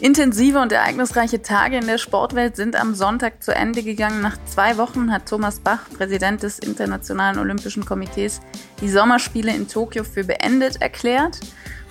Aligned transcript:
Intensive 0.00 0.58
und 0.58 0.72
ereignisreiche 0.72 1.42
Tage 1.42 1.76
in 1.76 1.86
der 1.86 1.98
Sportwelt 1.98 2.56
sind 2.56 2.74
am 2.74 2.94
Sonntag 2.94 3.42
zu 3.42 3.54
Ende 3.54 3.82
gegangen. 3.82 4.22
Nach 4.22 4.38
zwei 4.46 4.78
Wochen 4.78 5.12
hat 5.12 5.28
Thomas 5.28 5.60
Bach, 5.60 5.80
Präsident 5.94 6.42
des 6.42 6.58
Internationalen 6.58 7.38
Olympischen 7.38 7.84
Komitees, 7.84 8.40
die 8.80 8.88
Sommerspiele 8.88 9.54
in 9.54 9.68
Tokio 9.68 10.02
für 10.04 10.24
beendet 10.24 10.80
erklärt. 10.80 11.38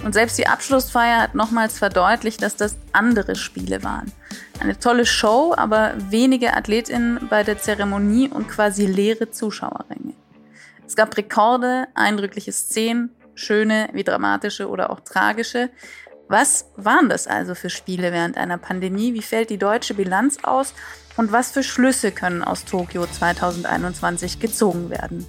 Und 0.04 0.14
selbst 0.14 0.40
die 0.40 0.48
Abschlussfeier 0.48 1.22
hat 1.22 1.36
nochmals 1.36 1.78
verdeutlicht, 1.78 2.42
dass 2.42 2.56
das 2.56 2.78
andere 2.94 3.36
Spiele 3.36 3.84
waren. 3.84 4.12
Eine 4.60 4.80
tolle 4.80 5.06
Show, 5.06 5.54
aber 5.56 5.94
wenige 6.10 6.58
AthletInnen 6.58 7.28
bei 7.30 7.44
der 7.44 7.60
Zeremonie 7.60 8.28
und 8.28 8.48
quasi 8.48 8.88
leere 8.88 9.30
Zuschauerränge. 9.30 10.14
Es 10.88 10.96
gab 10.96 11.16
Rekorde, 11.16 11.88
eindrückliche 11.94 12.54
Szenen, 12.54 13.12
schöne 13.36 13.90
wie 13.94 14.04
dramatische 14.04 14.68
oder 14.68 14.90
auch 14.90 15.00
tragische. 15.02 15.70
Was 16.30 16.66
waren 16.76 17.10
das 17.10 17.26
also 17.26 17.56
für 17.56 17.72
Spiele 17.72 18.12
während 18.12 18.38
einer 18.38 18.60
Pandemie? 18.60 19.16
Wie 19.16 19.24
fällt 19.24 19.50
die 19.50 19.58
deutsche 19.58 19.96
Bilanz 19.96 20.38
aus? 20.44 20.76
Und 21.18 21.32
was 21.32 21.50
für 21.50 21.64
Schlüsse 21.64 22.12
können 22.12 22.44
aus 22.44 22.66
Tokio 22.66 23.08
2021 23.08 24.40
gezogen 24.40 24.92
werden? 24.92 25.26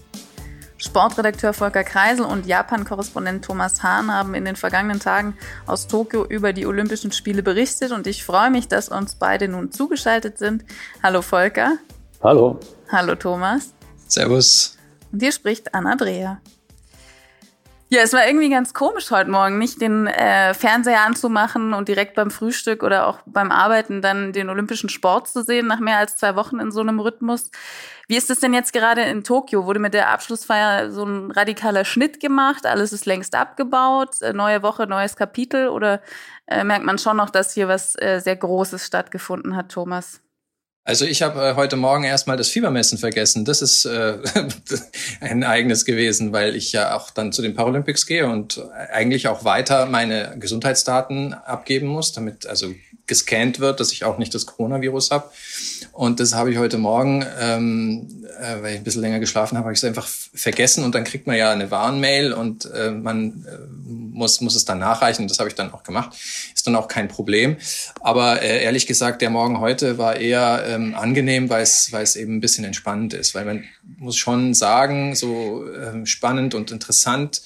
Sportredakteur 0.76 1.54
Volker 1.54 1.84
Kreisel 1.84 2.26
und 2.26 2.44
Japan-Korrespondent 2.44 3.42
Thomas 3.42 3.82
Hahn 3.82 4.12
haben 4.12 4.34
in 4.34 4.44
den 4.44 4.56
vergangenen 4.56 5.00
Tagen 5.00 5.38
aus 5.66 5.86
Tokio 5.86 6.26
über 6.26 6.52
die 6.52 6.66
Olympischen 6.66 7.12
Spiele 7.12 7.42
berichtet 7.42 7.92
und 7.92 8.06
ich 8.06 8.22
freue 8.22 8.50
mich, 8.50 8.68
dass 8.68 8.90
uns 8.90 9.14
beide 9.14 9.48
nun 9.48 9.72
zugeschaltet 9.72 10.36
sind. 10.36 10.66
Hallo 11.02 11.22
Volker. 11.22 11.78
Hallo. 12.22 12.60
Hallo 12.92 13.14
Thomas. 13.14 13.72
Servus. 14.06 14.76
Und 15.12 15.22
hier 15.22 15.32
spricht 15.32 15.74
Anna 15.74 15.96
Dreher. 15.96 16.42
Ja, 17.92 18.02
es 18.02 18.12
war 18.12 18.24
irgendwie 18.24 18.50
ganz 18.50 18.72
komisch 18.72 19.10
heute 19.10 19.28
Morgen, 19.32 19.58
nicht 19.58 19.80
den 19.80 20.06
äh, 20.06 20.54
Fernseher 20.54 21.00
anzumachen 21.00 21.74
und 21.74 21.88
direkt 21.88 22.14
beim 22.14 22.30
Frühstück 22.30 22.84
oder 22.84 23.08
auch 23.08 23.18
beim 23.26 23.50
Arbeiten 23.50 24.00
dann 24.00 24.32
den 24.32 24.48
olympischen 24.48 24.88
Sport 24.88 25.26
zu 25.26 25.42
sehen, 25.42 25.66
nach 25.66 25.80
mehr 25.80 25.98
als 25.98 26.16
zwei 26.16 26.36
Wochen 26.36 26.60
in 26.60 26.70
so 26.70 26.82
einem 26.82 27.00
Rhythmus. 27.00 27.50
Wie 28.06 28.16
ist 28.16 28.30
es 28.30 28.38
denn 28.38 28.54
jetzt 28.54 28.72
gerade 28.72 29.02
in 29.02 29.24
Tokio? 29.24 29.66
Wurde 29.66 29.80
mit 29.80 29.92
der 29.92 30.10
Abschlussfeier 30.10 30.92
so 30.92 31.04
ein 31.04 31.32
radikaler 31.32 31.84
Schnitt 31.84 32.20
gemacht? 32.20 32.64
Alles 32.64 32.92
ist 32.92 33.06
längst 33.06 33.34
abgebaut? 33.34 34.22
Äh, 34.22 34.34
neue 34.34 34.62
Woche, 34.62 34.86
neues 34.86 35.16
Kapitel? 35.16 35.68
Oder 35.68 36.00
äh, 36.46 36.62
merkt 36.62 36.84
man 36.84 36.96
schon 36.96 37.16
noch, 37.16 37.30
dass 37.30 37.54
hier 37.54 37.66
was 37.66 37.96
äh, 38.00 38.20
sehr 38.20 38.36
Großes 38.36 38.86
stattgefunden 38.86 39.56
hat, 39.56 39.72
Thomas? 39.72 40.22
Also 40.90 41.04
ich 41.04 41.22
habe 41.22 41.40
äh, 41.40 41.54
heute 41.54 41.76
Morgen 41.76 42.02
erstmal 42.02 42.36
das 42.36 42.48
Fiebermessen 42.48 42.98
vergessen. 42.98 43.44
Das 43.44 43.62
ist 43.62 43.84
äh, 43.84 44.18
ein 45.20 45.44
eigenes 45.44 45.84
gewesen, 45.84 46.32
weil 46.32 46.56
ich 46.56 46.72
ja 46.72 46.96
auch 46.96 47.12
dann 47.12 47.30
zu 47.30 47.42
den 47.42 47.54
Paralympics 47.54 48.06
gehe 48.06 48.26
und 48.26 48.60
eigentlich 48.92 49.28
auch 49.28 49.44
weiter 49.44 49.86
meine 49.86 50.34
Gesundheitsdaten 50.40 51.32
abgeben 51.32 51.86
muss, 51.86 52.12
damit 52.12 52.44
also 52.44 52.74
gescannt 53.10 53.58
wird, 53.58 53.80
dass 53.80 53.92
ich 53.92 54.04
auch 54.04 54.16
nicht 54.18 54.32
das 54.34 54.46
Coronavirus 54.46 55.10
habe. 55.10 55.30
Und 55.92 56.20
das 56.20 56.32
habe 56.32 56.52
ich 56.52 56.58
heute 56.58 56.78
Morgen, 56.78 57.26
ähm, 57.40 58.24
äh, 58.40 58.62
weil 58.62 58.74
ich 58.74 58.80
ein 58.80 58.84
bisschen 58.84 59.02
länger 59.02 59.18
geschlafen 59.18 59.58
habe, 59.58 59.64
habe 59.64 59.74
ich 59.74 59.80
es 59.80 59.84
einfach 59.84 60.06
vergessen 60.06 60.84
und 60.84 60.94
dann 60.94 61.02
kriegt 61.02 61.26
man 61.26 61.36
ja 61.36 61.50
eine 61.50 61.70
Warnmail 61.72 62.32
und 62.32 62.70
äh, 62.72 62.92
man 62.92 63.44
äh, 63.46 63.58
muss, 63.88 64.40
muss 64.40 64.54
es 64.54 64.64
dann 64.64 64.78
nachreichen. 64.78 65.26
Das 65.26 65.40
habe 65.40 65.48
ich 65.48 65.56
dann 65.56 65.72
auch 65.72 65.82
gemacht. 65.82 66.16
Ist 66.54 66.66
dann 66.66 66.76
auch 66.76 66.86
kein 66.86 67.08
Problem. 67.08 67.56
Aber 68.00 68.40
äh, 68.42 68.62
ehrlich 68.62 68.86
gesagt, 68.86 69.22
der 69.22 69.30
Morgen 69.30 69.58
heute 69.58 69.98
war 69.98 70.16
eher 70.16 70.64
ähm, 70.68 70.94
angenehm, 70.94 71.50
weil 71.50 71.64
es, 71.64 71.92
weil 71.92 72.04
es 72.04 72.14
eben 72.14 72.36
ein 72.36 72.40
bisschen 72.40 72.64
entspannend 72.64 73.12
ist. 73.12 73.34
Weil 73.34 73.44
man 73.44 73.64
muss 73.98 74.16
schon 74.16 74.54
sagen, 74.54 75.16
so 75.16 75.64
ähm, 75.74 76.06
spannend 76.06 76.54
und 76.54 76.70
interessant 76.70 77.42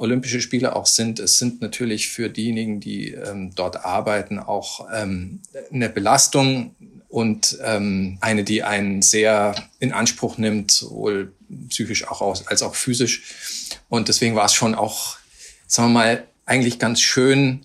Olympische 0.00 0.40
Spiele 0.40 0.74
auch 0.74 0.86
sind. 0.86 1.18
Es 1.18 1.38
sind 1.38 1.60
natürlich 1.60 2.08
für 2.08 2.28
diejenigen, 2.28 2.80
die 2.80 3.12
ähm, 3.12 3.52
dort 3.54 3.84
arbeiten, 3.84 4.38
auch 4.38 4.88
ähm, 4.92 5.40
eine 5.72 5.88
Belastung 5.88 6.74
und 7.08 7.58
ähm, 7.62 8.18
eine, 8.20 8.44
die 8.44 8.62
einen 8.62 9.02
sehr 9.02 9.54
in 9.78 9.92
Anspruch 9.92 10.38
nimmt, 10.38 10.70
sowohl 10.70 11.32
psychisch 11.68 12.06
auch 12.08 12.22
als 12.46 12.62
auch 12.62 12.74
physisch. 12.74 13.22
Und 13.88 14.08
deswegen 14.08 14.36
war 14.36 14.46
es 14.46 14.54
schon 14.54 14.74
auch 14.74 15.20
sagen 15.70 15.92
wir 15.92 16.00
mal, 16.00 16.26
eigentlich 16.46 16.78
ganz 16.80 17.00
schön, 17.00 17.64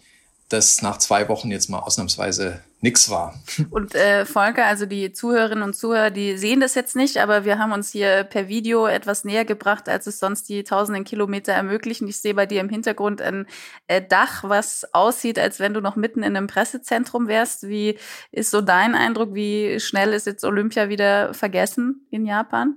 dass 0.49 0.83
nach 0.83 0.99
zwei 0.99 1.27
Wochen 1.27 1.49
jetzt 1.49 1.69
mal 1.69 1.79
ausnahmsweise 1.79 2.61
nix 2.85 3.09
war. 3.09 3.33
Und 3.71 3.95
äh, 3.95 4.25
Volker, 4.25 4.65
also 4.65 4.85
die 4.85 5.11
Zuhörerinnen 5.11 5.63
und 5.63 5.75
Zuhörer, 5.75 6.11
die 6.11 6.37
sehen 6.37 6.59
das 6.59 6.75
jetzt 6.75 6.95
nicht, 6.95 7.17
aber 7.17 7.43
wir 7.43 7.57
haben 7.57 7.71
uns 7.71 7.89
hier 7.89 8.23
per 8.23 8.47
Video 8.47 8.85
etwas 8.85 9.25
näher 9.25 9.43
gebracht, 9.43 9.89
als 9.89 10.05
es 10.05 10.19
sonst 10.19 10.47
die 10.49 10.63
tausenden 10.63 11.03
Kilometer 11.03 11.51
ermöglichen. 11.51 12.07
Ich 12.07 12.21
sehe 12.21 12.35
bei 12.35 12.45
dir 12.45 12.61
im 12.61 12.69
Hintergrund 12.69 13.23
ein 13.23 13.47
äh, 13.87 14.03
Dach, 14.07 14.43
was 14.43 14.87
aussieht, 14.93 15.39
als 15.39 15.59
wenn 15.59 15.73
du 15.73 15.81
noch 15.81 15.95
mitten 15.95 16.19
in 16.19 16.37
einem 16.37 16.45
Pressezentrum 16.45 17.27
wärst. 17.27 17.67
Wie 17.67 17.97
ist 18.31 18.51
so 18.51 18.61
dein 18.61 18.93
Eindruck? 18.93 19.33
Wie 19.33 19.79
schnell 19.79 20.13
ist 20.13 20.27
jetzt 20.27 20.45
Olympia 20.45 20.87
wieder 20.87 21.33
vergessen 21.33 22.05
in 22.11 22.25
Japan? 22.25 22.75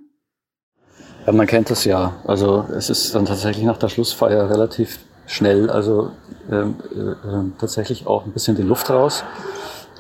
Ja, 1.27 1.33
man 1.33 1.47
kennt 1.47 1.69
das 1.69 1.85
ja. 1.85 2.15
Also 2.25 2.67
es 2.75 2.89
ist 2.89 3.15
dann 3.15 3.27
tatsächlich 3.27 3.67
nach 3.67 3.77
der 3.77 3.91
Schlussfeier 3.91 4.49
relativ 4.49 5.01
schnell, 5.27 5.69
also 5.69 6.13
ähm, 6.51 6.77
äh, 6.91 7.11
äh, 7.11 7.45
tatsächlich 7.59 8.07
auch 8.07 8.25
ein 8.25 8.33
bisschen 8.33 8.57
die 8.57 8.63
Luft 8.63 8.89
raus. 8.89 9.23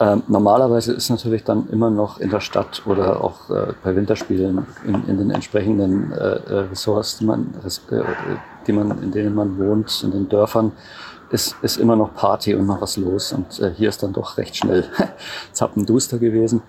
Ähm, 0.00 0.22
normalerweise 0.28 0.92
ist 0.92 1.10
natürlich 1.10 1.42
dann 1.44 1.68
immer 1.70 1.90
noch 1.90 2.20
in 2.20 2.30
der 2.30 2.40
Stadt 2.40 2.82
oder 2.86 3.22
auch 3.22 3.50
äh, 3.50 3.72
bei 3.82 3.96
Winterspielen 3.96 4.64
in, 4.84 5.08
in 5.08 5.18
den 5.18 5.30
entsprechenden 5.30 6.12
äh, 6.12 6.16
äh 6.16 6.58
Ressorts, 6.70 7.18
die 7.18 7.24
man, 7.24 7.52
äh, 7.64 8.02
die 8.66 8.72
man, 8.72 9.02
in 9.02 9.10
denen 9.10 9.34
man 9.34 9.58
wohnt, 9.58 10.02
in 10.04 10.12
den 10.12 10.28
Dörfern, 10.28 10.72
ist, 11.30 11.56
ist 11.62 11.78
immer 11.78 11.96
noch 11.96 12.14
Party 12.14 12.54
und 12.54 12.66
noch 12.66 12.80
was 12.80 12.96
los. 12.96 13.32
Und 13.32 13.58
äh, 13.60 13.72
hier 13.74 13.88
ist 13.88 14.02
dann 14.02 14.12
doch 14.12 14.38
recht 14.38 14.56
schnell 14.56 14.84
zappenduster 15.52 16.18
gewesen. 16.18 16.62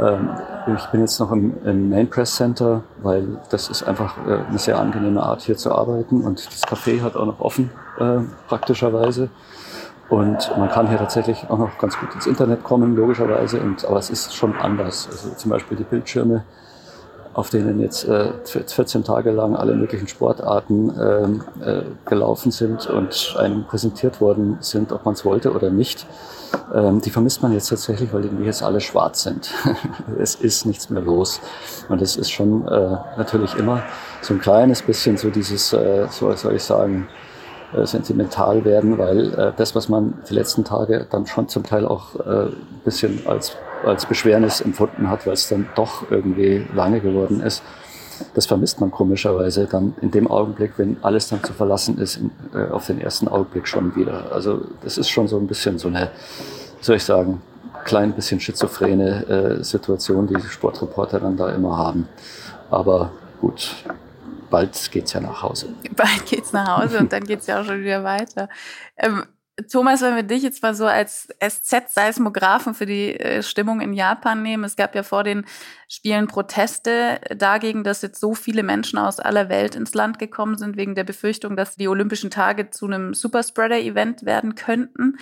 Ähm, 0.00 0.30
ich 0.76 0.86
bin 0.86 1.00
jetzt 1.02 1.20
noch 1.20 1.30
im, 1.32 1.54
im 1.64 1.90
Main 1.90 2.08
Press 2.08 2.34
Center, 2.34 2.82
weil 3.02 3.38
das 3.50 3.68
ist 3.68 3.82
einfach 3.82 4.16
äh, 4.26 4.38
eine 4.48 4.58
sehr 4.58 4.78
angenehme 4.78 5.22
Art 5.22 5.42
hier 5.42 5.56
zu 5.56 5.72
arbeiten 5.72 6.22
und 6.22 6.44
das 6.46 6.62
Café 6.64 7.02
hat 7.02 7.14
auch 7.14 7.26
noch 7.26 7.40
offen 7.40 7.70
äh, 7.98 8.18
praktischerweise. 8.48 9.28
Und 10.12 10.52
man 10.58 10.68
kann 10.68 10.90
hier 10.90 10.98
tatsächlich 10.98 11.46
auch 11.48 11.56
noch 11.56 11.78
ganz 11.78 11.98
gut 11.98 12.14
ins 12.14 12.26
Internet 12.26 12.62
kommen, 12.62 12.94
logischerweise. 12.94 13.58
Und, 13.60 13.86
aber 13.86 13.98
es 13.98 14.10
ist 14.10 14.34
schon 14.34 14.54
anders. 14.56 15.08
Also 15.10 15.30
zum 15.30 15.50
Beispiel 15.50 15.78
die 15.78 15.84
Bildschirme, 15.84 16.44
auf 17.32 17.48
denen 17.48 17.80
jetzt 17.80 18.06
äh, 18.06 18.30
14 18.44 19.04
Tage 19.04 19.30
lang 19.30 19.56
alle 19.56 19.74
möglichen 19.74 20.08
Sportarten 20.08 20.92
ähm, 21.00 21.44
äh, 21.64 21.84
gelaufen 22.04 22.52
sind 22.52 22.86
und 22.88 23.36
einem 23.38 23.64
präsentiert 23.64 24.20
worden 24.20 24.58
sind, 24.60 24.92
ob 24.92 25.06
man 25.06 25.14
es 25.14 25.24
wollte 25.24 25.50
oder 25.50 25.70
nicht. 25.70 26.06
Ähm, 26.74 27.00
die 27.00 27.08
vermisst 27.08 27.42
man 27.42 27.54
jetzt 27.54 27.70
tatsächlich, 27.70 28.12
weil 28.12 28.20
die 28.20 28.44
jetzt 28.44 28.62
alle 28.62 28.82
schwarz 28.82 29.22
sind. 29.22 29.50
es 30.20 30.34
ist 30.34 30.66
nichts 30.66 30.90
mehr 30.90 31.00
los. 31.00 31.40
Und 31.88 32.02
es 32.02 32.16
ist 32.16 32.30
schon 32.30 32.68
äh, 32.68 32.98
natürlich 33.16 33.54
immer 33.54 33.82
so 34.20 34.34
ein 34.34 34.40
kleines 34.40 34.82
bisschen 34.82 35.16
so 35.16 35.30
dieses, 35.30 35.72
äh, 35.72 36.06
so 36.10 36.30
soll 36.36 36.56
ich 36.56 36.64
sagen, 36.64 37.08
äh, 37.74 37.86
sentimental 37.86 38.64
werden, 38.64 38.98
weil 38.98 39.32
äh, 39.34 39.52
das, 39.56 39.74
was 39.74 39.88
man 39.88 40.14
die 40.28 40.34
letzten 40.34 40.64
Tage 40.64 41.06
dann 41.10 41.26
schon 41.26 41.48
zum 41.48 41.64
Teil 41.64 41.86
auch 41.86 42.14
äh, 42.16 42.46
ein 42.46 42.80
bisschen 42.84 43.26
als, 43.26 43.56
als 43.84 44.06
Beschwernis 44.06 44.60
empfunden 44.60 45.08
hat, 45.08 45.26
weil 45.26 45.34
es 45.34 45.48
dann 45.48 45.68
doch 45.74 46.10
irgendwie 46.10 46.66
lange 46.74 47.00
geworden 47.00 47.40
ist, 47.40 47.62
das 48.34 48.46
vermisst 48.46 48.80
man 48.80 48.90
komischerweise 48.90 49.66
dann 49.66 49.94
in 50.00 50.10
dem 50.10 50.30
Augenblick, 50.30 50.74
wenn 50.76 50.96
alles 51.02 51.28
dann 51.28 51.42
zu 51.42 51.52
verlassen 51.52 51.98
ist, 51.98 52.16
in, 52.16 52.30
äh, 52.54 52.70
auf 52.70 52.86
den 52.86 53.00
ersten 53.00 53.28
Augenblick 53.28 53.66
schon 53.66 53.96
wieder. 53.96 54.32
Also 54.32 54.62
das 54.82 54.98
ist 54.98 55.08
schon 55.08 55.28
so 55.28 55.38
ein 55.38 55.46
bisschen 55.46 55.78
so 55.78 55.88
eine, 55.88 56.10
soll 56.80 56.96
ich 56.96 57.04
sagen, 57.04 57.40
klein 57.84 58.12
bisschen 58.12 58.40
schizophrene 58.40 59.26
äh, 59.60 59.64
Situation, 59.64 60.26
die, 60.26 60.34
die 60.34 60.48
Sportreporter 60.48 61.20
dann 61.20 61.36
da 61.36 61.50
immer 61.50 61.76
haben. 61.76 62.08
Aber 62.70 63.10
gut, 63.40 63.74
bald 64.52 64.90
geht's 64.92 65.14
ja 65.14 65.20
nach 65.20 65.42
Hause. 65.42 65.74
Bald 65.96 66.26
geht's 66.26 66.52
nach 66.52 66.78
Hause 66.78 66.98
und 66.98 67.12
dann 67.12 67.24
geht's 67.24 67.46
ja 67.46 67.60
auch 67.60 67.64
schon 67.64 67.80
wieder 67.80 68.04
weiter. 68.04 68.48
Ähm, 68.96 69.24
Thomas, 69.70 70.02
wenn 70.02 70.14
wir 70.14 70.22
dich 70.22 70.42
jetzt 70.42 70.62
mal 70.62 70.74
so 70.74 70.86
als 70.86 71.28
SZ-Seismographen 71.40 72.74
für 72.74 72.86
die 72.86 73.18
äh, 73.18 73.42
Stimmung 73.42 73.80
in 73.80 73.92
Japan 73.92 74.42
nehmen. 74.42 74.64
Es 74.64 74.76
gab 74.76 74.94
ja 74.94 75.02
vor 75.02 75.24
den 75.24 75.44
Spielen 75.88 76.26
Proteste 76.26 77.20
dagegen, 77.36 77.82
dass 77.82 78.02
jetzt 78.02 78.20
so 78.20 78.34
viele 78.34 78.62
Menschen 78.62 78.98
aus 78.98 79.20
aller 79.20 79.48
Welt 79.48 79.74
ins 79.74 79.94
Land 79.94 80.18
gekommen 80.18 80.56
sind, 80.56 80.76
wegen 80.76 80.94
der 80.94 81.04
Befürchtung, 81.04 81.56
dass 81.56 81.76
die 81.76 81.88
Olympischen 81.88 82.30
Tage 82.30 82.70
zu 82.70 82.86
einem 82.86 83.14
Superspreader-Event 83.14 84.24
werden 84.24 84.54
könnten. 84.54 85.18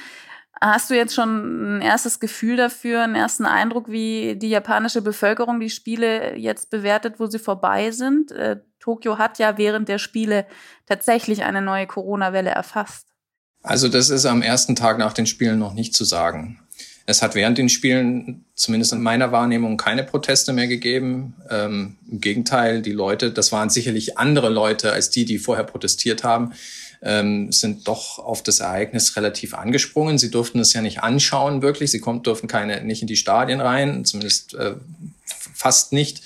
Hast 0.62 0.90
du 0.90 0.94
jetzt 0.94 1.14
schon 1.14 1.78
ein 1.78 1.80
erstes 1.80 2.20
Gefühl 2.20 2.56
dafür, 2.56 3.02
einen 3.02 3.14
ersten 3.14 3.46
Eindruck, 3.46 3.90
wie 3.90 4.36
die 4.36 4.50
japanische 4.50 5.00
Bevölkerung 5.00 5.58
die 5.58 5.70
Spiele 5.70 6.36
jetzt 6.36 6.68
bewertet, 6.68 7.14
wo 7.18 7.26
sie 7.26 7.38
vorbei 7.38 7.90
sind? 7.92 8.30
Äh, 8.32 8.58
Tokio 8.78 9.16
hat 9.16 9.38
ja 9.38 9.56
während 9.56 9.88
der 9.88 9.98
Spiele 9.98 10.46
tatsächlich 10.86 11.44
eine 11.44 11.62
neue 11.62 11.86
Corona-Welle 11.86 12.50
erfasst. 12.50 13.06
Also 13.62 13.88
das 13.88 14.10
ist 14.10 14.26
am 14.26 14.42
ersten 14.42 14.76
Tag 14.76 14.98
nach 14.98 15.14
den 15.14 15.26
Spielen 15.26 15.58
noch 15.58 15.72
nicht 15.72 15.94
zu 15.94 16.04
sagen. 16.04 16.60
Es 17.06 17.22
hat 17.22 17.34
während 17.34 17.58
den 17.58 17.68
Spielen, 17.68 18.44
zumindest 18.54 18.92
in 18.92 19.00
meiner 19.00 19.32
Wahrnehmung, 19.32 19.76
keine 19.76 20.04
Proteste 20.04 20.52
mehr 20.52 20.68
gegeben. 20.68 21.34
Ähm, 21.48 21.96
Im 22.10 22.20
Gegenteil, 22.20 22.82
die 22.82 22.92
Leute, 22.92 23.32
das 23.32 23.50
waren 23.50 23.70
sicherlich 23.70 24.18
andere 24.18 24.48
Leute 24.48 24.92
als 24.92 25.10
die, 25.10 25.24
die 25.24 25.38
vorher 25.38 25.64
protestiert 25.64 26.22
haben, 26.22 26.52
ähm, 27.02 27.50
sind 27.50 27.88
doch 27.88 28.18
auf 28.18 28.42
das 28.42 28.60
Ereignis 28.60 29.16
relativ 29.16 29.54
angesprungen. 29.54 30.18
Sie 30.18 30.30
durften 30.30 30.58
es 30.60 30.72
ja 30.72 30.82
nicht 30.82 31.02
anschauen, 31.02 31.62
wirklich. 31.62 31.90
Sie 31.90 32.00
kommt, 32.00 32.26
durften 32.26 32.46
keine, 32.46 32.82
nicht 32.82 33.02
in 33.02 33.08
die 33.08 33.16
Stadien 33.16 33.60
rein, 33.60 34.04
zumindest 34.04 34.54
äh, 34.54 34.74
fast 35.54 35.92
nicht. 35.92 36.22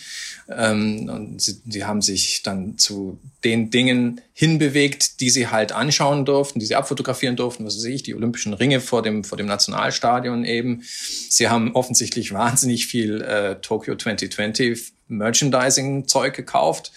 Ähm, 0.49 1.09
und 1.09 1.41
sie, 1.41 1.61
sie 1.67 1.85
haben 1.85 2.03
sich 2.03 2.43
dann 2.43 2.77
zu 2.77 3.19
den 3.45 3.71
Dingen 3.71 4.21
hinbewegt, 4.35 5.21
die 5.21 5.31
sie 5.31 5.49
halt 5.49 5.73
anschauen 5.73 6.25
durften, 6.25 6.59
die 6.59 6.67
sie 6.67 6.75
abfotografieren 6.75 7.37
durften, 7.37 7.65
was 7.65 7.77
weiß 7.77 7.85
ich, 7.85 8.03
die 8.03 8.15
Olympischen 8.15 8.53
Ringe 8.53 8.81
vor 8.81 9.03
dem, 9.03 9.25
vor 9.25 9.39
dem 9.39 9.47
Nationalstadion 9.47 10.45
eben. 10.45 10.83
Sie 11.31 11.49
haben 11.49 11.75
offensichtlich 11.75 12.33
wahnsinnig 12.35 12.87
viel 12.87 13.23
äh, 13.23 13.57
Tokyo 13.61 13.95
2020 13.95 14.93
Merchandising-Zeug 15.09 16.35
gekauft. 16.35 16.93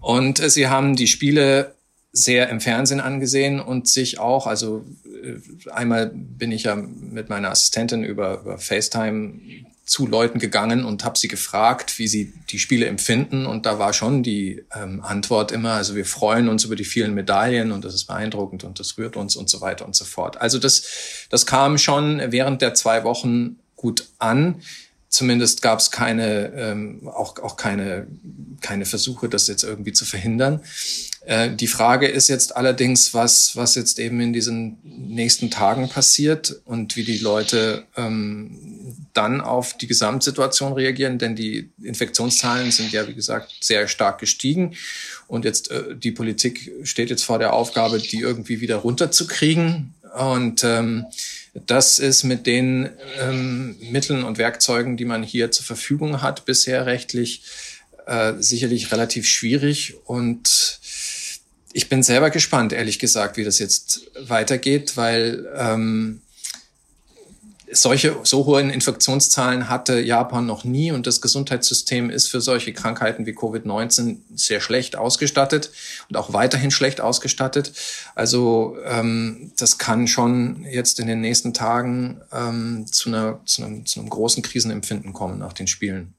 Und 0.00 0.40
äh, 0.40 0.50
sie 0.50 0.68
haben 0.68 0.96
die 0.96 1.08
Spiele 1.08 1.74
sehr 2.12 2.48
im 2.48 2.60
Fernsehen 2.60 3.00
angesehen 3.00 3.60
und 3.60 3.88
sich 3.88 4.18
auch, 4.18 4.46
also 4.46 4.84
äh, 5.04 5.70
einmal 5.70 6.10
bin 6.12 6.50
ich 6.50 6.64
ja 6.64 6.76
mit 6.76 7.28
meiner 7.28 7.50
Assistentin 7.50 8.02
über, 8.02 8.40
über 8.40 8.58
FaceTime 8.58 9.40
zu 9.90 10.06
Leuten 10.06 10.38
gegangen 10.38 10.84
und 10.84 11.04
habe 11.04 11.18
sie 11.18 11.26
gefragt, 11.26 11.98
wie 11.98 12.06
sie 12.06 12.32
die 12.50 12.60
Spiele 12.60 12.86
empfinden. 12.86 13.44
Und 13.44 13.66
da 13.66 13.80
war 13.80 13.92
schon 13.92 14.22
die 14.22 14.64
ähm, 14.72 15.02
Antwort 15.02 15.50
immer, 15.50 15.72
also 15.72 15.96
wir 15.96 16.04
freuen 16.04 16.48
uns 16.48 16.64
über 16.64 16.76
die 16.76 16.84
vielen 16.84 17.12
Medaillen 17.12 17.72
und 17.72 17.84
das 17.84 17.94
ist 17.94 18.04
beeindruckend 18.04 18.62
und 18.62 18.78
das 18.78 18.96
rührt 18.98 19.16
uns 19.16 19.34
und 19.34 19.50
so 19.50 19.60
weiter 19.60 19.84
und 19.84 19.96
so 19.96 20.04
fort. 20.04 20.40
Also 20.40 20.60
das, 20.60 21.26
das 21.28 21.44
kam 21.44 21.76
schon 21.76 22.22
während 22.26 22.62
der 22.62 22.74
zwei 22.74 23.02
Wochen 23.02 23.58
gut 23.74 24.06
an. 24.20 24.62
Zumindest 25.10 25.60
gab 25.60 25.80
es 25.80 25.90
keine, 25.90 26.52
ähm, 26.54 27.08
auch, 27.08 27.36
auch 27.40 27.56
keine, 27.56 28.06
keine 28.60 28.86
Versuche, 28.86 29.28
das 29.28 29.48
jetzt 29.48 29.64
irgendwie 29.64 29.92
zu 29.92 30.04
verhindern. 30.04 30.62
Äh, 31.26 31.50
die 31.50 31.66
Frage 31.66 32.06
ist 32.06 32.28
jetzt 32.28 32.56
allerdings, 32.56 33.12
was, 33.12 33.56
was 33.56 33.74
jetzt 33.74 33.98
eben 33.98 34.20
in 34.20 34.32
diesen 34.32 34.78
nächsten 34.84 35.50
Tagen 35.50 35.88
passiert 35.88 36.60
und 36.64 36.94
wie 36.94 37.02
die 37.02 37.18
Leute 37.18 37.86
ähm, 37.96 38.96
dann 39.12 39.40
auf 39.40 39.76
die 39.76 39.88
Gesamtsituation 39.88 40.74
reagieren, 40.74 41.18
denn 41.18 41.34
die 41.34 41.70
Infektionszahlen 41.82 42.70
sind 42.70 42.92
ja, 42.92 43.08
wie 43.08 43.14
gesagt, 43.14 43.52
sehr 43.60 43.88
stark 43.88 44.20
gestiegen. 44.20 44.76
Und 45.26 45.44
jetzt 45.44 45.72
äh, 45.72 45.96
die 45.96 46.12
Politik 46.12 46.70
steht 46.84 47.10
jetzt 47.10 47.24
vor 47.24 47.40
der 47.40 47.52
Aufgabe, 47.52 47.98
die 47.98 48.20
irgendwie 48.20 48.60
wieder 48.60 48.76
runterzukriegen. 48.76 49.92
Und 50.16 50.62
ähm, 50.62 51.06
das 51.54 51.98
ist 51.98 52.24
mit 52.24 52.46
den 52.46 52.90
ähm, 53.20 53.76
Mitteln 53.80 54.24
und 54.24 54.38
Werkzeugen, 54.38 54.96
die 54.96 55.04
man 55.04 55.22
hier 55.22 55.50
zur 55.50 55.64
Verfügung 55.64 56.22
hat, 56.22 56.44
bisher 56.44 56.86
rechtlich 56.86 57.42
äh, 58.06 58.34
sicherlich 58.38 58.92
relativ 58.92 59.26
schwierig. 59.26 59.96
Und 60.04 60.80
ich 61.72 61.88
bin 61.88 62.02
selber 62.02 62.30
gespannt, 62.30 62.72
ehrlich 62.72 62.98
gesagt, 62.98 63.36
wie 63.36 63.44
das 63.44 63.58
jetzt 63.58 64.10
weitergeht, 64.18 64.96
weil 64.96 65.48
ähm, 65.56 66.22
solche 67.72 68.16
so 68.24 68.46
hohen 68.46 68.70
Infektionszahlen 68.70 69.68
hatte 69.68 70.00
Japan 70.00 70.46
noch 70.46 70.64
nie 70.64 70.92
und 70.92 71.06
das 71.06 71.20
Gesundheitssystem 71.20 72.10
ist 72.10 72.28
für 72.28 72.40
solche 72.40 72.72
Krankheiten 72.72 73.26
wie 73.26 73.32
Covid-19 73.32 74.18
sehr 74.34 74.60
schlecht 74.60 74.96
ausgestattet 74.96 75.70
und 76.08 76.16
auch 76.16 76.32
weiterhin 76.32 76.70
schlecht 76.70 77.00
ausgestattet. 77.00 77.72
Also 78.14 78.76
ähm, 78.84 79.52
das 79.56 79.78
kann 79.78 80.06
schon 80.06 80.64
jetzt 80.70 81.00
in 81.00 81.06
den 81.06 81.20
nächsten 81.20 81.54
Tagen 81.54 82.20
ähm, 82.32 82.86
zu, 82.90 83.10
einer, 83.10 83.40
zu, 83.44 83.64
einem, 83.64 83.86
zu 83.86 84.00
einem 84.00 84.10
großen 84.10 84.42
Krisenempfinden 84.42 85.12
kommen 85.12 85.38
nach 85.38 85.52
den 85.52 85.66
Spielen. 85.66 86.14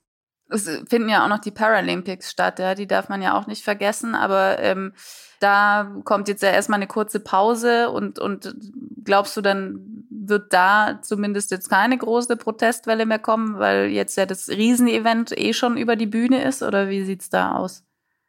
Es 0.51 0.69
finden 0.89 1.09
ja 1.09 1.23
auch 1.23 1.29
noch 1.29 1.39
die 1.39 1.51
Paralympics 1.51 2.29
statt, 2.29 2.59
ja, 2.59 2.75
die 2.75 2.87
darf 2.87 3.09
man 3.09 3.21
ja 3.21 3.37
auch 3.37 3.47
nicht 3.47 3.63
vergessen, 3.63 4.15
aber 4.15 4.59
ähm, 4.59 4.93
da 5.39 5.95
kommt 6.03 6.27
jetzt 6.27 6.43
ja 6.43 6.51
erstmal 6.51 6.77
eine 6.77 6.87
kurze 6.87 7.19
Pause 7.19 7.89
und, 7.89 8.19
und 8.19 8.55
glaubst 9.03 9.35
du, 9.35 9.41
dann 9.41 10.05
wird 10.09 10.53
da 10.53 10.99
zumindest 11.01 11.51
jetzt 11.51 11.69
keine 11.69 11.97
große 11.97 12.37
Protestwelle 12.37 13.05
mehr 13.05 13.19
kommen, 13.19 13.57
weil 13.57 13.87
jetzt 13.87 14.17
ja 14.17 14.25
das 14.25 14.49
Riesenevent 14.49 15.31
eh 15.35 15.53
schon 15.53 15.77
über 15.77 15.95
die 15.95 16.05
Bühne 16.05 16.43
ist 16.43 16.61
oder 16.61 16.89
wie 16.89 17.03
sieht's 17.03 17.29
da 17.29 17.55
aus? 17.55 17.83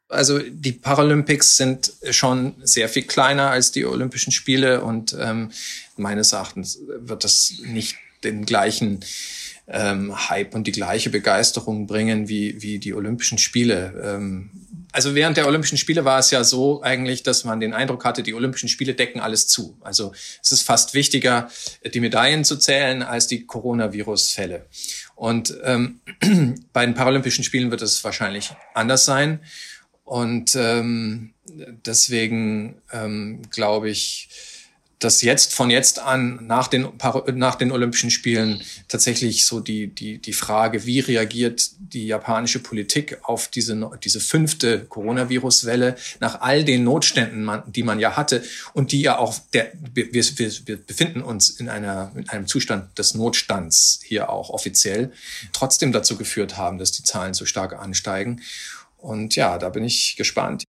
Also 0.09 0.39
die 0.39 0.73
Paralympics 0.73 1.55
sind 1.57 1.93
schon 2.09 2.55
sehr 2.63 2.89
viel 2.89 3.03
kleiner 3.03 3.51
als 3.51 3.71
die 3.71 3.85
Olympischen 3.85 4.31
Spiele 4.31 4.81
und 4.81 5.15
ähm, 5.19 5.51
meines 5.95 6.33
Erachtens 6.33 6.79
wird 6.87 7.23
das 7.23 7.53
nicht 7.63 7.97
den 8.23 8.45
gleichen 8.45 9.01
ähm, 9.67 10.29
Hype 10.29 10.55
und 10.55 10.67
die 10.67 10.71
gleiche 10.71 11.09
Begeisterung 11.09 11.87
bringen 11.87 12.27
wie, 12.27 12.61
wie 12.61 12.79
die 12.79 12.93
Olympischen 12.93 13.37
Spiele. 13.37 14.01
Ähm, 14.03 14.49
also 14.91 15.15
während 15.15 15.37
der 15.37 15.47
Olympischen 15.47 15.77
Spiele 15.77 16.05
war 16.05 16.19
es 16.19 16.29
ja 16.29 16.43
so 16.43 16.83
eigentlich, 16.83 17.23
dass 17.23 17.45
man 17.45 17.59
den 17.59 17.73
Eindruck 17.73 18.05
hatte, 18.05 18.21
die 18.21 18.35
Olympischen 18.35 18.69
Spiele 18.69 18.93
decken 18.93 19.19
alles 19.19 19.47
zu. 19.47 19.75
Also 19.81 20.13
es 20.41 20.51
ist 20.51 20.61
fast 20.61 20.93
wichtiger, 20.93 21.49
die 21.93 21.99
Medaillen 21.99 22.43
zu 22.43 22.57
zählen, 22.57 23.01
als 23.01 23.25
die 23.25 23.45
Coronavirus-Fälle. 23.45 24.67
Und 25.15 25.57
ähm, 25.63 25.99
bei 26.73 26.85
den 26.85 26.93
Paralympischen 26.93 27.43
Spielen 27.43 27.71
wird 27.71 27.81
es 27.81 28.03
wahrscheinlich 28.03 28.51
anders 28.75 29.05
sein. 29.05 29.39
Und 30.03 30.55
ähm, 30.55 31.33
deswegen 31.85 32.75
ähm, 32.91 33.41
glaube 33.49 33.89
ich, 33.89 34.29
dass 35.03 35.21
jetzt 35.21 35.53
von 35.53 35.69
jetzt 35.69 35.99
an 35.99 36.39
nach 36.47 36.67
den, 36.67 36.87
nach 37.33 37.55
den 37.55 37.71
Olympischen 37.71 38.09
Spielen 38.09 38.61
tatsächlich 38.87 39.45
so 39.45 39.59
die, 39.59 39.87
die, 39.87 40.19
die 40.19 40.33
Frage, 40.33 40.85
wie 40.85 40.99
reagiert 40.99 41.71
die 41.79 42.07
japanische 42.07 42.59
Politik 42.59 43.19
auf 43.23 43.49
diese, 43.49 43.91
diese 44.03 44.19
fünfte 44.19 44.85
Coronavirus-Welle 44.85 45.95
nach 46.19 46.41
all 46.41 46.63
den 46.63 46.83
Notständen, 46.83 47.49
die 47.67 47.83
man 47.83 47.99
ja 47.99 48.15
hatte 48.15 48.43
und 48.73 48.91
die 48.91 49.01
ja 49.01 49.17
auch, 49.17 49.35
der, 49.53 49.71
wir, 49.93 50.13
wir, 50.13 50.51
wir 50.65 50.77
befinden 50.77 51.21
uns 51.21 51.49
in, 51.49 51.69
einer, 51.69 52.11
in 52.15 52.29
einem 52.29 52.47
Zustand 52.47 52.97
des 52.97 53.13
Notstands 53.13 53.99
hier 54.03 54.29
auch 54.29 54.49
offiziell, 54.49 55.11
trotzdem 55.51 55.91
dazu 55.91 56.17
geführt 56.17 56.57
haben, 56.57 56.77
dass 56.77 56.91
die 56.91 57.03
Zahlen 57.03 57.33
so 57.33 57.45
stark 57.45 57.73
ansteigen. 57.73 58.41
Und 58.97 59.35
ja, 59.35 59.57
da 59.57 59.67
bin 59.69 59.83
ich 59.83 60.15
gespannt 60.15 60.63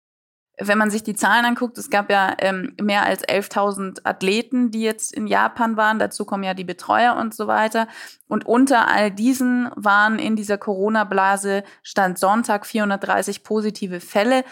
wenn 0.63 0.77
man 0.77 0.89
sich 0.89 1.03
die 1.03 1.15
Zahlen 1.15 1.45
anguckt, 1.45 1.77
es 1.77 1.89
gab 1.89 2.09
ja 2.09 2.35
ähm, 2.39 2.75
mehr 2.81 3.03
als 3.03 3.23
11.000 3.23 4.01
Athleten, 4.03 4.71
die 4.71 4.81
jetzt 4.81 5.13
in 5.13 5.27
Japan 5.27 5.77
waren. 5.77 5.99
Dazu 5.99 6.25
kommen 6.25 6.43
ja 6.43 6.53
die 6.53 6.63
Betreuer 6.63 7.15
und 7.15 7.33
so 7.33 7.47
weiter. 7.47 7.87
Und 8.27 8.45
unter 8.45 8.87
all 8.87 9.11
diesen 9.11 9.69
waren 9.75 10.19
in 10.19 10.35
dieser 10.35 10.57
Corona-Blase 10.57 11.63
Stand 11.83 12.19
Sonntag 12.19 12.65
430 12.65 13.43
positive 13.43 13.99
Fälle. 13.99 14.43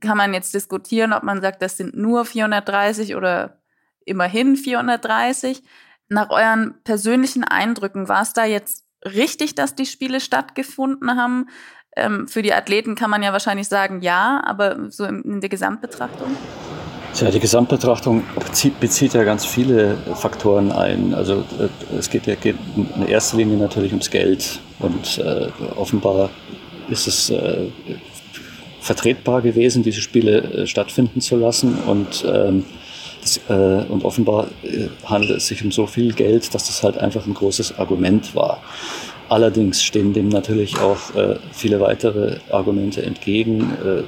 Kann 0.00 0.16
man 0.16 0.34
jetzt 0.34 0.54
diskutieren, 0.54 1.12
ob 1.12 1.22
man 1.22 1.40
sagt, 1.40 1.62
das 1.62 1.76
sind 1.76 1.96
nur 1.96 2.24
430 2.24 3.14
oder 3.14 3.62
immerhin 4.04 4.56
430. 4.56 5.62
Nach 6.08 6.30
euren 6.30 6.74
persönlichen 6.84 7.44
Eindrücken, 7.44 8.08
war 8.08 8.22
es 8.22 8.32
da 8.32 8.44
jetzt 8.44 8.84
richtig, 9.04 9.54
dass 9.54 9.74
die 9.74 9.86
Spiele 9.86 10.20
stattgefunden 10.20 11.16
haben? 11.16 11.48
Ähm, 11.96 12.26
für 12.26 12.42
die 12.42 12.52
Athleten 12.52 12.94
kann 12.94 13.10
man 13.10 13.22
ja 13.22 13.32
wahrscheinlich 13.32 13.68
sagen, 13.68 14.00
ja, 14.02 14.42
aber 14.44 14.90
so 14.90 15.04
in, 15.04 15.40
der 15.40 15.48
Gesamtbetrachtung? 15.48 16.28
Ja, 17.20 17.30
die 17.30 17.38
Gesamtbetrachtung 17.38 18.24
bezieht, 18.34 18.80
bezieht, 18.80 19.14
ja 19.14 19.22
ganz 19.22 19.46
viele 19.46 19.96
Faktoren 20.16 20.72
ein. 20.72 21.14
Also 21.14 21.44
äh, 21.60 21.96
es 21.96 22.10
geht 22.10 22.26
ja 22.26 22.34
geht 22.34 22.56
in 22.76 23.06
erster 23.06 23.36
Linie 23.36 23.56
natürlich 23.56 23.92
ums 23.92 24.10
Geld 24.10 24.58
und 24.80 25.18
äh, 25.18 25.48
offenbar 25.76 26.30
ist 26.88 27.06
es 27.06 27.30
äh, 27.30 27.68
vertretbar 28.80 29.42
gewesen, 29.42 29.82
diese 29.82 30.00
Spiele 30.00 30.42
äh, 30.42 30.66
stattfinden 30.66 31.20
zu 31.20 31.36
lassen 31.36 31.78
und 31.86 32.24
ähm, 32.28 32.64
das, 33.22 33.40
äh, 33.48 33.84
und 33.88 34.04
offenbar 34.04 34.48
äh, 34.62 34.88
handelt 35.04 35.30
es 35.30 35.46
sich 35.46 35.64
um 35.64 35.72
so 35.72 35.86
viel 35.86 36.12
Geld, 36.12 36.54
dass 36.54 36.66
das 36.66 36.82
halt 36.82 36.98
einfach 36.98 37.26
ein 37.26 37.34
großes 37.34 37.78
Argument 37.78 38.34
war. 38.34 38.60
Allerdings 39.28 39.82
stehen 39.82 40.12
dem 40.12 40.28
natürlich 40.28 40.78
auch 40.78 41.14
äh, 41.14 41.36
viele 41.52 41.80
weitere 41.80 42.38
Argumente 42.50 43.02
entgegen. 43.02 43.72
Äh, 43.84 44.02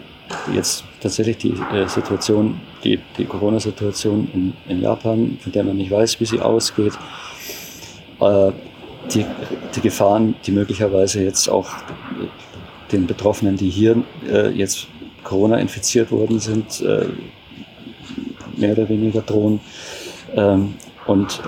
jetzt 0.54 0.84
tatsächlich 1.00 1.38
die 1.38 1.54
äh, 1.72 1.88
Situation, 1.88 2.60
die, 2.84 2.98
die 3.16 3.24
Corona-Situation 3.24 4.28
in, 4.34 4.52
in, 4.68 4.82
Japan, 4.82 5.38
von 5.40 5.52
der 5.52 5.64
man 5.64 5.76
nicht 5.76 5.90
weiß, 5.90 6.20
wie 6.20 6.26
sie 6.26 6.40
ausgeht. 6.40 6.92
Äh, 8.20 8.52
die, 9.14 9.24
die 9.74 9.80
Gefahren, 9.80 10.34
die 10.44 10.52
möglicherweise 10.52 11.22
jetzt 11.22 11.48
auch 11.48 11.68
den 12.92 13.06
Betroffenen, 13.06 13.56
die 13.56 13.70
hier 13.70 14.02
äh, 14.28 14.50
jetzt 14.50 14.88
Corona 15.22 15.58
infiziert 15.58 16.10
worden 16.10 16.38
sind, 16.38 16.80
äh, 16.80 17.06
mehr 18.56 18.72
oder 18.72 18.88
weniger 18.88 19.22
drohen. 19.22 19.60
Ähm, 20.34 20.74
und 21.06 21.40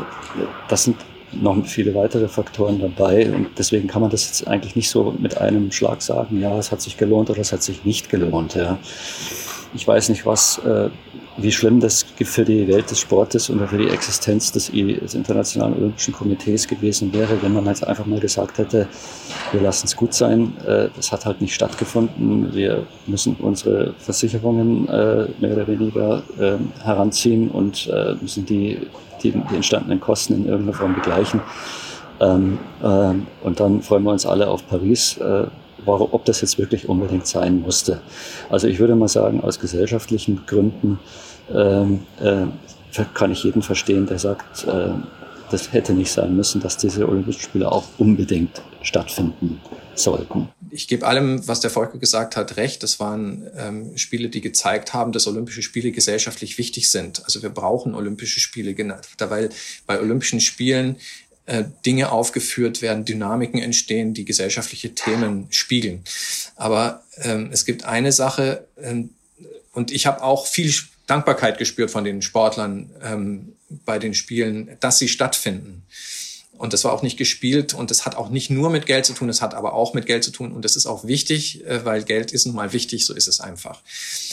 das 0.69 0.85
sind 0.85 0.97
noch 1.43 1.65
viele 1.67 1.95
weitere 1.95 2.29
Faktoren 2.29 2.81
dabei. 2.81 3.31
Und 3.31 3.49
deswegen 3.59 3.89
kann 3.89 4.03
man 4.03 4.11
das 4.11 4.27
jetzt 4.27 4.49
eigentlich 4.49 4.77
nicht 4.77 4.91
so 4.91 5.15
mit 5.19 5.39
einem 5.39 5.73
Schlag 5.73 6.03
sagen, 6.03 6.41
ja, 6.41 6.57
es 6.59 6.73
hat 6.73 6.81
sich 6.81 6.97
gelohnt 6.97 7.31
oder 7.31 7.41
es 7.41 7.53
hat 7.53 7.63
sich 7.63 7.85
nicht 7.85 8.11
gelohnt. 8.11 8.55
Ja. 8.55 8.79
Ich 9.75 9.87
weiß 9.87 10.09
nicht, 10.09 10.25
was 10.25 10.59
äh, 10.59 10.89
wie 11.41 11.53
schlimm 11.53 11.81
das 11.81 12.03
für 12.03 12.45
die 12.45 12.67
Welt 12.67 12.91
des 12.91 12.99
Sportes 12.99 13.49
und 13.49 13.67
für 13.69 13.79
die 13.79 13.89
Existenz 13.89 14.51
des, 14.51 14.71
des 14.73 15.15
Internationalen 15.15 15.75
Olympischen 15.75 16.13
Komitees 16.13 16.67
gewesen 16.67 17.13
wäre, 17.13 17.41
wenn 17.43 17.53
man 17.53 17.65
jetzt 17.67 17.87
einfach 17.87 18.07
mal 18.07 18.19
gesagt 18.19 18.59
hätte, 18.59 18.89
wir 19.53 19.61
lassen 19.61 19.87
es 19.87 19.97
gut 19.97 20.15
sein. 20.15 20.53
Äh, 20.67 20.89
das 20.97 21.13
hat 21.13 21.27
halt 21.27 21.41
nicht 21.41 21.55
stattgefunden. 21.55 22.53
Wir 22.55 22.87
müssen 23.07 23.37
unsere 23.39 23.95
Versicherungen 23.99 24.89
äh, 24.89 25.29
mehr 25.39 25.53
oder 25.53 25.67
weniger 25.67 26.23
äh, 26.39 26.57
heranziehen 26.83 27.51
und 27.51 27.87
äh, 27.87 28.15
müssen 28.21 28.45
die, 28.45 28.79
die, 29.23 29.31
die, 29.31 29.55
entstandenen 29.55 30.01
Kosten 30.01 30.35
in 30.35 30.47
irgendeiner 30.47 30.77
Form 30.77 30.95
begleichen. 30.95 31.41
Ähm, 32.21 32.59
ähm, 32.83 33.27
und 33.45 33.61
dann 33.61 33.81
freuen 33.83 34.03
wir 34.03 34.11
uns 34.11 34.27
alle 34.27 34.49
auf 34.49 34.67
Paris 34.67 35.19
warum, 35.85 36.09
ob 36.13 36.25
das 36.25 36.41
jetzt 36.41 36.59
wirklich 36.59 36.89
unbedingt 36.89 37.27
sein 37.27 37.61
musste. 37.61 38.01
Also 38.51 38.67
ich 38.67 38.79
würde 38.79 38.95
mal 38.95 39.09
sagen, 39.09 39.41
aus 39.41 39.59
gesellschaftlichen 39.59 40.45
Gründen 40.47 40.99
ähm, 41.53 42.01
äh, 42.21 42.47
kann 43.15 43.33
ich 43.33 43.45
jeden 43.45 43.63
verstehen, 43.63 44.07
der 44.07 44.19
sagt, 44.19 44.65
äh, 44.67 44.91
das 45.51 45.73
hätte 45.73 45.93
nicht 45.95 46.13
sein 46.13 46.37
müssen, 46.37 46.61
dass 46.61 46.77
diese 46.77 47.09
Olympischen 47.09 47.41
Spiele 47.41 47.73
auch 47.73 47.85
unbedingt 47.99 48.61
stattfinden 48.83 49.61
sollten. 49.95 50.49
Ich 50.71 50.89
gebe 50.89 51.07
allem, 51.07 51.47
was 51.49 51.61
der 51.61 51.71
Volker 51.71 51.99
gesagt 51.99 52.37
hat, 52.37 52.57
recht. 52.57 52.83
Das 52.83 53.01
waren 53.01 53.49
ähm, 53.57 53.97
Spiele, 53.97 54.29
die 54.29 54.41
gezeigt 54.41 54.93
haben, 54.95 55.13
dass 55.13 55.27
Olympische 55.27 55.63
Spiele 55.63 55.91
gesellschaftlich 55.91 56.59
wichtig 56.59 56.91
sind. 56.91 57.25
Also 57.25 57.43
wir 57.43 57.51
brauchen 57.51 57.95
Olympische 57.95 58.41
Spiele, 58.41 58.77
weil 59.19 59.49
bei 59.87 59.99
Olympischen 59.99 60.41
Spielen 60.41 60.97
äh, 61.49 61.65
Dinge 61.85 62.13
aufgeführt 62.13 62.83
werden, 62.83 63.05
Dynamiken 63.05 63.61
entstehen, 63.61 64.15
die 64.15 64.25
gesellschaftliche 64.25 64.95
Themen 64.95 65.47
spiegeln. 65.51 66.05
Aber 66.57 67.05
ähm, 67.23 67.49
es 67.53 67.65
gibt 67.65 67.85
eine 67.85 68.13
Sache, 68.13 68.67
ähm, 68.81 69.11
und 69.73 69.93
ich 69.93 70.07
habe 70.07 70.23
auch 70.23 70.47
viel 70.47 70.73
Dankbarkeit 71.07 71.57
gespürt 71.57 71.91
von 71.91 72.05
den 72.05 72.21
Sportlern 72.21 72.91
ähm, 73.03 73.53
bei 73.87 73.99
den 73.99 74.13
Spielen, 74.13 74.77
dass 74.81 74.99
sie 74.99 75.09
stattfinden. 75.09 75.85
Und 76.59 76.73
das 76.73 76.85
war 76.85 76.93
auch 76.93 77.03
nicht 77.03 77.17
gespielt 77.17 77.73
und 77.73 77.91
das 77.91 78.05
hat 78.05 78.17
auch 78.17 78.31
nicht 78.31 78.51
nur 78.51 78.69
mit 78.69 78.87
Geld 78.87 79.07
zu 79.07 79.15
tun, 79.15 79.29
es 79.29 79.41
hat 79.41 79.55
aber 79.55 79.75
auch 79.75 79.95
mit 79.95 80.07
Geld 80.07 80.25
zu 80.25 80.33
tun 80.33 80.53
und 80.53 80.65
das 80.65 80.75
ist 80.75 80.87
auch 80.87 81.07
wichtig, 81.07 81.65
äh, 81.65 81.85
weil 81.85 82.03
Geld 82.03 82.33
ist 82.33 82.47
nun 82.47 82.57
mal 82.57 82.73
wichtig, 82.73 83.07
so 83.07 83.15
ist 83.15 83.29
es 83.29 83.41
einfach. 83.41 83.81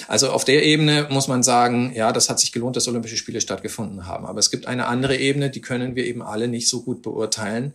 Also 0.08 0.32
auf 0.32 0.44
der 0.44 0.64
Ebene 0.64 1.08
muss 1.12 1.28
man 1.28 1.44
sagen, 1.44 1.94
ja, 1.96 2.12
das 2.12 2.30
hat 2.30 2.40
sich 2.40 2.52
gelohnt, 2.52 2.76
dass 2.76 2.88
Olympische 2.88 3.16
Spiele 3.18 3.42
stattgefunden 3.42 4.08
haben. 4.08 4.26
Aber 4.26 4.40
es 4.40 4.50
gibt 4.50 4.66
eine 4.66 4.88
andere 4.88 5.18
Ebene, 5.18 5.52
die 5.52 5.62
können 5.62 5.96
wir 5.96 6.06
eben 6.06 6.24
alle 6.24 6.48
nicht 6.48 6.68
so 6.68 6.82
gut 6.82 7.04
beurteilen. 7.04 7.74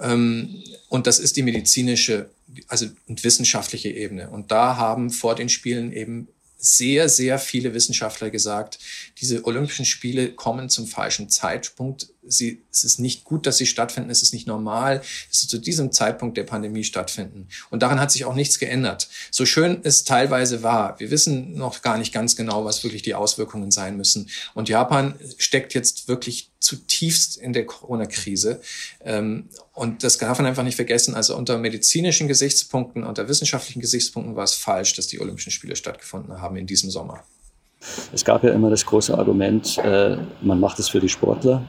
Ähm, 0.00 0.62
und 0.88 1.06
das 1.06 1.18
ist 1.18 1.36
die 1.36 1.42
medizinische, 1.42 2.28
also 2.68 2.86
wissenschaftliche 3.06 3.90
Ebene. 3.90 4.30
Und 4.30 4.50
da 4.50 4.76
haben 4.76 5.10
vor 5.10 5.34
den 5.34 5.48
Spielen 5.48 5.92
eben 5.92 6.28
sehr, 6.58 7.08
sehr 7.08 7.38
viele 7.38 7.74
Wissenschaftler 7.74 8.30
gesagt, 8.30 8.78
diese 9.20 9.44
Olympischen 9.44 9.84
Spiele 9.84 10.32
kommen 10.32 10.68
zum 10.68 10.86
falschen 10.86 11.28
Zeitpunkt. 11.28 12.08
Sie, 12.28 12.62
es 12.72 12.84
ist 12.84 12.98
nicht 12.98 13.24
gut, 13.24 13.46
dass 13.46 13.56
sie 13.56 13.66
stattfinden. 13.66 14.10
Es 14.10 14.22
ist 14.22 14.32
nicht 14.32 14.46
normal, 14.46 14.98
dass 14.98 15.40
sie 15.40 15.48
zu 15.48 15.58
diesem 15.58 15.92
Zeitpunkt 15.92 16.36
der 16.36 16.44
Pandemie 16.44 16.84
stattfinden. 16.84 17.48
Und 17.70 17.82
daran 17.82 18.00
hat 18.00 18.10
sich 18.10 18.24
auch 18.24 18.34
nichts 18.34 18.58
geändert. 18.58 19.08
So 19.30 19.46
schön 19.46 19.80
es 19.82 20.04
teilweise 20.04 20.62
war, 20.62 20.98
wir 21.00 21.10
wissen 21.10 21.54
noch 21.54 21.82
gar 21.82 21.98
nicht 21.98 22.12
ganz 22.12 22.36
genau, 22.36 22.64
was 22.64 22.84
wirklich 22.84 23.02
die 23.02 23.14
Auswirkungen 23.14 23.70
sein 23.70 23.96
müssen. 23.96 24.28
Und 24.54 24.68
Japan 24.68 25.14
steckt 25.38 25.74
jetzt 25.74 26.08
wirklich 26.08 26.50
zutiefst 26.58 27.36
in 27.36 27.52
der 27.52 27.66
Corona-Krise. 27.66 28.60
Ähm, 29.04 29.48
und 29.72 30.02
das 30.02 30.18
darf 30.18 30.38
man 30.38 30.46
einfach 30.46 30.64
nicht 30.64 30.76
vergessen. 30.76 31.14
Also 31.14 31.36
unter 31.36 31.58
medizinischen 31.58 32.28
Gesichtspunkten, 32.28 33.04
unter 33.04 33.28
wissenschaftlichen 33.28 33.80
Gesichtspunkten 33.80 34.36
war 34.36 34.44
es 34.44 34.54
falsch, 34.54 34.94
dass 34.94 35.06
die 35.06 35.20
Olympischen 35.20 35.52
Spiele 35.52 35.76
stattgefunden 35.76 36.40
haben 36.40 36.56
in 36.56 36.66
diesem 36.66 36.90
Sommer. 36.90 37.22
Es 38.12 38.24
gab 38.24 38.42
ja 38.42 38.50
immer 38.50 38.70
das 38.70 38.84
große 38.84 39.16
Argument, 39.16 39.78
äh, 39.78 40.16
man 40.40 40.58
macht 40.58 40.78
es 40.78 40.88
für 40.88 41.00
die 41.00 41.08
Sportler, 41.08 41.68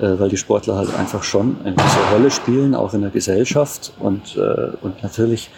weil 0.00 0.28
die 0.28 0.36
Sportler 0.36 0.76
halt 0.76 0.94
einfach 0.94 1.22
schon 1.22 1.56
eine 1.64 1.74
große 1.74 1.98
Rolle 2.12 2.30
spielen, 2.30 2.74
auch 2.74 2.94
in 2.94 3.02
der 3.02 3.10
Gesellschaft 3.10 3.92
und, 3.98 4.36
äh, 4.36 4.68
und 4.82 5.02
natürlich 5.02 5.50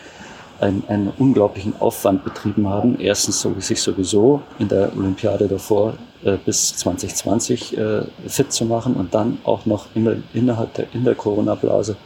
einen, 0.60 0.84
einen 0.88 1.12
unglaublichen 1.18 1.74
Aufwand 1.80 2.24
betrieben 2.24 2.68
haben. 2.68 2.98
Erstens 3.00 3.40
so, 3.40 3.54
sich 3.58 3.80
sowieso 3.80 4.42
in 4.58 4.68
der 4.68 4.90
Olympiade 4.96 5.46
davor 5.46 5.94
äh, 6.24 6.36
bis 6.36 6.76
2020 6.76 7.78
äh, 7.78 8.02
fit 8.26 8.52
zu 8.52 8.64
machen 8.64 8.94
und 8.94 9.14
dann 9.14 9.38
auch 9.44 9.66
noch 9.66 9.86
in 9.94 10.04
der, 10.04 10.16
innerhalb 10.34 10.74
der, 10.74 10.86
in 10.92 11.04
der 11.04 11.14
Corona-Blase 11.14 11.96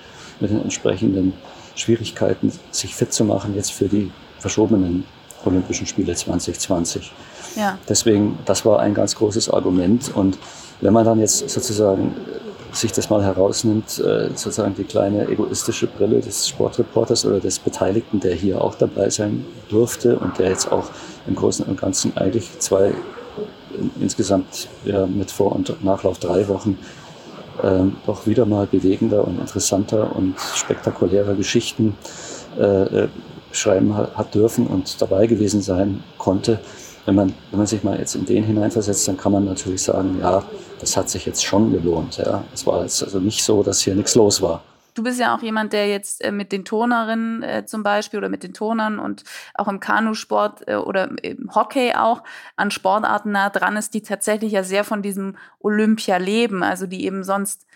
mit 0.40 0.50
den 0.50 0.62
entsprechenden 0.62 1.32
Schwierigkeiten 1.74 2.52
sich 2.70 2.94
fit 2.94 3.12
zu 3.12 3.24
machen 3.24 3.54
jetzt 3.54 3.72
für 3.72 3.88
die 3.88 4.10
verschobenen 4.38 5.04
Olympischen 5.44 5.86
Spiele 5.86 6.14
2020. 6.14 7.10
Ja. 7.56 7.78
Deswegen, 7.88 8.38
das 8.44 8.64
war 8.64 8.80
ein 8.80 8.94
ganz 8.94 9.16
großes 9.16 9.50
Argument. 9.50 10.14
Und 10.14 10.38
wenn 10.82 10.92
man 10.92 11.04
dann 11.04 11.18
jetzt 11.20 11.48
sozusagen 11.48 12.14
sich 12.72 12.92
das 12.92 13.10
mal 13.10 13.22
herausnimmt, 13.22 13.98
äh, 13.98 14.28
sozusagen 14.28 14.74
die 14.74 14.84
kleine 14.84 15.28
egoistische 15.28 15.86
Brille 15.86 16.20
des 16.20 16.48
Sportreporters 16.48 17.24
oder 17.24 17.38
des 17.38 17.58
Beteiligten, 17.58 18.20
der 18.20 18.34
hier 18.34 18.60
auch 18.60 18.74
dabei 18.74 19.10
sein 19.10 19.44
durfte 19.68 20.18
und 20.18 20.38
der 20.38 20.50
jetzt 20.50 20.70
auch 20.72 20.86
im 21.26 21.34
Großen 21.34 21.66
und 21.66 21.80
Ganzen 21.80 22.16
eigentlich 22.16 22.58
zwei 22.58 22.92
insgesamt 24.00 24.68
ja, 24.84 25.06
mit 25.06 25.30
Vor- 25.30 25.52
und 25.52 25.82
Nachlauf 25.84 26.18
drei 26.18 26.48
Wochen 26.48 26.78
ähm, 27.62 27.96
doch 28.06 28.26
wieder 28.26 28.46
mal 28.46 28.66
bewegender 28.66 29.26
und 29.26 29.38
interessanter 29.38 30.14
und 30.16 30.34
spektakulärer 30.38 31.34
Geschichten 31.34 31.96
äh, 32.58 33.04
äh 33.04 33.08
schreiben 33.54 33.94
hat 33.94 34.34
dürfen 34.34 34.66
und 34.66 35.02
dabei 35.02 35.26
gewesen 35.26 35.60
sein 35.60 36.02
konnte. 36.16 36.58
Wenn 37.04 37.14
man, 37.14 37.34
wenn 37.50 37.58
man 37.58 37.66
sich 37.66 37.82
mal 37.82 37.98
jetzt 37.98 38.14
in 38.14 38.24
den 38.26 38.44
hineinversetzt, 38.44 39.08
dann 39.08 39.16
kann 39.16 39.32
man 39.32 39.44
natürlich 39.44 39.82
sagen, 39.82 40.18
ja, 40.20 40.42
das 40.80 40.96
hat 40.96 41.10
sich 41.10 41.26
jetzt 41.26 41.44
schon 41.44 41.72
gelohnt. 41.72 42.16
Ja. 42.18 42.44
Es 42.54 42.66
war 42.66 42.82
jetzt 42.82 43.02
also 43.02 43.18
nicht 43.18 43.42
so, 43.42 43.62
dass 43.62 43.80
hier 43.80 43.94
nichts 43.94 44.14
los 44.14 44.40
war. 44.40 44.62
Du 44.94 45.02
bist 45.02 45.18
ja 45.18 45.34
auch 45.34 45.42
jemand, 45.42 45.72
der 45.72 45.88
jetzt 45.88 46.22
äh, 46.22 46.30
mit 46.30 46.52
den 46.52 46.64
Turnerinnen 46.64 47.42
äh, 47.42 47.64
zum 47.64 47.82
Beispiel 47.82 48.18
oder 48.18 48.28
mit 48.28 48.42
den 48.42 48.52
Turnern 48.52 48.98
und 48.98 49.24
auch 49.54 49.68
im 49.68 49.80
Kanusport 49.80 50.68
äh, 50.68 50.76
oder 50.76 51.10
im 51.22 51.54
Hockey 51.54 51.94
auch 51.94 52.22
an 52.56 52.70
Sportarten 52.70 53.32
nah 53.32 53.48
dran 53.48 53.76
ist, 53.76 53.94
die 53.94 54.02
tatsächlich 54.02 54.52
ja 54.52 54.62
sehr 54.62 54.84
von 54.84 55.00
diesem 55.00 55.36
Olympia 55.60 56.18
leben, 56.18 56.62
also 56.62 56.86
die 56.86 57.06
eben 57.06 57.24
sonst 57.24 57.66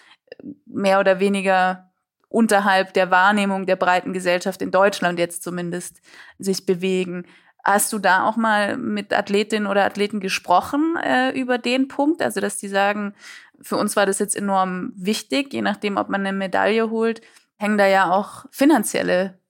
mehr 0.66 1.00
oder 1.00 1.18
weniger 1.18 1.90
unterhalb 2.28 2.92
der 2.92 3.10
Wahrnehmung 3.10 3.64
der 3.64 3.76
breiten 3.76 4.12
Gesellschaft 4.12 4.60
in 4.60 4.70
Deutschland 4.70 5.18
jetzt 5.18 5.42
zumindest 5.42 6.02
sich 6.38 6.66
bewegen. 6.66 7.24
Hast 7.66 7.92
du 7.92 7.98
da 7.98 8.24
auch 8.28 8.36
mal 8.36 8.76
mit 8.76 9.12
Athletinnen 9.12 9.66
oder 9.66 9.84
Athleten 9.84 10.20
gesprochen 10.20 10.94
äh, 11.02 11.30
über 11.32 11.58
den 11.58 11.88
Punkt? 11.88 12.22
Also, 12.22 12.38
dass 12.40 12.58
die 12.58 12.68
sagen, 12.68 13.12
für 13.60 13.76
uns 13.76 13.96
war 13.96 14.06
das 14.06 14.20
jetzt 14.20 14.36
enorm 14.36 14.92
wichtig, 14.94 15.52
je 15.52 15.62
nachdem, 15.62 15.96
ob 15.96 16.08
man 16.08 16.24
eine 16.24 16.32
Medaille 16.32 16.90
holt, 16.90 17.22
hängen 17.56 17.76
da 17.76 17.88
ja 17.88 18.12
auch 18.12 18.44
finanzielle 18.52 19.40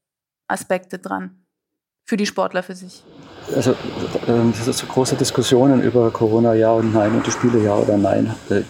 Aspekte 0.48 0.98
dran 0.98 1.42
für 2.04 2.16
die 2.16 2.24
Sportler 2.24 2.62
für 2.62 2.74
sich. 2.74 3.04
Also 3.54 3.76
ähm, 4.26 4.54
so 4.54 4.86
große 4.86 5.16
Diskussionen 5.16 5.82
über 5.82 6.10
Corona 6.10 6.54
ja 6.54 6.70
und 6.70 6.94
nein 6.94 7.12
und 7.12 7.26
die 7.26 7.30
Spiele 7.30 7.62
ja 7.62 7.74
oder 7.74 7.98
nein, 7.98 8.34
äh, 8.48 8.62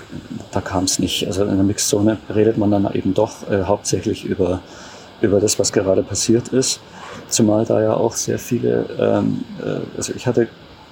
da 0.50 0.60
kam 0.60 0.84
es 0.84 0.98
nicht. 0.98 1.24
Also 1.24 1.44
in 1.44 1.54
der 1.54 1.64
Mixzone 1.64 2.18
redet 2.34 2.58
man 2.58 2.72
dann 2.72 2.92
eben 2.94 3.14
doch 3.14 3.48
äh, 3.48 3.62
hauptsächlich 3.62 4.24
über, 4.24 4.60
über 5.20 5.38
das, 5.38 5.58
was 5.60 5.72
gerade 5.72 6.02
passiert 6.02 6.48
ist. 6.48 6.80
Zumal 7.28 7.64
da 7.64 7.80
ja 7.80 7.94
auch 7.94 8.14
sehr 8.14 8.38
viele, 8.38 8.86
ähm, 8.98 9.44
äh, 9.60 9.80
also 9.96 10.12
ich 10.14 10.26
hatte 10.26 10.48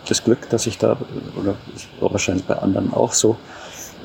das 0.08 0.22
Glück, 0.22 0.48
dass 0.50 0.66
ich 0.66 0.78
da, 0.78 0.96
oder 1.40 1.54
wahrscheinlich 2.00 2.44
bei 2.44 2.56
anderen 2.56 2.92
auch 2.92 3.12
so, 3.12 3.36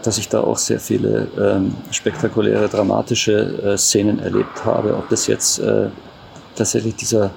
dass 0.03 0.17
ich 0.17 0.29
da 0.29 0.41
auch 0.41 0.57
sehr 0.57 0.79
viele 0.79 1.27
ähm, 1.37 1.75
spektakuläre, 1.91 2.69
dramatische 2.69 3.73
äh, 3.73 3.77
Szenen 3.77 4.19
erlebt 4.19 4.63
habe. 4.63 4.95
Ob 4.95 5.09
das 5.09 5.27
jetzt 5.27 5.59
äh, 5.59 5.89
tatsächlich 6.55 6.95
dieser 6.95 7.31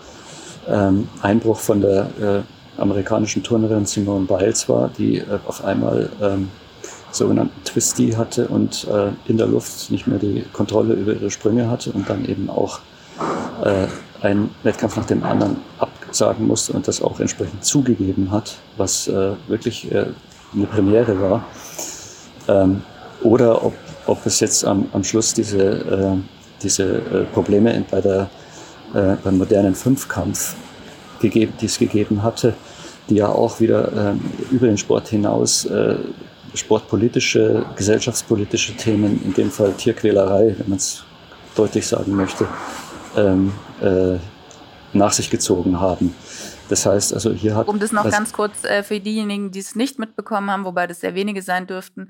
ähm, 0.69 1.09
Einbruch 1.23 1.59
von 1.59 1.81
der 1.81 2.07
äh, 2.21 2.81
amerikanischen 2.81 3.43
Turnerin 3.43 3.85
Simone 3.85 4.27
Biles 4.27 4.69
war, 4.69 4.91
die 4.97 5.19
äh, 5.19 5.25
auf 5.47 5.65
einmal 5.65 6.11
ähm, 6.21 6.51
sogenannten 7.11 7.63
Twisty 7.65 8.13
hatte 8.13 8.49
und 8.49 8.87
äh, 8.89 9.11
in 9.27 9.37
der 9.37 9.47
Luft 9.47 9.91
nicht 9.91 10.07
mehr 10.07 10.19
die 10.19 10.45
Kontrolle 10.53 10.95
über 10.95 11.13
ihre 11.13 11.31
Sprünge 11.31 11.69
hatte 11.71 11.93
und 11.93 12.09
dann 12.09 12.25
eben 12.25 12.49
auch 12.49 12.81
äh, 13.65 13.87
einen 14.23 14.55
Wettkampf 14.63 14.97
nach 14.97 15.07
dem 15.07 15.23
anderen 15.25 15.57
absagen 15.79 16.47
musste 16.47 16.73
und 16.73 16.87
das 16.87 17.03
auch 17.03 17.19
entsprechend 17.21 17.65
zugegeben 17.65 18.31
hat, 18.31 18.57
was 18.77 19.09
äh, 19.09 19.33
wirklich 19.49 19.91
äh, 19.93 20.07
eine 20.55 20.67
Premiere 20.67 21.21
war. 21.21 21.45
Ähm, 22.49 22.83
oder 23.23 23.65
ob, 23.65 23.75
ob 24.07 24.25
es 24.27 24.41
jetzt 24.41 24.65
am, 24.65 24.87
am 24.93 25.05
Schluss 25.05 25.35
diese, 25.35 25.63
äh, 25.63 26.17
diese 26.63 26.85
äh, 26.85 27.25
Probleme 27.33 27.85
bei 27.91 28.01
der, 28.01 28.31
äh, 28.95 29.17
beim 29.23 29.39
modernen 29.39 29.75
Fünfkampf 29.75 30.55
gegeben, 31.21 31.53
die 31.61 31.67
es 31.67 31.79
gegeben 31.79 32.23
hatte, 32.23 32.55
die 33.09 33.17
ja 33.17 33.29
auch 33.29 33.61
wieder 33.61 33.93
ähm, 34.11 34.21
über 34.51 34.67
den 34.67 34.79
Sport 34.79 35.09
hinaus 35.09 35.65
äh, 35.65 35.97
sportpolitische, 36.55 37.65
gesellschaftspolitische 37.77 38.77
Themen, 38.77 39.21
in 39.25 39.33
dem 39.35 39.51
Fall 39.51 39.73
Tierquälerei, 39.73 40.55
wenn 40.59 40.69
man 40.69 40.79
es 40.79 41.05
deutlich 41.55 41.87
sagen 41.87 42.15
möchte, 42.15 42.47
ähm, 43.17 43.53
äh, 43.83 44.19
nach 44.93 45.13
sich 45.13 45.31
gezogen 45.31 45.81
haben. 45.81 46.15
Das 46.69 46.87
heißt, 46.87 47.13
also 47.13 47.33
hier 47.33 47.55
hat. 47.55 47.69
Um 47.69 47.79
das 47.79 47.93
noch 47.93 48.09
ganz 48.09 48.33
kurz 48.33 48.65
äh, 48.65 48.83
für 48.83 48.99
diejenigen, 48.99 49.51
die 49.51 49.59
es 49.59 49.75
nicht 49.75 49.99
mitbekommen 49.99 50.51
haben, 50.51 50.65
wobei 50.65 50.87
das 50.87 51.01
sehr 51.01 51.15
wenige 51.15 51.43
sein 51.43 51.67
dürften. 51.67 52.09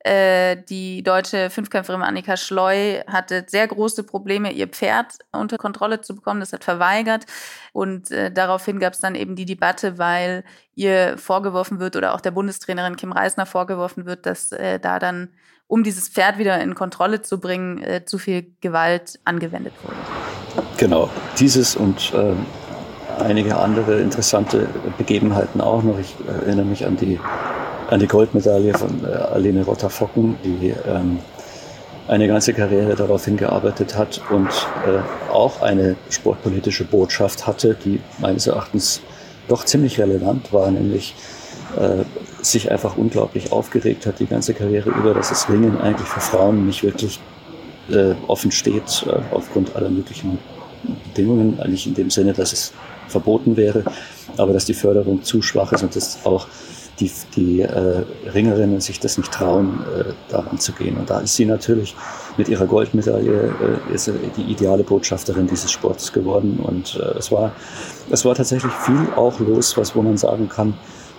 Äh, 0.00 0.58
die 0.68 1.02
deutsche 1.02 1.48
Fünfkämpferin 1.48 2.02
Annika 2.02 2.36
Schleu 2.36 3.00
hatte 3.06 3.44
sehr 3.48 3.66
große 3.66 4.04
Probleme, 4.04 4.52
ihr 4.52 4.68
Pferd 4.68 5.14
unter 5.32 5.56
Kontrolle 5.56 6.02
zu 6.02 6.14
bekommen. 6.14 6.40
Das 6.40 6.52
hat 6.52 6.62
verweigert. 6.62 7.24
Und 7.72 8.10
äh, 8.10 8.30
daraufhin 8.30 8.78
gab 8.78 8.92
es 8.92 9.00
dann 9.00 9.14
eben 9.14 9.34
die 9.34 9.46
Debatte, 9.46 9.98
weil 9.98 10.44
ihr 10.74 11.16
vorgeworfen 11.16 11.80
wird 11.80 11.96
oder 11.96 12.14
auch 12.14 12.20
der 12.20 12.32
Bundestrainerin 12.32 12.96
Kim 12.96 13.12
Reisner 13.12 13.46
vorgeworfen 13.46 14.04
wird, 14.04 14.26
dass 14.26 14.52
äh, 14.52 14.78
da 14.78 14.98
dann, 14.98 15.30
um 15.66 15.82
dieses 15.82 16.08
Pferd 16.08 16.36
wieder 16.38 16.60
in 16.60 16.74
Kontrolle 16.74 17.22
zu 17.22 17.40
bringen, 17.40 17.82
äh, 17.82 18.04
zu 18.04 18.18
viel 18.18 18.54
Gewalt 18.60 19.18
angewendet 19.24 19.72
wurde. 19.82 19.96
Genau, 20.76 21.08
dieses 21.38 21.76
und 21.76 22.12
äh, 22.14 23.22
einige 23.22 23.56
andere 23.56 24.00
interessante 24.00 24.68
Begebenheiten 24.98 25.60
auch 25.60 25.82
noch. 25.82 25.98
Ich 25.98 26.14
erinnere 26.26 26.66
mich 26.66 26.84
an 26.84 26.96
die, 26.96 27.18
an 27.90 28.00
die 28.00 28.06
Goldmedaille 28.06 28.74
von 28.74 29.04
äh, 29.04 29.14
Aline 29.14 29.64
Rotter-Focken, 29.64 30.36
die 30.44 30.74
ähm, 30.86 31.18
eine 32.06 32.28
ganze 32.28 32.52
Karriere 32.52 32.94
darauf 32.96 33.24
hingearbeitet 33.24 33.96
hat 33.96 34.20
und 34.30 34.48
äh, 34.86 35.32
auch 35.32 35.62
eine 35.62 35.96
sportpolitische 36.10 36.84
Botschaft 36.84 37.46
hatte, 37.46 37.76
die 37.82 38.00
meines 38.18 38.46
Erachtens 38.46 39.00
doch 39.48 39.64
ziemlich 39.64 39.98
relevant 39.98 40.52
war, 40.52 40.70
nämlich 40.70 41.14
äh, 41.78 42.04
sich 42.42 42.70
einfach 42.70 42.96
unglaublich 42.96 43.52
aufgeregt 43.52 44.06
hat 44.06 44.18
die 44.18 44.26
ganze 44.26 44.54
Karriere 44.54 44.90
über, 44.90 45.14
dass 45.14 45.30
das 45.30 45.48
Ringen 45.48 45.80
eigentlich 45.80 46.08
für 46.08 46.20
Frauen 46.20 46.66
nicht 46.66 46.82
wirklich 46.82 47.20
äh, 47.90 48.14
offen 48.26 48.50
steht, 48.50 49.06
äh, 49.06 49.34
aufgrund 49.34 49.76
aller 49.76 49.90
möglichen 49.90 50.38
Bedingungen, 51.08 51.58
eigentlich 51.60 51.86
in 51.86 51.94
dem 51.94 52.10
Sinne, 52.10 52.32
dass 52.32 52.52
es 52.52 52.72
verboten 53.08 53.56
wäre, 53.56 53.84
aber 54.36 54.52
dass 54.52 54.64
die 54.64 54.74
Förderung 54.74 55.22
zu 55.22 55.42
schwach 55.42 55.72
ist 55.72 55.82
und 55.82 55.94
dass 55.94 56.24
auch 56.24 56.46
die, 57.00 57.10
die 57.36 57.60
äh, 57.62 58.04
Ringerinnen 58.32 58.80
sich 58.80 59.00
das 59.00 59.18
nicht 59.18 59.32
trauen, 59.32 59.80
äh, 59.98 60.12
daran 60.28 60.58
zu 60.58 60.72
gehen. 60.72 60.96
Und 60.96 61.10
da 61.10 61.20
ist 61.20 61.34
sie 61.34 61.44
natürlich 61.44 61.94
mit 62.36 62.48
ihrer 62.48 62.66
Goldmedaille 62.66 63.52
äh, 63.90 63.94
ist 63.94 64.10
die 64.36 64.42
ideale 64.42 64.84
Botschafterin 64.84 65.46
dieses 65.46 65.72
Sports 65.72 66.12
geworden. 66.12 66.60
Und 66.62 66.96
äh, 66.96 67.18
es, 67.18 67.32
war, 67.32 67.52
es 68.10 68.24
war 68.24 68.34
tatsächlich 68.34 68.72
viel 68.72 69.08
auch 69.16 69.40
los, 69.40 69.76
was 69.76 69.96
wo 69.96 70.02
man 70.02 70.16
sagen 70.16 70.48
kann, 70.48 70.74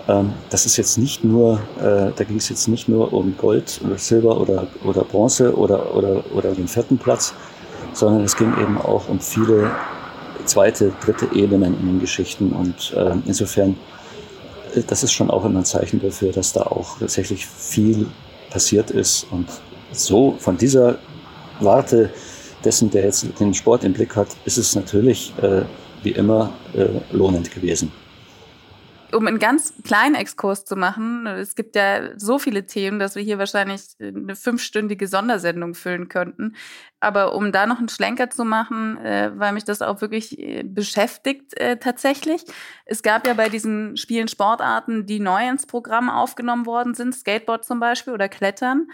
das 0.07 0.65
ist 0.67 0.77
jetzt 0.77 0.97
nicht 0.97 1.23
nur, 1.23 1.59
äh, 1.79 2.11
da 2.15 2.23
ging 2.27 2.37
es 2.37 2.49
jetzt 2.49 2.67
nicht 2.67 2.87
nur 2.87 3.11
um 3.11 3.35
Gold 3.37 3.81
oder 3.83 3.97
Silber 3.97 4.39
oder, 4.39 4.67
oder 4.83 5.03
Bronze 5.03 5.55
oder, 5.55 5.95
oder, 5.95 6.23
oder 6.31 6.51
den 6.51 6.67
vierten 6.67 6.97
Platz, 6.97 7.33
sondern 7.93 8.23
es 8.23 8.35
ging 8.35 8.53
eben 8.61 8.77
auch 8.77 9.09
um 9.09 9.19
viele 9.19 9.71
zweite, 10.45 10.93
dritte 11.03 11.27
Ebenen 11.33 11.79
in 11.79 11.87
den 11.87 11.99
Geschichten. 11.99 12.51
Und 12.51 12.93
äh, 12.95 13.15
insofern, 13.25 13.77
äh, 14.75 14.81
das 14.85 15.01
ist 15.01 15.11
schon 15.11 15.31
auch 15.31 15.43
immer 15.43 15.59
ein 15.59 15.65
Zeichen 15.65 15.99
dafür, 15.99 16.31
dass 16.31 16.53
da 16.53 16.61
auch 16.61 16.99
tatsächlich 16.99 17.47
viel 17.47 18.05
passiert 18.51 18.91
ist. 18.91 19.25
Und 19.31 19.47
so 19.91 20.35
von 20.37 20.55
dieser 20.55 20.99
Warte 21.61 22.11
dessen, 22.63 22.91
der 22.91 23.05
jetzt 23.05 23.25
den 23.39 23.55
Sport 23.55 23.83
im 23.83 23.93
Blick 23.93 24.15
hat, 24.15 24.27
ist 24.45 24.57
es 24.57 24.75
natürlich 24.75 25.33
äh, 25.41 25.63
wie 26.03 26.11
immer 26.11 26.51
äh, 26.75 26.85
lohnend 27.11 27.51
gewesen 27.51 27.91
um 29.15 29.27
einen 29.27 29.39
ganz 29.39 29.73
kleinen 29.83 30.15
Exkurs 30.15 30.65
zu 30.65 30.75
machen, 30.75 31.25
es 31.25 31.55
gibt 31.55 31.75
ja 31.75 32.17
so 32.19 32.37
viele 32.37 32.65
Themen, 32.65 32.99
dass 32.99 33.15
wir 33.15 33.23
hier 33.23 33.39
wahrscheinlich 33.39 33.81
eine 33.99 34.35
fünfstündige 34.35 35.07
Sondersendung 35.07 35.73
füllen 35.73 36.09
könnten. 36.09 36.55
Aber 36.99 37.33
um 37.35 37.51
da 37.51 37.65
noch 37.65 37.79
einen 37.79 37.89
Schlenker 37.89 38.29
zu 38.29 38.43
machen, 38.43 38.97
äh, 38.97 39.31
weil 39.35 39.53
mich 39.53 39.63
das 39.63 39.81
auch 39.81 40.01
wirklich 40.01 40.37
äh, 40.39 40.63
beschäftigt 40.63 41.57
äh, 41.59 41.77
tatsächlich. 41.77 42.43
Es 42.85 43.03
gab 43.03 43.25
ja 43.25 43.33
bei 43.33 43.49
diesen 43.49 43.95
Spielen 43.95 44.27
Sportarten, 44.27 45.05
die 45.05 45.19
neu 45.19 45.47
ins 45.47 45.65
Programm 45.65 46.09
aufgenommen 46.09 46.65
worden 46.65 46.93
sind, 46.93 47.15
Skateboard 47.15 47.63
zum 47.63 47.79
Beispiel 47.79 48.13
oder 48.13 48.27
Klettern. 48.27 48.87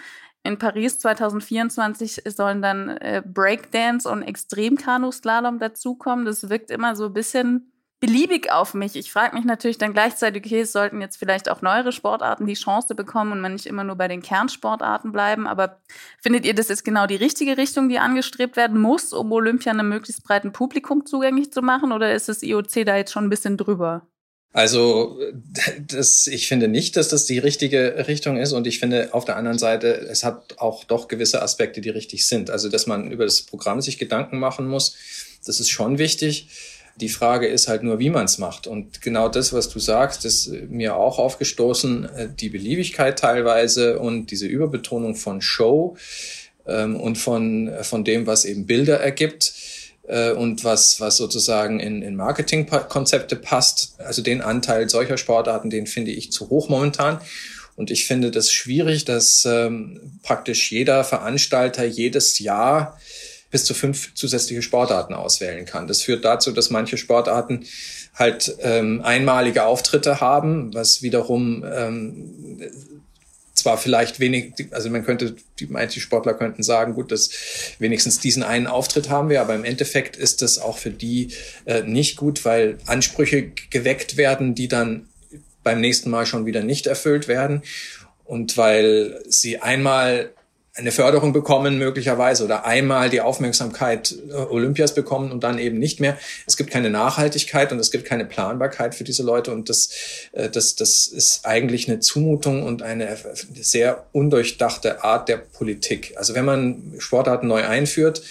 In 0.43 0.57
Paris 0.57 0.99
2024 0.99 2.23
sollen 2.25 2.61
dann 2.61 2.89
äh, 2.89 3.21
Breakdance 3.25 4.09
und 4.09 4.23
Extremkanuslalom 4.23 5.59
dazukommen. 5.59 6.25
Das 6.25 6.49
wirkt 6.49 6.71
immer 6.71 6.95
so 6.95 7.05
ein 7.05 7.13
bisschen 7.13 7.70
beliebig 8.01 8.51
auf 8.51 8.73
mich. 8.73 8.95
Ich 8.95 9.11
frage 9.11 9.35
mich 9.35 9.45
natürlich 9.45 9.77
dann 9.77 9.93
gleichzeitig, 9.93 10.43
okay, 10.43 10.61
es 10.61 10.71
sollten 10.73 10.99
jetzt 10.99 11.17
vielleicht 11.17 11.49
auch 11.49 11.61
neuere 11.61 11.91
Sportarten 11.91 12.47
die 12.47 12.55
Chance 12.55 12.95
bekommen 12.95 13.31
und 13.31 13.41
man 13.41 13.53
nicht 13.53 13.67
immer 13.67 13.83
nur 13.83 13.95
bei 13.95 14.07
den 14.07 14.23
Kernsportarten 14.23 15.11
bleiben. 15.11 15.47
Aber 15.47 15.79
findet 16.19 16.43
ihr, 16.43 16.55
das 16.55 16.71
ist 16.71 16.83
genau 16.83 17.05
die 17.05 17.15
richtige 17.15 17.57
Richtung, 17.57 17.87
die 17.87 17.99
angestrebt 17.99 18.57
werden 18.57 18.81
muss, 18.81 19.13
um 19.13 19.31
Olympia 19.31 19.71
einem 19.71 19.87
möglichst 19.87 20.23
breiten 20.23 20.51
Publikum 20.51 21.05
zugänglich 21.05 21.53
zu 21.53 21.61
machen? 21.61 21.91
Oder 21.91 22.13
ist 22.13 22.27
das 22.27 22.41
IOC 22.41 22.85
da 22.85 22.97
jetzt 22.97 23.11
schon 23.11 23.25
ein 23.25 23.29
bisschen 23.29 23.55
drüber? 23.55 24.07
Also 24.53 25.17
das, 25.79 26.27
ich 26.27 26.47
finde 26.47 26.67
nicht, 26.67 26.97
dass 26.97 27.07
das 27.07 27.25
die 27.25 27.39
richtige 27.39 28.07
Richtung 28.07 28.35
ist 28.35 28.51
und 28.51 28.67
ich 28.67 28.79
finde 28.79 29.13
auf 29.13 29.23
der 29.23 29.37
anderen 29.37 29.57
Seite, 29.57 29.87
es 30.09 30.25
hat 30.25 30.57
auch 30.57 30.83
doch 30.83 31.07
gewisse 31.07 31.41
Aspekte, 31.41 31.79
die 31.79 31.89
richtig 31.89 32.27
sind. 32.27 32.49
Also 32.49 32.67
dass 32.67 32.85
man 32.85 33.11
über 33.11 33.23
das 33.23 33.43
Programm 33.43 33.79
sich 33.79 33.97
Gedanken 33.97 34.39
machen 34.39 34.67
muss, 34.67 34.97
das 35.45 35.61
ist 35.61 35.69
schon 35.69 35.99
wichtig. 35.99 36.49
Die 37.01 37.09
Frage 37.09 37.47
ist 37.47 37.67
halt 37.67 37.81
nur, 37.83 37.99
wie 37.99 38.11
man 38.11 38.25
es 38.25 38.37
macht. 38.37 38.67
Und 38.67 39.01
genau 39.01 39.27
das, 39.27 39.53
was 39.53 39.69
du 39.69 39.79
sagst, 39.79 40.23
ist 40.23 40.51
mir 40.69 40.95
auch 40.95 41.17
aufgestoßen, 41.17 42.05
äh, 42.05 42.29
die 42.33 42.49
Beliebigkeit 42.49 43.17
teilweise 43.17 43.99
und 43.99 44.31
diese 44.31 44.45
Überbetonung 44.45 45.15
von 45.15 45.41
Show 45.41 45.97
ähm, 46.67 46.95
und 46.95 47.17
von, 47.17 47.67
äh, 47.67 47.83
von 47.83 48.03
dem, 48.03 48.27
was 48.27 48.45
eben 48.45 48.67
Bilder 48.67 48.99
ergibt 48.99 49.53
äh, 50.07 50.31
und 50.31 50.63
was, 50.63 50.99
was 50.99 51.17
sozusagen 51.17 51.79
in, 51.79 52.03
in 52.03 52.15
Marketingkonzepte 52.15 53.35
passt. 53.35 53.95
Also 53.99 54.21
den 54.21 54.41
Anteil 54.41 54.87
solcher 54.87 55.17
Sportarten, 55.17 55.71
den 55.71 55.87
finde 55.87 56.11
ich 56.11 56.31
zu 56.31 56.49
hoch 56.49 56.69
momentan. 56.69 57.19
Und 57.75 57.89
ich 57.89 58.05
finde 58.05 58.29
das 58.29 58.51
schwierig, 58.51 59.05
dass 59.05 59.45
ähm, 59.45 60.19
praktisch 60.21 60.71
jeder 60.71 61.03
Veranstalter 61.03 61.83
jedes 61.83 62.37
Jahr 62.37 62.99
bis 63.51 63.65
zu 63.65 63.73
fünf 63.73 64.13
zusätzliche 64.15 64.61
Sportarten 64.61 65.13
auswählen 65.13 65.65
kann. 65.65 65.87
Das 65.87 66.01
führt 66.01 66.25
dazu, 66.25 66.51
dass 66.51 66.69
manche 66.69 66.97
Sportarten 66.97 67.65
halt 68.15 68.55
ähm, 68.59 69.01
einmalige 69.03 69.65
Auftritte 69.65 70.21
haben, 70.21 70.73
was 70.73 71.01
wiederum 71.01 71.63
ähm, 71.63 72.59
zwar 73.53 73.77
vielleicht 73.77 74.19
wenig, 74.19 74.53
also 74.71 74.89
man 74.89 75.05
könnte, 75.05 75.35
die 75.59 75.67
manche 75.67 75.99
Sportler 75.99 76.33
könnten 76.33 76.63
sagen, 76.63 76.93
gut, 76.95 77.11
dass 77.11 77.29
wenigstens 77.79 78.19
diesen 78.19 78.43
einen 78.43 78.67
Auftritt 78.67 79.09
haben 79.09 79.29
wir, 79.29 79.41
aber 79.41 79.53
im 79.55 79.65
Endeffekt 79.65 80.15
ist 80.15 80.41
das 80.41 80.57
auch 80.57 80.77
für 80.77 80.89
die 80.89 81.29
äh, 81.65 81.83
nicht 81.83 82.17
gut, 82.17 82.45
weil 82.45 82.77
Ansprüche 82.85 83.51
geweckt 83.69 84.17
werden, 84.17 84.55
die 84.55 84.67
dann 84.67 85.07
beim 85.63 85.79
nächsten 85.79 86.09
Mal 86.09 86.25
schon 86.25 86.45
wieder 86.45 86.63
nicht 86.63 86.87
erfüllt 86.87 87.27
werden 87.27 87.61
und 88.23 88.57
weil 88.57 89.21
sie 89.27 89.61
einmal 89.61 90.31
eine 90.73 90.91
Förderung 90.91 91.33
bekommen 91.33 91.77
möglicherweise 91.77 92.45
oder 92.45 92.65
einmal 92.65 93.09
die 93.09 93.19
Aufmerksamkeit 93.19 94.15
äh, 94.29 94.33
Olympias 94.33 94.95
bekommen 94.95 95.31
und 95.31 95.43
dann 95.43 95.59
eben 95.59 95.77
nicht 95.79 95.99
mehr. 95.99 96.17
Es 96.47 96.55
gibt 96.55 96.71
keine 96.71 96.89
Nachhaltigkeit 96.89 97.73
und 97.73 97.79
es 97.79 97.91
gibt 97.91 98.05
keine 98.05 98.25
Planbarkeit 98.25 98.95
für 98.95 99.03
diese 99.03 99.23
Leute 99.23 99.51
und 99.51 99.67
das, 99.67 99.89
äh, 100.31 100.49
das, 100.49 100.75
das 100.75 101.07
ist 101.07 101.45
eigentlich 101.45 101.89
eine 101.89 101.99
Zumutung 101.99 102.63
und 102.63 102.83
eine 102.83 103.17
sehr 103.59 104.05
undurchdachte 104.13 105.03
Art 105.03 105.27
der 105.27 105.37
Politik. 105.37 106.13
Also 106.15 106.35
wenn 106.35 106.45
man 106.45 106.93
Sportarten 106.99 107.47
neu 107.47 107.63
einführt, 107.63 108.21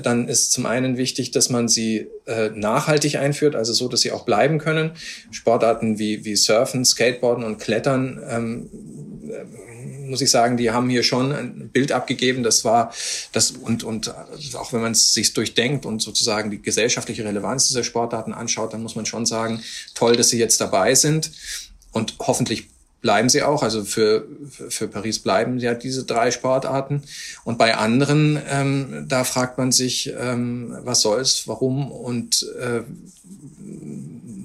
dann 0.00 0.28
ist 0.28 0.52
zum 0.52 0.66
einen 0.66 0.96
wichtig, 0.96 1.30
dass 1.32 1.50
man 1.50 1.68
sie 1.68 2.08
nachhaltig 2.54 3.16
einführt, 3.16 3.54
also 3.54 3.72
so, 3.72 3.88
dass 3.88 4.00
sie 4.00 4.12
auch 4.12 4.24
bleiben 4.24 4.58
können. 4.58 4.92
Sportarten 5.30 5.98
wie, 5.98 6.24
wie 6.24 6.36
Surfen, 6.36 6.84
Skateboarden 6.84 7.44
und 7.44 7.58
Klettern 7.58 8.20
ähm, 8.28 8.70
muss 10.12 10.20
ich 10.20 10.30
sagen, 10.30 10.56
die 10.56 10.70
haben 10.70 10.88
hier 10.90 11.02
schon 11.02 11.32
ein 11.32 11.70
Bild 11.70 11.90
abgegeben. 11.90 12.42
Das 12.42 12.64
war 12.64 12.92
das 13.32 13.52
und 13.52 13.82
und 13.82 14.14
auch 14.54 14.72
wenn 14.72 14.82
man 14.82 14.92
es 14.92 15.14
sich 15.14 15.32
durchdenkt 15.32 15.86
und 15.86 16.00
sozusagen 16.00 16.50
die 16.50 16.62
gesellschaftliche 16.62 17.24
Relevanz 17.24 17.68
dieser 17.68 17.82
Sportarten 17.82 18.32
anschaut, 18.32 18.72
dann 18.72 18.82
muss 18.82 18.94
man 18.94 19.06
schon 19.06 19.26
sagen, 19.26 19.62
toll, 19.94 20.14
dass 20.14 20.28
sie 20.28 20.38
jetzt 20.38 20.60
dabei 20.60 20.94
sind 20.94 21.32
und 21.92 22.14
hoffentlich 22.20 22.68
bleiben 23.02 23.28
sie 23.28 23.42
auch. 23.42 23.62
Also 23.62 23.84
für, 23.84 24.26
für 24.68 24.88
Paris 24.88 25.18
bleiben 25.18 25.58
ja 25.58 25.74
diese 25.74 26.04
drei 26.04 26.30
Sportarten. 26.30 27.02
Und 27.44 27.58
bei 27.58 27.76
anderen, 27.76 28.40
ähm, 28.48 29.04
da 29.08 29.24
fragt 29.24 29.58
man 29.58 29.72
sich, 29.72 30.12
ähm, 30.18 30.76
was 30.82 31.02
soll's, 31.02 31.46
warum 31.46 31.90
und 31.90 32.46
äh, 32.58 32.82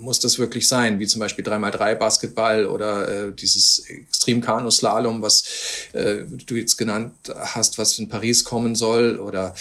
muss 0.08 0.22
das 0.22 0.40
wirklich 0.40 0.70
sein, 0.70 1.00
wie 1.00 1.06
zum 1.06 1.20
Beispiel 1.20 1.44
3x3 1.44 1.96
Basketball 1.96 2.66
oder 2.66 3.28
äh, 3.28 3.34
dieses 3.34 3.84
Extrem-Kanu-Slalom, 3.90 5.22
was 5.22 5.44
äh, 5.92 6.20
du 6.46 6.56
jetzt 6.56 6.78
genannt 6.78 7.12
hast, 7.36 7.78
was 7.78 8.00
in 8.00 8.08
Paris 8.08 8.46
kommen 8.46 8.76
soll 8.76 9.20
oder 9.20 9.54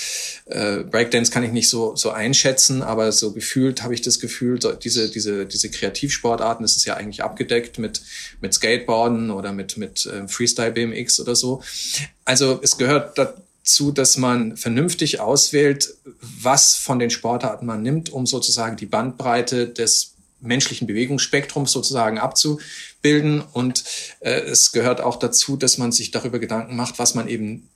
äh, 0.45 0.85
Breakdance 0.85 1.33
kann 1.33 1.43
ich 1.43 1.51
nicht 1.51 1.69
so, 1.69 1.97
so 1.97 2.11
einschätzen, 2.11 2.83
aber 2.83 3.11
so 3.11 3.33
gefühlt 3.33 3.83
habe 3.83 3.95
ich 3.95 4.03
das 4.03 4.21
Gefühl, 4.21 4.63
so 4.63 4.71
diese, 4.73 5.11
diese, 5.11 5.47
diese 5.47 5.69
Kreativsportarten, 5.69 6.63
das 6.63 6.77
ist 6.77 6.85
ja 6.85 6.95
eigentlich 6.95 7.25
abgedeckt 7.25 7.81
mit, 7.81 8.03
mit 8.41 8.55
Skateboarden 8.87 9.31
oder 9.31 9.53
mit, 9.53 9.77
mit 9.77 10.07
äh, 10.07 10.29
Freestyle 10.29 10.73
BMX 10.73 11.21
oder 11.21 11.35
so. 11.35 11.63
Also 12.25 12.61
es 12.63 12.79
gehört 12.79 13.19
da, 13.19 13.35
zu, 13.63 13.91
dass 13.91 14.17
man 14.17 14.57
vernünftig 14.57 15.19
auswählt, 15.19 15.93
was 16.21 16.77
von 16.77 17.01
den 17.01 17.11
Sportarten 17.11 17.67
man 17.67 17.83
nimmt, 17.83 18.11
um 18.11 18.25
sozusagen 18.25 18.77
die 18.77 18.87
Bandbreite 18.87 19.69
des 19.69 20.15
menschlichen 20.41 20.87
Bewegungsspektrums 20.87 21.73
sozusagen 21.73 22.19
abzubilden. 22.19 23.43
Und 23.53 23.83
äh, 24.21 24.41
es 24.43 24.71
gehört 24.71 25.01
auch 25.01 25.17
dazu, 25.17 25.57
dass 25.57 25.79
man 25.79 25.91
sich 25.91 26.13
darüber 26.13 26.39
Gedanken 26.39 26.77
macht, 26.77 27.01
was 27.01 27.17
man 27.17 27.27
eben 27.27 27.69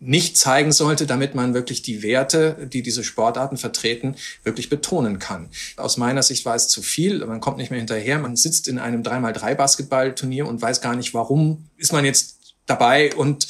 nicht 0.00 0.36
zeigen 0.36 0.70
sollte, 0.70 1.06
damit 1.06 1.34
man 1.34 1.54
wirklich 1.54 1.82
die 1.82 2.02
Werte, 2.02 2.68
die 2.72 2.82
diese 2.82 3.02
Sportarten 3.02 3.56
vertreten, 3.56 4.14
wirklich 4.44 4.68
betonen 4.68 5.18
kann. 5.18 5.48
Aus 5.76 5.96
meiner 5.96 6.22
Sicht 6.22 6.44
war 6.44 6.54
es 6.54 6.68
zu 6.68 6.82
viel, 6.82 7.24
man 7.26 7.40
kommt 7.40 7.56
nicht 7.56 7.70
mehr 7.70 7.80
hinterher, 7.80 8.18
man 8.18 8.36
sitzt 8.36 8.68
in 8.68 8.78
einem 8.78 9.02
3x3 9.02 9.54
Basketballturnier 9.54 10.46
und 10.46 10.62
weiß 10.62 10.80
gar 10.80 10.94
nicht, 10.94 11.14
warum 11.14 11.68
ist 11.76 11.92
man 11.92 12.04
jetzt 12.04 12.36
dabei 12.66 13.14
und 13.14 13.48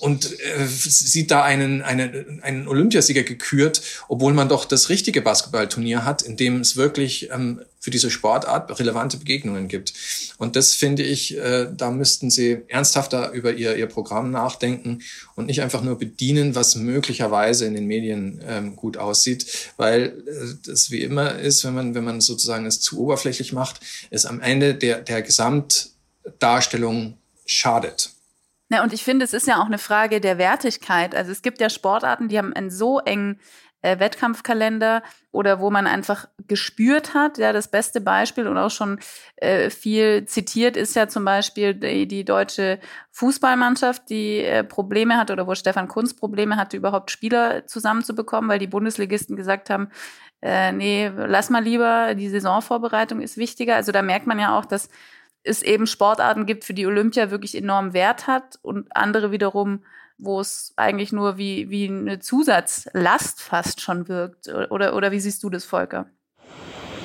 und 0.00 0.38
äh, 0.38 0.66
sieht 0.66 1.30
da 1.30 1.44
einen, 1.44 1.80
einen, 1.80 2.42
einen 2.42 2.68
Olympiasieger 2.68 3.22
gekürt, 3.22 3.80
obwohl 4.08 4.34
man 4.34 4.50
doch 4.50 4.66
das 4.66 4.90
richtige 4.90 5.22
Basketballturnier 5.22 6.04
hat, 6.04 6.20
in 6.20 6.36
dem 6.36 6.60
es 6.60 6.76
wirklich 6.76 7.30
ähm, 7.30 7.62
für 7.84 7.90
diese 7.90 8.10
Sportart 8.10 8.80
relevante 8.80 9.18
Begegnungen 9.18 9.68
gibt. 9.68 9.92
Und 10.38 10.56
das 10.56 10.72
finde 10.72 11.02
ich, 11.02 11.36
äh, 11.36 11.68
da 11.70 11.90
müssten 11.90 12.30
Sie 12.30 12.62
ernsthafter 12.68 13.32
über 13.32 13.52
Ihr, 13.52 13.76
Ihr 13.76 13.88
Programm 13.88 14.30
nachdenken 14.30 15.02
und 15.34 15.44
nicht 15.44 15.60
einfach 15.60 15.82
nur 15.82 15.98
bedienen, 15.98 16.54
was 16.54 16.76
möglicherweise 16.76 17.66
in 17.66 17.74
den 17.74 17.84
Medien 17.86 18.42
ähm, 18.48 18.74
gut 18.74 18.96
aussieht, 18.96 19.74
weil 19.76 20.24
äh, 20.26 20.54
das 20.64 20.90
wie 20.90 21.02
immer 21.02 21.38
ist, 21.38 21.62
wenn 21.66 21.74
man, 21.74 21.94
wenn 21.94 22.04
man 22.04 22.22
sozusagen 22.22 22.64
es 22.64 22.80
zu 22.80 22.98
oberflächlich 23.00 23.52
macht, 23.52 23.80
es 24.08 24.24
am 24.24 24.40
Ende 24.40 24.74
der, 24.74 25.02
der 25.02 25.20
Gesamtdarstellung 25.20 27.18
schadet. 27.44 28.12
Ja, 28.70 28.82
und 28.82 28.94
ich 28.94 29.04
finde, 29.04 29.26
es 29.26 29.34
ist 29.34 29.46
ja 29.46 29.60
auch 29.60 29.66
eine 29.66 29.76
Frage 29.76 30.22
der 30.22 30.38
Wertigkeit. 30.38 31.14
Also 31.14 31.30
es 31.30 31.42
gibt 31.42 31.60
ja 31.60 31.68
Sportarten, 31.68 32.28
die 32.28 32.38
haben 32.38 32.54
einen 32.54 32.70
so 32.70 32.98
engen 32.98 33.38
äh, 33.84 33.98
Wettkampfkalender 33.98 35.02
oder 35.30 35.60
wo 35.60 35.70
man 35.70 35.86
einfach 35.86 36.26
gespürt 36.48 37.12
hat. 37.12 37.36
Ja, 37.36 37.52
das 37.52 37.68
beste 37.68 38.00
Beispiel 38.00 38.48
und 38.48 38.56
auch 38.56 38.70
schon 38.70 38.98
äh, 39.36 39.68
viel 39.68 40.24
zitiert 40.24 40.78
ist 40.78 40.96
ja 40.96 41.06
zum 41.06 41.26
Beispiel 41.26 41.74
die, 41.74 42.08
die 42.08 42.24
deutsche 42.24 42.80
Fußballmannschaft, 43.10 44.08
die 44.08 44.38
äh, 44.38 44.64
Probleme 44.64 45.18
hat 45.18 45.30
oder 45.30 45.46
wo 45.46 45.54
Stefan 45.54 45.88
Kunz 45.88 46.14
Probleme 46.14 46.56
hatte, 46.56 46.78
überhaupt 46.78 47.10
Spieler 47.10 47.66
zusammenzubekommen, 47.66 48.48
weil 48.48 48.58
die 48.58 48.66
Bundesligisten 48.66 49.36
gesagt 49.36 49.68
haben, 49.68 49.90
äh, 50.40 50.72
nee, 50.72 51.10
lass 51.14 51.50
mal 51.50 51.62
lieber, 51.62 52.14
die 52.14 52.30
Saisonvorbereitung 52.30 53.20
ist 53.20 53.36
wichtiger. 53.36 53.76
Also 53.76 53.92
da 53.92 54.00
merkt 54.00 54.26
man 54.26 54.38
ja 54.38 54.58
auch, 54.58 54.64
dass 54.64 54.88
es 55.42 55.62
eben 55.62 55.86
Sportarten 55.86 56.46
gibt, 56.46 56.64
für 56.64 56.72
die 56.72 56.86
Olympia 56.86 57.30
wirklich 57.30 57.54
enorm 57.54 57.92
Wert 57.92 58.26
hat 58.26 58.58
und 58.62 58.96
andere 58.96 59.30
wiederum, 59.30 59.84
wo 60.18 60.40
es 60.40 60.72
eigentlich 60.76 61.12
nur 61.12 61.38
wie, 61.38 61.70
wie 61.70 61.88
eine 61.88 62.18
Zusatzlast 62.18 63.40
fast 63.40 63.80
schon 63.80 64.08
wirkt. 64.08 64.48
Oder, 64.70 64.94
oder 64.94 65.12
wie 65.12 65.20
siehst 65.20 65.42
du 65.42 65.50
das, 65.50 65.64
Volker? 65.64 66.06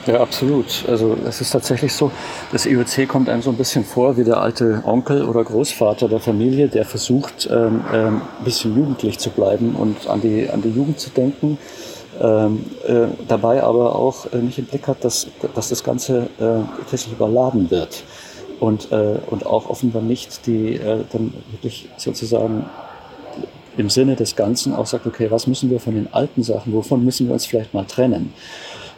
Ja, 0.06 0.22
absolut. 0.22 0.86
Also 0.88 1.18
es 1.28 1.42
ist 1.42 1.52
tatsächlich 1.52 1.94
so, 1.94 2.12
das 2.52 2.66
IOC 2.66 3.08
kommt 3.08 3.30
einem 3.30 3.42
so 3.42 3.50
ein 3.50 3.58
bisschen 3.58 3.84
vor 3.84 4.18
wie 4.18 4.24
der 4.24 4.38
alte 4.38 4.82
Onkel 4.86 5.24
oder 5.24 5.44
Großvater 5.44 6.08
der 6.08 6.20
Familie, 6.20 6.68
der 6.68 6.86
versucht, 6.86 7.48
ähm, 7.52 7.84
ähm, 7.94 8.22
ein 8.40 8.46
bisschen 8.46 8.76
jugendlich 8.76 9.20
zu 9.20 9.30
bleiben 9.30 9.76
und 9.76 10.08
an 10.08 10.22
die, 10.22 10.50
an 10.50 10.62
die 10.62 10.70
Jugend 10.70 11.00
zu 11.00 11.10
denken. 11.10 11.58
Ähm, 12.20 12.66
äh, 12.88 13.08
dabei 13.28 13.62
aber 13.62 13.96
auch 13.96 14.32
äh, 14.34 14.38
nicht 14.38 14.58
im 14.58 14.66
Blick 14.66 14.88
hat, 14.88 15.04
dass, 15.04 15.28
dass 15.54 15.70
das 15.70 15.84
Ganze 15.84 16.30
äh, 16.40 16.80
tatsächlich 16.80 17.14
überladen 17.14 17.70
wird 17.70 18.04
und, 18.60 18.92
äh, 18.92 19.20
und 19.30 19.46
auch 19.46 19.70
offenbar 19.70 20.02
nicht 20.02 20.46
die 20.46 20.76
äh, 20.76 21.04
dann 21.12 21.34
wirklich 21.52 21.88
sozusagen 21.98 22.66
im 23.78 23.90
Sinne 23.90 24.16
des 24.16 24.36
Ganzen 24.36 24.74
auch 24.74 24.86
sagt, 24.86 25.06
okay, 25.06 25.32
was 25.32 25.48
müssen 25.48 25.70
wir 25.70 25.80
von 25.80 25.96
den 25.96 26.12
alten 26.14 26.44
Sachen, 26.44 26.74
wovon 26.74 27.04
müssen 27.04 27.28
wir 27.28 27.34
uns 27.34 27.46
vielleicht 27.46 27.74
mal 27.74 27.86
trennen? 27.86 28.34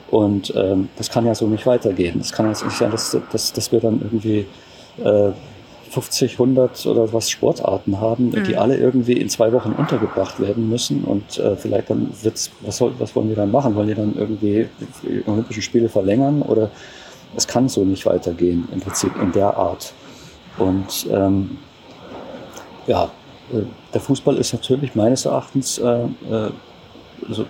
Und 0.10 0.54
ähm, 0.56 0.90
das 0.98 1.10
kann 1.10 1.26
ja 1.26 1.34
so 1.34 1.48
nicht 1.48 1.66
weitergehen. 1.66 2.20
Es 2.20 2.34
kann 2.34 2.48
jetzt 2.48 2.66
nicht 2.66 2.78
sein, 2.78 2.92
dass, 2.92 3.18
dass, 3.32 3.54
dass 3.54 3.72
wir 3.72 3.80
dann 3.80 4.02
irgendwie 4.02 4.46
äh, 5.04 5.32
50, 5.92 6.34
100 6.34 6.86
oder 6.86 7.12
was 7.12 7.30
Sportarten 7.30 8.00
haben, 8.00 8.30
mhm. 8.30 8.44
die 8.46 8.56
alle 8.56 8.78
irgendwie 8.78 9.14
in 9.14 9.30
zwei 9.30 9.52
Wochen 9.52 9.72
untergebracht 9.72 10.40
werden 10.40 10.70
müssen. 10.70 11.04
Und 11.04 11.38
äh, 11.38 11.56
vielleicht 11.56 11.90
dann 11.90 12.10
wird's, 12.22 12.50
was, 12.62 12.78
soll, 12.78 12.94
was 12.98 13.16
wollen 13.16 13.30
wir 13.30 13.36
dann 13.36 13.52
machen? 13.52 13.76
Wollen 13.76 13.90
wir 13.90 13.96
dann 13.96 14.16
irgendwie 14.18 14.68
die 15.04 15.24
Olympischen 15.28 15.62
Spiele 15.62 15.90
verlängern 15.90 16.42
oder 16.42 16.72
es 17.36 17.48
kann 17.48 17.70
so 17.70 17.86
nicht 17.86 18.06
weitergehen, 18.06 18.68
im 18.74 18.80
Prinzip 18.82 19.12
in 19.22 19.32
der 19.32 19.56
Art. 19.56 19.94
Und 20.58 21.08
ähm, 21.12 21.58
ja, 22.88 23.10
der 23.94 24.02
Fußball 24.02 24.38
ist 24.38 24.54
natürlich 24.54 24.96
meines 24.96 25.26
Erachtens, 25.26 25.78
äh, 25.78 26.04
äh, 26.30 26.52
also 27.28 27.46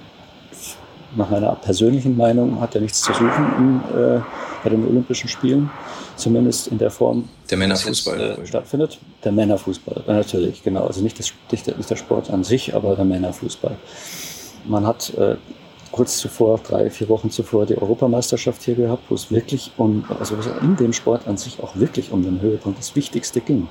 nach 1.15 1.29
meiner 1.29 1.53
persönlichen 1.55 2.15
Meinung, 2.15 2.59
hat 2.61 2.75
er 2.75 2.81
nichts 2.81 3.01
zu 3.01 3.13
suchen 3.13 3.53
in, 3.57 3.99
äh, 3.99 4.21
bei 4.63 4.69
den 4.69 4.87
Olympischen 4.87 5.27
Spielen, 5.27 5.69
zumindest 6.15 6.67
in 6.67 6.77
der 6.77 6.91
Form, 6.91 7.27
der 7.49 7.57
Männerfußball 7.57 8.19
jetzt, 8.19 8.39
äh, 8.39 8.47
stattfindet. 8.47 8.99
Der 9.23 9.31
Männerfußball, 9.31 10.03
natürlich, 10.07 10.63
genau. 10.63 10.85
Also 10.85 11.01
nicht, 11.01 11.19
das, 11.19 11.33
nicht, 11.51 11.67
der, 11.67 11.75
nicht 11.77 11.89
der 11.89 11.95
Sport 11.97 12.29
an 12.29 12.43
sich, 12.43 12.73
aber 12.73 12.95
der 12.95 13.05
Männerfußball. 13.05 13.75
Man 14.65 14.85
hat 14.85 15.13
äh, 15.15 15.35
kurz 15.91 16.17
zuvor, 16.17 16.59
drei, 16.59 16.89
vier 16.89 17.09
Wochen 17.09 17.29
zuvor, 17.29 17.65
die 17.65 17.77
Europameisterschaft 17.77 18.63
hier 18.63 18.75
gehabt, 18.75 19.03
wo 19.09 19.15
es 19.15 19.31
wirklich 19.31 19.71
um, 19.77 20.05
also 20.19 20.35
in 20.61 20.77
dem 20.77 20.93
Sport 20.93 21.27
an 21.27 21.37
sich 21.37 21.59
auch 21.61 21.75
wirklich 21.75 22.11
um 22.11 22.23
den 22.23 22.41
Höhepunkt, 22.41 22.79
das 22.79 22.95
Wichtigste 22.95 23.41
ging. 23.41 23.67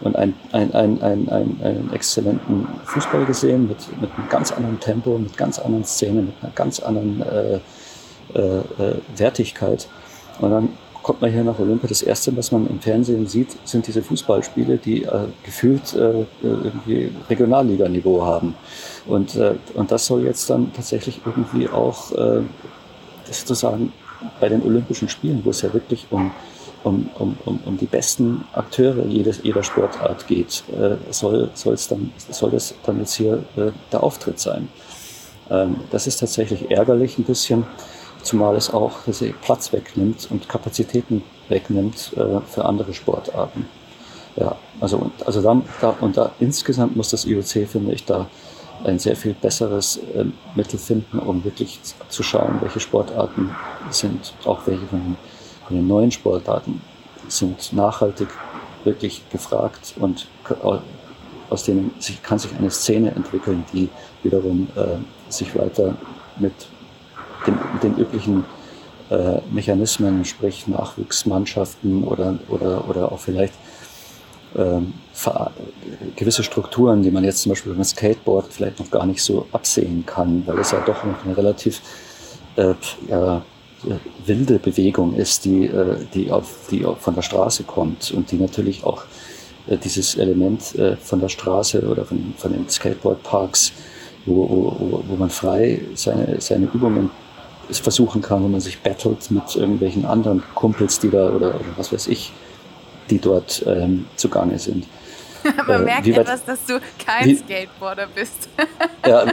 Und 0.00 0.16
ein, 0.16 0.34
ein, 0.52 0.72
ein, 0.72 1.02
ein, 1.02 1.28
ein, 1.28 1.60
einen 1.62 1.90
exzellenten 1.92 2.66
Fußball 2.84 3.26
gesehen 3.26 3.68
mit, 3.68 4.00
mit 4.00 4.10
einem 4.16 4.28
ganz 4.30 4.50
anderen 4.50 4.80
Tempo, 4.80 5.18
mit 5.18 5.36
ganz 5.36 5.58
anderen 5.58 5.84
Szenen, 5.84 6.26
mit 6.26 6.34
einer 6.42 6.52
ganz 6.54 6.80
anderen 6.80 7.22
äh, 7.22 7.60
äh, 8.34 8.58
äh 8.58 8.94
Wertigkeit. 9.16 9.88
Und 10.40 10.50
dann 10.50 10.68
kommt 11.02 11.20
man 11.20 11.30
hier 11.30 11.44
nach 11.44 11.58
Olympia. 11.58 11.88
Das 11.88 12.02
Erste, 12.02 12.36
was 12.36 12.52
man 12.52 12.66
im 12.66 12.80
Fernsehen 12.80 13.26
sieht, 13.26 13.56
sind 13.64 13.86
diese 13.86 14.02
Fußballspiele, 14.02 14.78
die 14.78 15.04
äh, 15.04 15.26
gefühlt 15.44 15.94
äh, 15.94 16.24
irgendwie 16.42 17.10
Regionalliganiveau 17.28 18.24
haben. 18.24 18.54
Und, 19.06 19.36
äh, 19.36 19.54
und 19.74 19.90
das 19.90 20.06
soll 20.06 20.24
jetzt 20.24 20.48
dann 20.50 20.72
tatsächlich 20.72 21.20
irgendwie 21.24 21.68
auch 21.68 22.12
äh, 22.12 22.42
sozusagen 23.30 23.92
bei 24.40 24.48
den 24.48 24.62
Olympischen 24.62 25.08
Spielen, 25.08 25.44
wo 25.44 25.50
es 25.50 25.62
ja 25.62 25.72
wirklich 25.72 26.06
um, 26.10 26.30
um, 26.84 27.10
um, 27.18 27.36
um, 27.44 27.60
um 27.64 27.76
die 27.78 27.86
besten 27.86 28.44
Akteure 28.52 29.06
jedes, 29.06 29.40
jeder 29.42 29.62
Sportart 29.62 30.26
geht, 30.26 30.64
äh, 30.72 30.96
soll, 31.12 31.50
soll's 31.54 31.88
dann, 31.88 32.12
soll 32.30 32.50
das 32.50 32.74
dann 32.84 32.98
jetzt 32.98 33.14
hier 33.14 33.44
äh, 33.56 33.70
der 33.92 34.02
Auftritt 34.02 34.38
sein. 34.40 34.68
Ähm, 35.50 35.76
das 35.90 36.06
ist 36.06 36.20
tatsächlich 36.20 36.70
ärgerlich 36.70 37.18
ein 37.18 37.24
bisschen 37.24 37.64
zumal 38.22 38.56
es 38.56 38.72
auch 38.72 38.98
Platz 39.42 39.72
wegnimmt 39.72 40.28
und 40.30 40.48
Kapazitäten 40.48 41.22
wegnimmt 41.48 42.12
äh, 42.16 42.40
für 42.46 42.64
andere 42.64 42.92
Sportarten. 42.94 43.66
Ja, 44.36 44.56
also, 44.80 45.10
also 45.26 45.42
dann, 45.42 45.64
da, 45.80 45.96
und 46.00 46.16
da 46.16 46.32
insgesamt 46.38 46.96
muss 46.96 47.10
das 47.10 47.24
IOC, 47.24 47.68
finde 47.68 47.92
ich, 47.92 48.04
da 48.04 48.28
ein 48.84 48.98
sehr 48.98 49.16
viel 49.16 49.34
besseres 49.34 49.98
äh, 50.14 50.24
Mittel 50.54 50.78
finden, 50.78 51.18
um 51.18 51.44
wirklich 51.44 51.80
zu 52.08 52.22
schauen, 52.22 52.58
welche 52.60 52.80
Sportarten 52.80 53.54
sind, 53.90 54.34
auch 54.44 54.60
welche 54.66 54.86
von 54.86 55.00
den, 55.00 55.16
von 55.66 55.76
den 55.76 55.86
neuen 55.86 56.10
Sportarten 56.10 56.80
sind 57.28 57.72
nachhaltig 57.72 58.28
wirklich 58.84 59.22
gefragt 59.30 59.94
und 60.00 60.26
aus 61.50 61.64
denen 61.64 61.92
sich, 61.98 62.22
kann 62.22 62.38
sich 62.38 62.50
eine 62.56 62.70
Szene 62.70 63.10
entwickeln, 63.10 63.64
die 63.72 63.88
wiederum 64.22 64.68
äh, 64.76 65.30
sich 65.30 65.54
weiter 65.56 65.96
mit 66.38 66.52
den, 67.46 67.58
den 67.82 67.98
üblichen 67.98 68.44
äh, 69.10 69.40
Mechanismen, 69.50 70.24
sprich 70.24 70.66
Nachwuchsmannschaften 70.66 72.04
oder, 72.04 72.38
oder, 72.48 72.88
oder 72.88 73.12
auch 73.12 73.18
vielleicht 73.18 73.54
ähm, 74.56 74.94
gewisse 76.16 76.42
Strukturen, 76.42 77.02
die 77.02 77.10
man 77.10 77.24
jetzt 77.24 77.42
zum 77.42 77.50
Beispiel 77.50 77.72
beim 77.72 77.84
Skateboard 77.84 78.52
vielleicht 78.52 78.78
noch 78.78 78.90
gar 78.90 79.06
nicht 79.06 79.22
so 79.22 79.46
absehen 79.52 80.04
kann, 80.06 80.42
weil 80.46 80.58
es 80.58 80.70
ja 80.70 80.80
doch 80.80 81.04
noch 81.04 81.24
eine 81.24 81.36
relativ 81.36 81.80
äh, 82.56 82.74
ja, 83.08 83.42
wilde 84.26 84.58
Bewegung 84.58 85.14
ist, 85.14 85.44
die, 85.44 85.66
äh, 85.66 85.96
die, 86.14 86.30
auf, 86.30 86.68
die 86.70 86.86
von 86.98 87.14
der 87.14 87.22
Straße 87.22 87.64
kommt 87.64 88.10
und 88.12 88.30
die 88.30 88.36
natürlich 88.36 88.84
auch 88.84 89.04
äh, 89.68 89.76
dieses 89.76 90.16
Element 90.16 90.74
äh, 90.76 90.96
von 90.96 91.20
der 91.20 91.28
Straße 91.28 91.82
oder 91.82 92.04
von, 92.04 92.34
von 92.36 92.52
den 92.52 92.68
Skateboardparks, 92.68 93.72
wo, 94.26 94.48
wo, 94.78 95.02
wo 95.06 95.16
man 95.16 95.30
frei 95.30 95.80
seine, 95.94 96.40
seine 96.40 96.66
Übungen 96.66 97.10
versuchen 97.70 98.20
kann, 98.20 98.42
wenn 98.44 98.50
man 98.50 98.60
sich 98.60 98.80
battelt 98.80 99.30
mit 99.30 99.54
irgendwelchen 99.54 100.04
anderen 100.04 100.42
Kumpels, 100.54 100.98
die 100.98 101.08
da 101.08 101.30
oder, 101.30 101.54
oder 101.54 101.64
was 101.76 101.92
weiß 101.92 102.08
ich, 102.08 102.32
die 103.10 103.18
dort 103.18 103.64
ähm, 103.66 104.06
zugange 104.16 104.58
sind. 104.58 104.86
man 105.66 105.82
äh, 105.82 105.84
merkt 105.84 106.06
etwas, 106.06 106.44
dass 106.44 106.64
du 106.66 106.80
kein 107.04 107.26
wie, 107.26 107.36
Skateboarder 107.36 108.06
bist. 108.14 108.48
ja, 109.06 109.24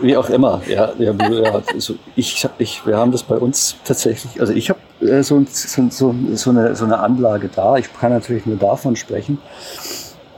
wie 0.00 0.16
auch 0.16 0.28
immer. 0.28 0.60
Ja, 0.68 0.92
ja, 0.98 1.12
ja 1.12 1.62
also 1.72 1.94
ich, 2.16 2.46
ich, 2.58 2.86
wir 2.86 2.96
haben 2.96 3.12
das 3.12 3.22
bei 3.22 3.36
uns 3.36 3.76
tatsächlich, 3.84 4.40
also 4.40 4.52
ich 4.52 4.68
habe 4.70 4.80
äh, 5.00 5.22
so, 5.22 5.42
so, 5.48 5.88
so, 5.90 6.14
so, 6.34 6.50
eine, 6.50 6.76
so 6.76 6.84
eine 6.84 6.98
Anlage 6.98 7.48
da. 7.54 7.76
Ich 7.76 7.92
kann 7.98 8.12
natürlich 8.12 8.46
nur 8.46 8.56
davon 8.56 8.96
sprechen. 8.96 9.38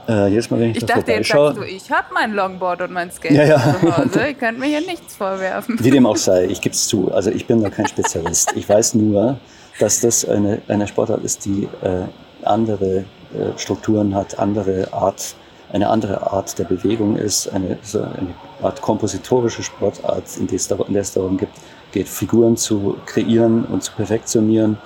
Äh, 0.07 0.27
jedes 0.27 0.51
Mal, 0.51 0.59
wenn 0.59 0.71
ich, 0.71 0.77
ich 0.77 0.85
da 0.85 0.95
dachte, 0.95 1.13
jetzt 1.13 1.29
sagst 1.29 1.57
du, 1.57 1.63
ich 1.63 1.89
habe 1.89 2.07
mein 2.13 2.33
Longboard 2.33 2.81
und 2.83 2.93
mein 2.93 3.11
Skate 3.11 3.31
ja, 3.31 3.43
ja. 3.43 3.57
zu 3.57 3.97
Hause. 3.97 4.27
Ich 4.29 4.37
könnte 4.37 4.59
mir 4.59 4.67
hier 4.67 4.81
nichts 4.81 5.15
vorwerfen. 5.15 5.77
Wie 5.83 5.89
dem 5.89 6.05
auch 6.05 6.17
sei, 6.17 6.45
ich 6.45 6.61
gebe 6.61 6.75
es 6.75 6.87
zu. 6.87 7.11
Also 7.11 7.31
ich 7.31 7.47
bin 7.47 7.61
da 7.61 7.69
kein 7.69 7.87
Spezialist. 7.87 8.53
Ich 8.55 8.69
weiß 8.69 8.93
nur, 8.95 9.39
dass 9.79 10.01
das 10.01 10.27
eine, 10.27 10.61
eine 10.67 10.87
Sportart 10.87 11.23
ist, 11.23 11.45
die 11.45 11.67
äh, 11.81 12.05
andere 12.47 12.97
äh, 12.97 13.57
Strukturen 13.57 14.15
hat, 14.15 14.39
andere 14.39 14.91
Art, 14.93 15.35
eine 15.71 15.89
andere 15.89 16.31
Art 16.31 16.57
der 16.57 16.65
Bewegung 16.65 17.17
ist, 17.17 17.47
eine, 17.47 17.77
so 17.81 18.01
eine 18.01 18.33
Art 18.61 18.81
kompositorische 18.81 19.63
Sportart, 19.63 20.37
in 20.37 20.47
der, 20.47 20.55
es 21.01 21.13
darum, 21.13 21.37
geht, 21.37 21.49
geht, 21.91 22.07
Figuren 22.07 22.55
zu 22.55 22.97
kreieren 23.05 23.65
und 23.65 23.83
zu 23.83 23.91
perfektionieren. 23.93 24.77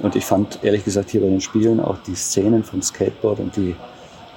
Und 0.00 0.16
ich 0.16 0.24
fand 0.24 0.58
ehrlich 0.62 0.84
gesagt 0.84 1.10
hier 1.10 1.20
bei 1.20 1.28
den 1.28 1.40
Spielen 1.40 1.80
auch 1.80 1.96
die 2.06 2.16
Szenen 2.16 2.64
vom 2.64 2.82
Skateboard 2.82 3.38
und 3.38 3.56
die 3.56 3.76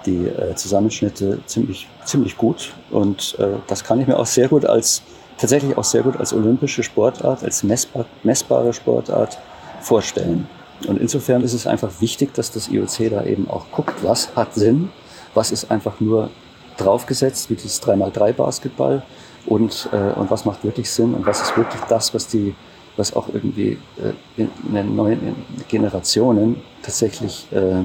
die 0.07 0.25
äh, 0.27 0.55
Zusammenschnitte 0.55 1.39
ziemlich, 1.45 1.87
ziemlich 2.05 2.37
gut. 2.37 2.73
Und 2.89 3.35
äh, 3.37 3.49
das 3.67 3.83
kann 3.83 3.99
ich 3.99 4.07
mir 4.07 4.17
auch 4.17 4.25
sehr 4.25 4.47
gut 4.47 4.65
als, 4.65 5.03
tatsächlich 5.37 5.77
auch 5.77 5.83
sehr 5.83 6.01
gut 6.01 6.17
als 6.17 6.33
olympische 6.33 6.81
Sportart, 6.81 7.43
als 7.43 7.63
messbar, 7.63 8.05
messbare 8.23 8.73
Sportart 8.73 9.37
vorstellen. 9.81 10.47
Und 10.85 10.99
insofern 10.99 11.41
ist 11.43 11.53
es 11.53 11.65
einfach 11.65 11.89
wichtig, 11.99 12.33
dass 12.33 12.51
das 12.51 12.67
IOC 12.67 13.09
da 13.09 13.23
eben 13.23 13.49
auch 13.49 13.65
guckt, 13.71 13.95
was 14.03 14.35
hat 14.35 14.53
Sinn, 14.53 14.89
was 15.33 15.51
ist 15.51 15.71
einfach 15.71 15.99
nur 15.99 16.29
draufgesetzt, 16.77 17.49
wie 17.49 17.55
dieses 17.55 17.81
3x3 17.81 18.33
Basketball 18.33 19.03
und, 19.47 19.89
äh, 19.91 20.13
und 20.13 20.29
was 20.29 20.45
macht 20.45 20.63
wirklich 20.63 20.89
Sinn 20.89 21.15
und 21.15 21.25
was 21.25 21.41
ist 21.41 21.57
wirklich 21.57 21.81
das, 21.83 22.13
was 22.13 22.27
die 22.27 22.53
was 22.97 23.15
auch 23.15 23.29
irgendwie 23.31 23.77
äh, 23.97 24.41
in, 24.41 24.49
in 24.67 24.73
den 24.73 24.95
neuen 24.95 25.35
Generationen 25.67 26.61
tatsächlich 26.81 27.47
äh, 27.51 27.83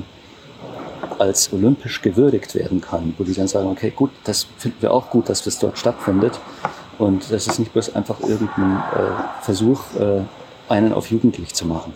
als 1.19 1.53
olympisch 1.53 2.03
gewürdigt 2.03 2.55
werden 2.55 2.81
kann, 2.81 3.15
wo 3.19 3.25
die 3.25 3.35
dann 3.35 3.47
sagen, 3.47 3.69
okay, 3.69 3.93
gut, 3.95 4.11
das 4.25 4.47
finden 4.57 4.81
wir 4.81 4.93
auch 4.93 5.11
gut, 5.11 5.29
dass 5.29 5.45
das 5.45 5.59
dort 5.59 5.79
stattfindet. 5.79 6.41
Und 6.99 7.31
das 7.31 7.47
ist 7.47 7.59
nicht 7.59 7.73
bloß 7.73 7.95
einfach 7.95 8.21
irgendein 8.21 8.77
äh, 8.77 9.43
Versuch, 9.43 9.83
äh, 9.99 10.23
einen 10.69 10.93
auf 10.93 11.11
jugendlich 11.11 11.55
zu 11.55 11.67
machen. 11.67 11.93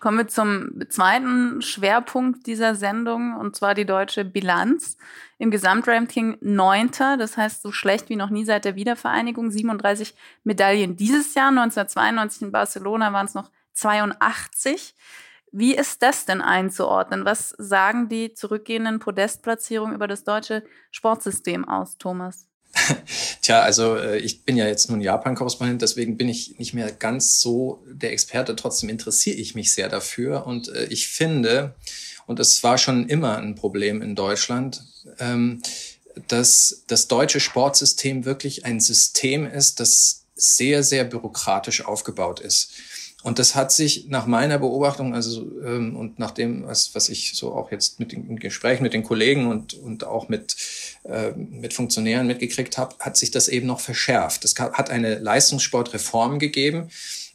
Kommen 0.00 0.16
wir 0.16 0.28
zum 0.28 0.72
zweiten 0.88 1.60
Schwerpunkt 1.60 2.46
dieser 2.46 2.74
Sendung, 2.74 3.36
und 3.36 3.54
zwar 3.54 3.74
die 3.74 3.84
deutsche 3.84 4.24
Bilanz. 4.24 4.96
Im 5.36 5.50
Gesamtranking 5.50 6.38
neunter, 6.40 7.18
das 7.18 7.36
heißt 7.36 7.60
so 7.60 7.70
schlecht 7.70 8.08
wie 8.08 8.16
noch 8.16 8.30
nie 8.30 8.46
seit 8.46 8.64
der 8.64 8.76
Wiedervereinigung. 8.76 9.50
37 9.50 10.14
Medaillen 10.42 10.96
dieses 10.96 11.34
Jahr, 11.34 11.48
1992 11.48 12.42
in 12.42 12.52
Barcelona 12.52 13.12
waren 13.12 13.26
es 13.26 13.34
noch 13.34 13.50
82. 13.74 14.94
Wie 15.52 15.74
ist 15.74 16.02
das 16.02 16.24
denn 16.24 16.40
einzuordnen? 16.40 17.26
Was 17.26 17.50
sagen 17.58 18.08
die 18.08 18.32
zurückgehenden 18.32 19.00
Podestplatzierungen 19.00 19.94
über 19.94 20.08
das 20.08 20.24
deutsche 20.24 20.64
Sportsystem 20.90 21.68
aus, 21.68 21.98
Thomas? 21.98 22.49
Tja, 23.42 23.62
also 23.62 23.96
äh, 23.96 24.18
ich 24.18 24.42
bin 24.42 24.56
ja 24.56 24.66
jetzt 24.66 24.90
nun 24.90 25.00
Japan-Korrespondent, 25.00 25.82
deswegen 25.82 26.16
bin 26.16 26.28
ich 26.28 26.58
nicht 26.58 26.74
mehr 26.74 26.92
ganz 26.92 27.40
so 27.40 27.82
der 27.90 28.12
Experte. 28.12 28.54
Trotzdem 28.56 28.88
interessiere 28.88 29.36
ich 29.36 29.54
mich 29.54 29.72
sehr 29.72 29.88
dafür 29.88 30.46
und 30.46 30.68
äh, 30.68 30.84
ich 30.84 31.08
finde, 31.08 31.74
und 32.26 32.38
es 32.38 32.62
war 32.62 32.78
schon 32.78 33.08
immer 33.08 33.38
ein 33.38 33.54
Problem 33.54 34.02
in 34.02 34.14
Deutschland, 34.14 34.84
ähm, 35.18 35.62
dass 36.28 36.84
das 36.86 37.08
deutsche 37.08 37.40
Sportsystem 37.40 38.24
wirklich 38.24 38.64
ein 38.64 38.80
System 38.80 39.46
ist, 39.46 39.80
das 39.80 40.26
sehr, 40.34 40.82
sehr 40.82 41.04
bürokratisch 41.04 41.84
aufgebaut 41.84 42.40
ist. 42.40 42.72
Und 43.22 43.38
das 43.38 43.54
hat 43.54 43.70
sich 43.70 44.06
nach 44.08 44.26
meiner 44.26 44.58
Beobachtung, 44.58 45.14
also 45.14 45.42
ähm, 45.62 45.94
und 45.94 46.18
nach 46.18 46.30
dem, 46.30 46.66
was, 46.66 46.94
was 46.94 47.08
ich 47.10 47.34
so 47.34 47.52
auch 47.52 47.70
jetzt 47.70 48.00
mit 48.00 48.12
den 48.12 48.38
Gesprächen 48.38 48.82
mit 48.82 48.94
den 48.94 49.02
Kollegen 49.02 49.46
und, 49.46 49.74
und 49.74 50.04
auch 50.04 50.28
mit, 50.28 50.56
äh, 51.04 51.32
mit 51.32 51.74
Funktionären 51.74 52.26
mitgekriegt 52.26 52.78
habe, 52.78 52.96
hat 52.98 53.16
sich 53.16 53.30
das 53.30 53.48
eben 53.48 53.66
noch 53.66 53.80
verschärft. 53.80 54.44
Es 54.44 54.54
hat 54.58 54.88
eine 54.90 55.18
Leistungssportreform 55.18 56.38
gegeben, 56.38 56.88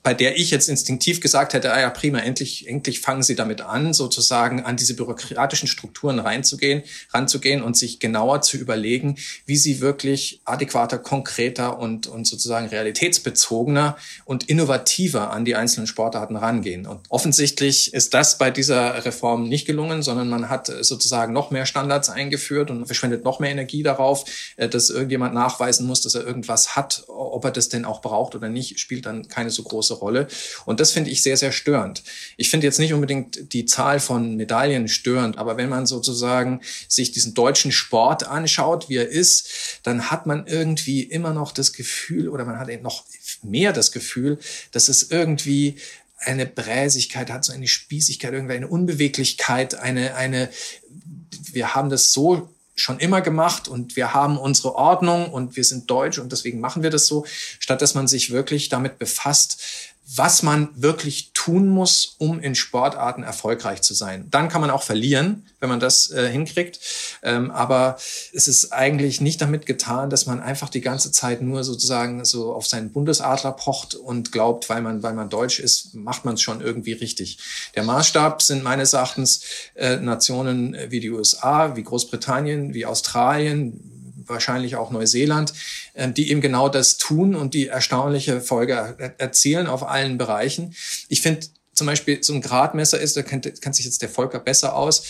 bei 0.05 0.13
der 0.13 0.37
ich 0.37 0.51
jetzt 0.51 0.69
instinktiv 0.69 1.19
gesagt 1.19 1.55
hätte, 1.55 1.73
ah 1.73 1.79
ja, 1.79 1.89
prima, 1.89 2.19
endlich, 2.19 2.67
endlich 2.69 3.01
fangen 3.01 3.23
Sie 3.23 3.33
damit 3.33 3.61
an, 3.61 3.91
sozusagen 3.91 4.61
an 4.61 4.77
diese 4.77 4.95
bürokratischen 4.95 5.67
Strukturen 5.67 6.19
reinzugehen, 6.19 6.83
ranzugehen 7.11 7.63
und 7.63 7.75
sich 7.75 7.99
genauer 7.99 8.43
zu 8.43 8.57
überlegen, 8.57 9.15
wie 9.47 9.57
sie 9.57 9.81
wirklich 9.81 10.41
adäquater, 10.45 10.99
konkreter 10.99 11.79
und, 11.79 12.05
und 12.05 12.27
sozusagen 12.27 12.67
realitätsbezogener 12.67 13.97
und 14.25 14.47
innovativer 14.47 15.31
an 15.31 15.43
die 15.43 15.55
einzelnen 15.55 15.87
Sportarten 15.87 16.35
rangehen. 16.35 16.85
Und 16.85 16.99
offensichtlich 17.09 17.91
ist 17.91 18.13
das 18.13 18.37
bei 18.37 18.51
dieser 18.51 19.05
Reform 19.05 19.49
nicht 19.49 19.65
gelungen, 19.65 20.03
sondern 20.03 20.29
man 20.29 20.49
hat 20.49 20.67
sozusagen 20.81 21.33
noch 21.33 21.49
mehr 21.49 21.65
Standards 21.65 22.11
eingeführt 22.11 22.69
und 22.69 22.85
verschwendet 22.85 23.23
noch 23.23 23.39
mehr 23.39 23.49
Energie 23.49 23.81
darauf, 23.81 24.25
äh, 24.57 24.69
dass 24.69 24.91
irgendjemand 24.91 25.33
nachweisen 25.33 25.87
muss, 25.87 26.01
dass 26.01 26.13
er 26.13 26.27
irgendwas 26.27 26.75
hat, 26.75 27.05
ob 27.07 27.43
er 27.43 27.49
das 27.49 27.69
denn 27.69 27.85
auch 27.85 28.03
braucht 28.03 28.35
oder 28.35 28.49
nicht, 28.49 28.79
spielt 28.79 29.07
dann 29.07 29.27
keine 29.27 29.49
so 29.49 29.63
große 29.63 29.94
Rolle. 29.95 30.27
Und 30.65 30.79
das 30.79 30.91
finde 30.91 31.09
ich 31.09 31.21
sehr, 31.21 31.37
sehr 31.37 31.51
störend. 31.51 32.03
Ich 32.37 32.49
finde 32.49 32.67
jetzt 32.67 32.79
nicht 32.79 32.93
unbedingt 32.93 33.53
die 33.53 33.65
Zahl 33.65 33.99
von 33.99 34.35
Medaillen 34.35 34.87
störend, 34.87 35.37
aber 35.37 35.57
wenn 35.57 35.69
man 35.69 35.85
sozusagen 35.85 36.61
sich 36.87 37.11
diesen 37.11 37.33
deutschen 37.33 37.71
Sport 37.71 38.27
anschaut, 38.27 38.89
wie 38.89 38.97
er 38.97 39.09
ist, 39.09 39.49
dann 39.83 40.11
hat 40.11 40.25
man 40.25 40.47
irgendwie 40.47 41.03
immer 41.03 41.33
noch 41.33 41.51
das 41.51 41.73
Gefühl 41.73 42.29
oder 42.29 42.45
man 42.45 42.59
hat 42.59 42.69
eben 42.69 42.83
noch 42.83 43.05
mehr 43.41 43.73
das 43.73 43.91
Gefühl, 43.91 44.39
dass 44.71 44.89
es 44.89 45.11
irgendwie 45.11 45.77
eine 46.19 46.45
Bräsigkeit 46.45 47.29
hat, 47.29 47.45
so 47.45 47.53
eine 47.53 47.67
Spießigkeit, 47.67 48.33
irgendwie 48.33 48.55
eine 48.55 48.67
Unbeweglichkeit, 48.67 49.75
eine, 49.75 50.15
eine, 50.15 50.49
wir 51.51 51.75
haben 51.75 51.89
das 51.89 52.11
so 52.11 52.49
schon 52.75 52.99
immer 52.99 53.21
gemacht 53.21 53.67
und 53.67 53.95
wir 53.95 54.13
haben 54.13 54.37
unsere 54.37 54.75
Ordnung 54.75 55.31
und 55.31 55.55
wir 55.55 55.63
sind 55.63 55.89
deutsch 55.89 56.19
und 56.19 56.31
deswegen 56.31 56.59
machen 56.59 56.83
wir 56.83 56.89
das 56.89 57.07
so, 57.07 57.25
statt 57.59 57.81
dass 57.81 57.95
man 57.95 58.07
sich 58.07 58.31
wirklich 58.31 58.69
damit 58.69 58.99
befasst, 58.99 59.61
was 60.15 60.43
man 60.43 60.69
wirklich 60.75 61.31
tun 61.45 61.69
muss, 61.69 62.15
um 62.17 62.39
in 62.39 62.55
Sportarten 62.55 63.21
erfolgreich 63.21 63.83
zu 63.83 63.93
sein. 63.93 64.25
Dann 64.31 64.49
kann 64.49 64.61
man 64.61 64.71
auch 64.71 64.81
verlieren, 64.81 65.45
wenn 65.59 65.69
man 65.69 65.79
das 65.79 66.09
äh, 66.09 66.27
hinkriegt. 66.27 66.79
Ähm, 67.21 67.51
aber 67.51 67.97
es 68.33 68.47
ist 68.47 68.73
eigentlich 68.73 69.21
nicht 69.21 69.41
damit 69.41 69.67
getan, 69.67 70.09
dass 70.09 70.25
man 70.25 70.41
einfach 70.41 70.69
die 70.69 70.81
ganze 70.81 71.11
Zeit 71.11 71.43
nur 71.43 71.63
sozusagen 71.63 72.25
so 72.25 72.51
auf 72.51 72.65
seinen 72.65 72.91
Bundesadler 72.91 73.51
pocht 73.51 73.93
und 73.93 74.31
glaubt, 74.31 74.69
weil 74.69 74.81
man, 74.81 75.03
weil 75.03 75.13
man 75.13 75.29
deutsch 75.29 75.59
ist, 75.59 75.93
macht 75.93 76.25
man 76.25 76.33
es 76.33 76.41
schon 76.41 76.61
irgendwie 76.61 76.93
richtig. 76.93 77.37
Der 77.75 77.83
Maßstab 77.83 78.41
sind 78.41 78.63
meines 78.63 78.93
Erachtens 78.93 79.41
äh, 79.75 79.97
Nationen 79.97 80.75
wie 80.89 80.99
die 80.99 81.11
USA, 81.11 81.75
wie 81.75 81.83
Großbritannien, 81.83 82.73
wie 82.73 82.87
Australien, 82.87 83.95
wahrscheinlich 84.27 84.75
auch 84.75 84.89
Neuseeland, 84.89 85.53
die 85.95 86.29
eben 86.29 86.41
genau 86.41 86.69
das 86.69 86.97
tun 86.97 87.35
und 87.35 87.53
die 87.53 87.67
erstaunliche 87.67 88.41
Folge 88.41 89.13
erzielen 89.17 89.67
auf 89.67 89.87
allen 89.87 90.17
Bereichen. 90.17 90.75
Ich 91.07 91.21
finde 91.21 91.47
zum 91.73 91.87
Beispiel 91.87 92.23
so 92.23 92.33
ein 92.33 92.41
Gradmesser 92.41 92.99
ist, 92.99 93.17
da 93.17 93.21
kennt, 93.21 93.61
kennt 93.61 93.75
sich 93.75 93.85
jetzt 93.85 94.01
der 94.01 94.09
Volker 94.09 94.39
besser 94.39 94.75
aus, 94.75 95.03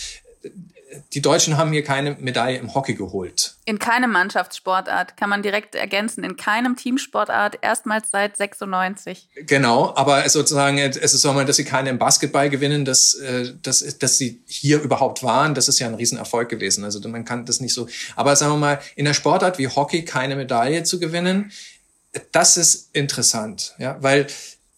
die 1.12 1.22
Deutschen 1.22 1.56
haben 1.56 1.72
hier 1.72 1.84
keine 1.84 2.16
Medaille 2.20 2.58
im 2.58 2.74
Hockey 2.74 2.94
geholt. 2.94 3.56
In 3.64 3.78
keinem 3.78 4.12
Mannschaftssportart 4.12 5.16
kann 5.16 5.30
man 5.30 5.42
direkt 5.42 5.74
ergänzen. 5.74 6.24
In 6.24 6.36
keinem 6.36 6.76
Teamsportart 6.76 7.58
erstmals 7.62 8.10
seit 8.10 8.36
96. 8.36 9.28
Genau, 9.46 9.94
aber 9.96 10.28
sozusagen 10.28 10.78
es 10.78 10.96
ist 10.96 11.24
auch 11.26 11.34
mal, 11.34 11.44
dass 11.44 11.56
sie 11.56 11.64
keine 11.64 11.90
im 11.90 11.98
Basketball 11.98 12.50
gewinnen, 12.50 12.84
dass, 12.84 13.14
äh, 13.14 13.52
dass, 13.62 13.80
dass 13.98 14.18
sie 14.18 14.42
hier 14.46 14.80
überhaupt 14.80 15.22
waren. 15.22 15.54
Das 15.54 15.68
ist 15.68 15.78
ja 15.78 15.86
ein 15.86 15.94
Riesenerfolg 15.94 16.48
gewesen. 16.48 16.84
Also 16.84 17.06
man 17.08 17.24
kann 17.24 17.46
das 17.46 17.60
nicht 17.60 17.74
so. 17.74 17.88
Aber 18.14 18.36
sagen 18.36 18.52
wir 18.52 18.58
mal, 18.58 18.80
in 18.94 19.04
der 19.04 19.14
Sportart 19.14 19.58
wie 19.58 19.68
Hockey 19.68 20.04
keine 20.04 20.36
Medaille 20.36 20.84
zu 20.84 21.00
gewinnen, 21.00 21.52
das 22.32 22.56
ist 22.56 22.90
interessant, 22.94 23.74
ja, 23.78 23.96
weil 24.00 24.26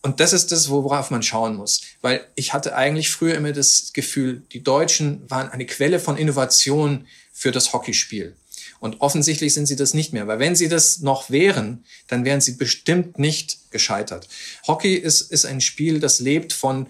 und 0.08 0.20
das 0.20 0.32
ist 0.32 0.52
das, 0.52 0.70
worauf 0.70 1.10
man 1.10 1.22
schauen 1.22 1.54
muss. 1.54 1.82
Weil 2.00 2.26
ich 2.34 2.54
hatte 2.54 2.74
eigentlich 2.74 3.10
früher 3.10 3.34
immer 3.34 3.52
das 3.52 3.90
Gefühl, 3.92 4.40
die 4.52 4.62
Deutschen 4.62 5.30
waren 5.30 5.50
eine 5.50 5.66
Quelle 5.66 6.00
von 6.00 6.16
Innovation 6.16 7.06
für 7.30 7.52
das 7.52 7.74
Hockeyspiel. 7.74 8.34
Und 8.80 9.02
offensichtlich 9.02 9.52
sind 9.52 9.66
sie 9.66 9.76
das 9.76 9.92
nicht 9.92 10.14
mehr, 10.14 10.26
weil 10.26 10.38
wenn 10.38 10.56
sie 10.56 10.70
das 10.70 11.00
noch 11.00 11.28
wären, 11.28 11.84
dann 12.06 12.24
wären 12.24 12.40
sie 12.40 12.52
bestimmt 12.52 13.18
nicht 13.18 13.70
gescheitert. 13.70 14.28
Hockey 14.66 14.94
ist, 14.94 15.30
ist 15.30 15.44
ein 15.44 15.60
Spiel, 15.60 16.00
das 16.00 16.20
lebt 16.20 16.54
von 16.54 16.86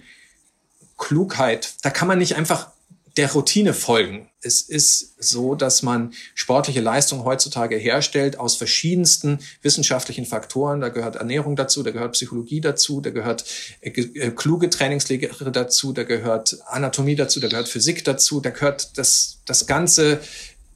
Klugheit. 0.96 1.74
Da 1.82 1.90
kann 1.90 2.06
man 2.06 2.18
nicht 2.18 2.36
einfach 2.36 2.70
der 3.18 3.32
Routine 3.32 3.74
folgen. 3.74 4.28
Es 4.40 4.62
ist 4.62 5.16
so, 5.18 5.56
dass 5.56 5.82
man 5.82 6.14
sportliche 6.36 6.80
Leistung 6.80 7.24
heutzutage 7.24 7.76
herstellt 7.76 8.38
aus 8.38 8.54
verschiedensten 8.54 9.40
wissenschaftlichen 9.60 10.24
Faktoren. 10.24 10.80
Da 10.80 10.88
gehört 10.88 11.16
Ernährung 11.16 11.56
dazu, 11.56 11.82
da 11.82 11.90
gehört 11.90 12.12
Psychologie 12.12 12.60
dazu, 12.60 13.00
da 13.00 13.10
gehört 13.10 13.44
äh, 13.80 13.90
äh, 13.90 14.30
kluge 14.30 14.70
Trainingslehre 14.70 15.50
dazu, 15.50 15.92
da 15.92 16.04
gehört 16.04 16.58
Anatomie 16.68 17.16
dazu, 17.16 17.40
da 17.40 17.48
gehört 17.48 17.68
Physik 17.68 18.04
dazu, 18.04 18.40
da 18.40 18.50
gehört 18.50 18.96
das, 18.96 19.40
das 19.44 19.66
ganze 19.66 20.20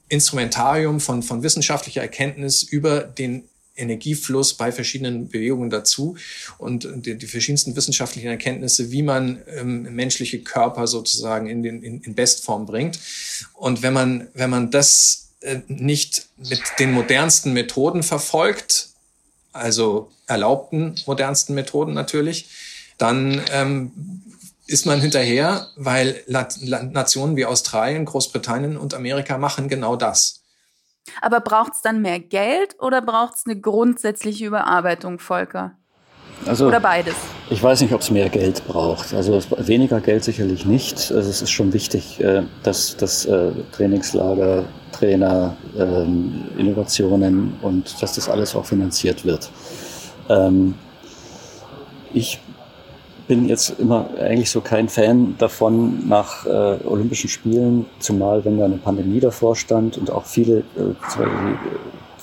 Instrumentarium 0.09 0.99
von, 0.99 1.23
von 1.23 1.43
wissenschaftlicher 1.43 2.01
Erkenntnis 2.01 2.61
über 2.61 2.99
den 2.99 3.47
Energiefluss 3.75 4.53
bei 4.53 4.71
verschiedenen 4.71 5.29
Bewegungen 5.29 5.69
dazu 5.69 6.15
und 6.57 6.87
die, 6.95 7.17
die 7.17 7.27
verschiedensten 7.27 7.75
wissenschaftlichen 7.75 8.27
Erkenntnisse, 8.27 8.91
wie 8.91 9.01
man 9.01 9.41
ähm, 9.47 9.83
menschliche 9.95 10.39
Körper 10.41 10.87
sozusagen 10.87 11.47
in, 11.47 11.63
den, 11.63 11.81
in, 11.81 12.01
in 12.01 12.15
Bestform 12.15 12.65
bringt. 12.65 12.99
Und 13.53 13.81
wenn 13.81 13.93
man, 13.93 14.27
wenn 14.33 14.49
man 14.49 14.69
das 14.71 15.29
äh, 15.41 15.59
nicht 15.67 16.27
mit 16.37 16.61
den 16.79 16.91
modernsten 16.91 17.53
Methoden 17.53 18.03
verfolgt, 18.03 18.89
also 19.51 20.11
erlaubten 20.27 20.95
modernsten 21.05 21.55
Methoden 21.55 21.93
natürlich, 21.93 22.49
dann 22.97 23.41
ähm, 23.51 23.91
ist 24.67 24.85
man 24.85 25.01
hinterher, 25.01 25.67
weil 25.75 26.23
Nationen 26.27 27.35
wie 27.35 27.45
Australien, 27.45 28.05
Großbritannien 28.05 28.77
und 28.77 28.93
Amerika 28.93 29.37
machen 29.37 29.67
genau 29.67 29.95
das. 29.95 30.42
Aber 31.21 31.39
braucht 31.39 31.73
es 31.73 31.81
dann 31.81 32.01
mehr 32.01 32.19
Geld 32.19 32.75
oder 32.79 33.01
braucht 33.01 33.35
es 33.35 33.45
eine 33.45 33.59
grundsätzliche 33.59 34.45
Überarbeitung, 34.45 35.19
Volker? 35.19 35.77
Also, 36.45 36.67
oder 36.67 36.79
beides? 36.79 37.15
Ich 37.49 37.61
weiß 37.61 37.81
nicht, 37.81 37.93
ob 37.93 38.01
es 38.01 38.11
mehr 38.11 38.29
Geld 38.29 38.65
braucht. 38.67 39.13
Also 39.13 39.39
weniger 39.57 40.01
Geld 40.01 40.23
sicherlich 40.23 40.65
nicht. 40.65 41.11
Also 41.11 41.29
es 41.29 41.41
ist 41.41 41.51
schon 41.51 41.73
wichtig, 41.73 42.19
äh, 42.19 42.43
dass, 42.63 42.97
dass 42.97 43.25
äh, 43.25 43.51
Trainingslager, 43.71 44.65
Trainer, 44.91 45.55
ähm, 45.77 46.45
Innovationen 46.57 47.57
und 47.61 48.01
dass 48.01 48.15
das 48.15 48.29
alles 48.29 48.55
auch 48.55 48.65
finanziert 48.65 49.25
wird. 49.25 49.49
Ähm, 50.29 50.75
ich 52.13 52.39
bin 53.27 53.47
jetzt 53.47 53.79
immer 53.79 54.09
eigentlich 54.19 54.49
so 54.49 54.61
kein 54.61 54.89
Fan 54.89 55.35
davon 55.37 56.07
nach 56.07 56.45
äh, 56.45 56.77
Olympischen 56.85 57.29
Spielen, 57.29 57.85
zumal 57.99 58.43
wenn 58.45 58.57
da 58.57 58.65
eine 58.65 58.77
Pandemie 58.77 59.19
davor 59.19 59.55
stand 59.55 59.97
und 59.97 60.11
auch 60.11 60.25
viele 60.25 60.59
äh, 60.59 60.93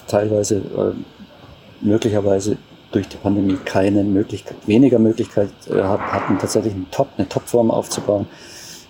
teilweise 0.07 0.57
äh, 0.57 0.93
möglicherweise 1.81 2.59
durch 2.93 3.09
die 3.09 3.17
Pandemie 3.17 3.57
keine 3.65 4.03
Möglichkeit, 4.03 4.57
weniger 4.67 4.99
Möglichkeit 4.99 5.51
äh, 5.71 5.81
hatten, 5.83 6.39
tatsächlich 6.39 6.75
eine, 6.75 6.91
Top, 6.91 7.09
eine 7.17 7.29
Topform 7.29 7.71
aufzubauen, 7.71 8.27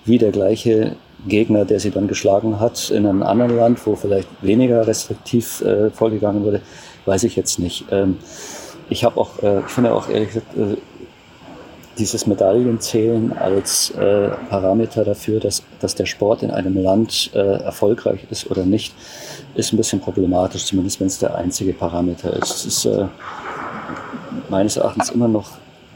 wie 0.04 0.18
der 0.18 0.32
gleiche 0.32 0.96
Gegner, 1.28 1.66
der 1.66 1.80
sie 1.80 1.90
dann 1.90 2.08
geschlagen 2.08 2.60
hat, 2.60 2.90
in 2.90 3.06
einem 3.06 3.22
anderen 3.22 3.56
Land, 3.56 3.86
wo 3.86 3.94
vielleicht 3.94 4.28
weniger 4.40 4.86
restriktiv 4.86 5.60
äh, 5.60 5.90
vorgegangen 5.90 6.44
wurde, 6.44 6.62
weiß 7.04 7.24
ich 7.24 7.36
jetzt 7.36 7.58
nicht. 7.58 7.84
Ähm, 7.90 8.16
ich 8.88 9.04
habe 9.04 9.20
auch, 9.20 9.42
äh, 9.42 9.60
ich 9.60 9.66
finde 9.66 9.94
auch 9.94 10.08
ehrlich 10.08 10.28
gesagt, 10.28 10.56
äh, 10.56 10.76
dieses 12.00 12.26
Medaillenzählen 12.26 13.32
als 13.36 13.90
äh, 13.90 14.30
Parameter 14.48 15.04
dafür, 15.04 15.38
dass, 15.38 15.62
dass 15.80 15.94
der 15.94 16.06
Sport 16.06 16.42
in 16.42 16.50
einem 16.50 16.82
Land 16.82 17.30
äh, 17.34 17.38
erfolgreich 17.38 18.20
ist 18.30 18.50
oder 18.50 18.64
nicht, 18.64 18.94
ist 19.54 19.72
ein 19.72 19.76
bisschen 19.76 20.00
problematisch, 20.00 20.64
zumindest 20.64 20.98
wenn 20.98 21.08
es 21.08 21.18
der 21.18 21.34
einzige 21.34 21.74
Parameter 21.74 22.32
ist. 22.32 22.50
Es 22.50 22.64
ist 22.64 22.84
äh, 22.86 23.06
meines 24.48 24.78
Erachtens 24.78 25.10
immer 25.10 25.28
noch, 25.28 25.50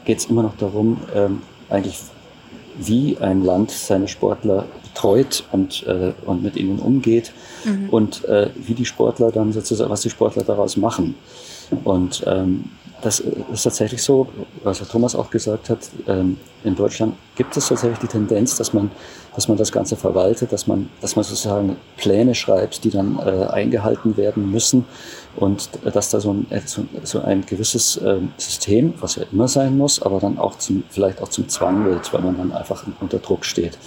geht 0.05 0.19
es 0.19 0.25
immer 0.25 0.43
noch 0.43 0.55
darum, 0.57 1.01
ähm, 1.13 1.41
eigentlich 1.69 1.99
wie 2.77 3.17
ein 3.19 3.43
Land 3.43 3.71
seine 3.71 4.07
Sportler 4.07 4.65
betreut 4.83 5.43
und, 5.51 5.85
äh, 5.87 6.13
und 6.25 6.43
mit 6.43 6.55
ihnen 6.55 6.79
umgeht 6.79 7.33
mhm. 7.63 7.89
und 7.89 8.25
äh, 8.25 8.49
wie 8.55 8.75
die 8.75 8.85
Sportler 8.85 9.31
dann 9.31 9.53
sozusagen, 9.53 9.89
was 9.89 10.01
die 10.01 10.09
Sportler 10.09 10.43
daraus 10.43 10.77
machen. 10.77 11.15
Und 11.83 12.23
ähm, 12.27 12.65
das 13.05 13.19
ist 13.19 13.61
tatsächlich 13.61 14.01
so, 14.01 14.27
was 14.63 14.79
Herr 14.79 14.87
Thomas 14.87 15.15
auch 15.15 15.29
gesagt 15.29 15.69
hat, 15.69 15.77
ähm, 16.07 16.37
in 16.63 16.75
Deutschland 16.75 17.13
gibt 17.35 17.55
es 17.55 17.67
tatsächlich 17.67 17.99
die 17.99 18.07
Tendenz, 18.07 18.57
dass 18.57 18.73
man, 18.73 18.89
dass 19.35 19.47
man 19.47 19.57
das 19.57 19.71
Ganze 19.71 19.95
verwaltet, 19.95 20.51
dass 20.51 20.65
man, 20.65 20.89
dass 21.01 21.15
man 21.15 21.23
sozusagen 21.23 21.75
Pläne 21.97 22.33
schreibt, 22.33 22.83
die 22.83 22.89
dann 22.89 23.19
äh, 23.19 23.45
eingehalten 23.45 24.17
werden 24.17 24.49
müssen 24.49 24.85
und 25.35 25.69
dass 25.83 26.09
da 26.09 26.19
so 26.19 26.33
ein, 26.33 26.47
so, 27.03 27.21
ein 27.21 27.45
gewisses 27.45 28.01
ähm, 28.03 28.31
System, 28.37 28.95
was 28.99 29.17
ja 29.17 29.23
immer 29.31 29.47
sein 29.47 29.77
muss, 29.77 30.01
aber 30.01 30.19
dann 30.19 30.39
auch 30.39 30.57
zum, 30.57 30.83
vielleicht 30.89 31.21
auch 31.21 31.29
zum 31.29 31.47
Zwang 31.47 31.85
wird, 31.85 32.11
weil 32.11 32.21
man 32.21 32.37
dann 32.37 32.53
einfach 32.53 32.85
unter 33.01 33.19
Druck 33.19 33.45
steht. 33.45 33.77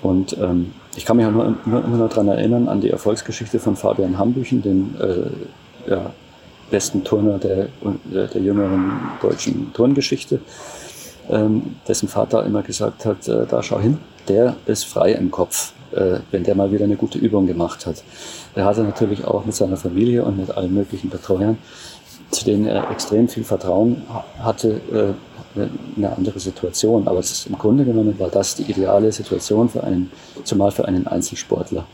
Und 0.00 0.38
ähm, 0.38 0.72
ich 0.96 1.04
kann 1.04 1.18
mich 1.18 1.26
ja 1.26 1.30
nur, 1.30 1.54
nur, 1.66 1.84
immer 1.84 1.98
nur 1.98 2.08
daran 2.08 2.28
erinnern, 2.28 2.66
an 2.66 2.80
die 2.80 2.88
Erfolgsgeschichte 2.88 3.58
von 3.58 3.76
Fabian 3.76 4.18
Hambüchen, 4.18 4.62
dem 4.62 4.94
äh, 4.98 5.90
ja, 5.90 6.12
besten 6.70 7.04
Turner 7.04 7.38
der, 7.38 7.68
der 8.04 8.40
jüngeren 8.40 8.92
deutschen 9.20 9.72
Turngeschichte, 9.72 10.40
ähm, 11.30 11.76
dessen 11.86 12.08
Vater 12.08 12.44
immer 12.44 12.62
gesagt 12.62 13.04
hat, 13.04 13.28
äh, 13.28 13.46
da 13.46 13.62
schau 13.62 13.80
hin, 13.80 13.98
der 14.28 14.56
ist 14.66 14.84
frei 14.84 15.12
im 15.12 15.30
Kopf, 15.30 15.72
äh, 15.92 16.18
wenn 16.30 16.44
der 16.44 16.54
mal 16.54 16.72
wieder 16.72 16.84
eine 16.84 16.96
gute 16.96 17.18
Übung 17.18 17.46
gemacht 17.46 17.86
hat. 17.86 18.02
Er 18.54 18.64
hatte 18.64 18.82
natürlich 18.82 19.24
auch 19.24 19.44
mit 19.44 19.54
seiner 19.54 19.76
Familie 19.76 20.24
und 20.24 20.38
mit 20.38 20.50
allen 20.50 20.74
möglichen 20.74 21.10
Betreuern, 21.10 21.58
zu 22.30 22.44
denen 22.44 22.66
er 22.66 22.90
extrem 22.90 23.28
viel 23.28 23.44
Vertrauen 23.44 24.02
hatte, 24.38 24.80
äh, 24.92 25.14
eine 25.96 26.14
andere 26.14 26.38
Situation. 26.38 27.08
Aber 27.08 27.20
ist, 27.20 27.46
im 27.46 27.58
Grunde 27.58 27.84
genommen 27.84 28.18
war 28.18 28.28
das 28.28 28.54
die 28.54 28.70
ideale 28.70 29.10
Situation 29.10 29.68
für 29.68 29.82
einen, 29.82 30.10
zumal 30.44 30.70
für 30.70 30.86
einen 30.86 31.06
Einzelsportler. 31.06 31.86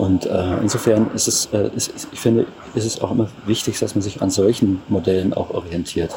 Und 0.00 0.24
äh, 0.24 0.56
insofern 0.62 1.10
ist 1.14 1.28
es, 1.28 1.50
äh, 1.52 1.68
ist, 1.76 2.08
ich 2.10 2.18
finde, 2.18 2.46
ist 2.74 2.86
es 2.86 3.02
auch 3.02 3.10
immer 3.10 3.28
wichtig, 3.44 3.78
dass 3.80 3.94
man 3.94 4.00
sich 4.00 4.22
an 4.22 4.30
solchen 4.30 4.80
Modellen 4.88 5.34
auch 5.34 5.50
orientiert. 5.50 6.10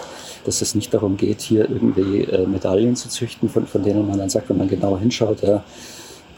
Dass 0.46 0.62
es 0.62 0.74
nicht 0.74 0.94
darum 0.94 1.18
geht, 1.18 1.42
hier 1.42 1.70
irgendwie 1.70 2.22
äh, 2.22 2.48
Medaillen 2.48 2.96
zu 2.96 3.10
züchten, 3.10 3.50
von, 3.50 3.68
von 3.68 3.84
denen 3.84 4.08
man 4.08 4.18
dann 4.18 4.30
sagt, 4.30 4.48
wenn 4.48 4.58
man 4.58 4.70
genau 4.70 4.98
hinschaut, 4.98 5.42
ja, 5.42 5.66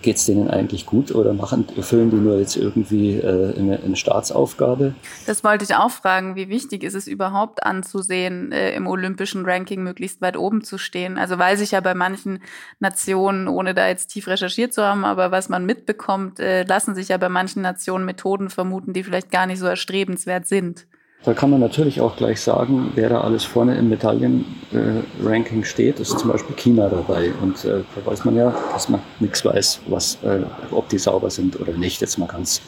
geht 0.05 0.17
es 0.17 0.25
denen 0.25 0.49
eigentlich 0.49 0.85
gut 0.85 1.13
oder 1.13 1.33
machen, 1.33 1.67
erfüllen 1.75 2.11
die 2.11 2.17
nur 2.17 2.37
jetzt 2.37 2.55
irgendwie 2.55 3.15
äh, 3.15 3.57
eine, 3.57 3.79
eine, 3.83 3.95
Staatsaufgabe? 3.95 4.93
Das 5.25 5.43
wollte 5.43 5.65
ich 5.65 5.75
auch 5.75 5.89
fragen. 5.89 6.35
Wie 6.35 6.47
wichtig 6.47 6.83
ist 6.83 6.93
es 6.93 7.07
überhaupt 7.07 7.65
anzusehen, 7.65 8.51
äh, 8.51 8.75
im 8.75 8.85
olympischen 8.85 9.45
Ranking 9.45 9.81
möglichst 9.81 10.21
weit 10.21 10.37
oben 10.37 10.63
zu 10.63 10.77
stehen? 10.77 11.17
Also 11.17 11.39
weiß 11.39 11.59
ich 11.61 11.71
ja 11.71 11.81
bei 11.81 11.95
manchen 11.95 12.39
Nationen, 12.79 13.47
ohne 13.47 13.73
da 13.73 13.87
jetzt 13.87 14.07
tief 14.07 14.27
recherchiert 14.27 14.73
zu 14.73 14.83
haben, 14.83 15.05
aber 15.05 15.31
was 15.31 15.49
man 15.49 15.65
mitbekommt, 15.65 16.39
äh, 16.39 16.63
lassen 16.63 16.93
sich 16.93 17.09
ja 17.09 17.17
bei 17.17 17.29
manchen 17.29 17.63
Nationen 17.63 18.05
Methoden 18.05 18.51
vermuten, 18.51 18.93
die 18.93 19.03
vielleicht 19.03 19.31
gar 19.31 19.47
nicht 19.47 19.59
so 19.59 19.65
erstrebenswert 19.65 20.45
sind. 20.45 20.85
Da 21.25 21.33
kann 21.33 21.49
man 21.49 21.59
natürlich 21.59 22.01
auch 22.01 22.15
gleich 22.15 22.39
sagen, 22.39 22.91
wer 22.93 23.09
da 23.09 23.21
alles 23.21 23.43
vorne 23.43 23.75
im 23.77 23.89
Medaillenranking 23.89 25.61
äh, 25.61 25.65
steht. 25.65 25.99
ist 25.99 26.19
zum 26.19 26.31
Beispiel 26.31 26.55
China 26.55 26.87
dabei. 26.87 27.33
Und 27.41 27.65
äh, 27.65 27.81
da 27.95 28.05
weiß 28.05 28.25
man 28.25 28.35
ja, 28.35 28.53
dass 28.71 28.89
man 28.89 29.01
nichts 29.19 29.43
weiß, 29.43 29.81
was, 29.87 30.19
äh, 30.23 30.41
ob 30.69 30.87
die 30.89 30.99
sauber 30.99 31.31
sind 31.31 31.59
oder 31.59 31.73
nicht. 31.73 31.99
Jetzt 31.99 32.19
mal 32.19 32.27
ganz 32.27 32.61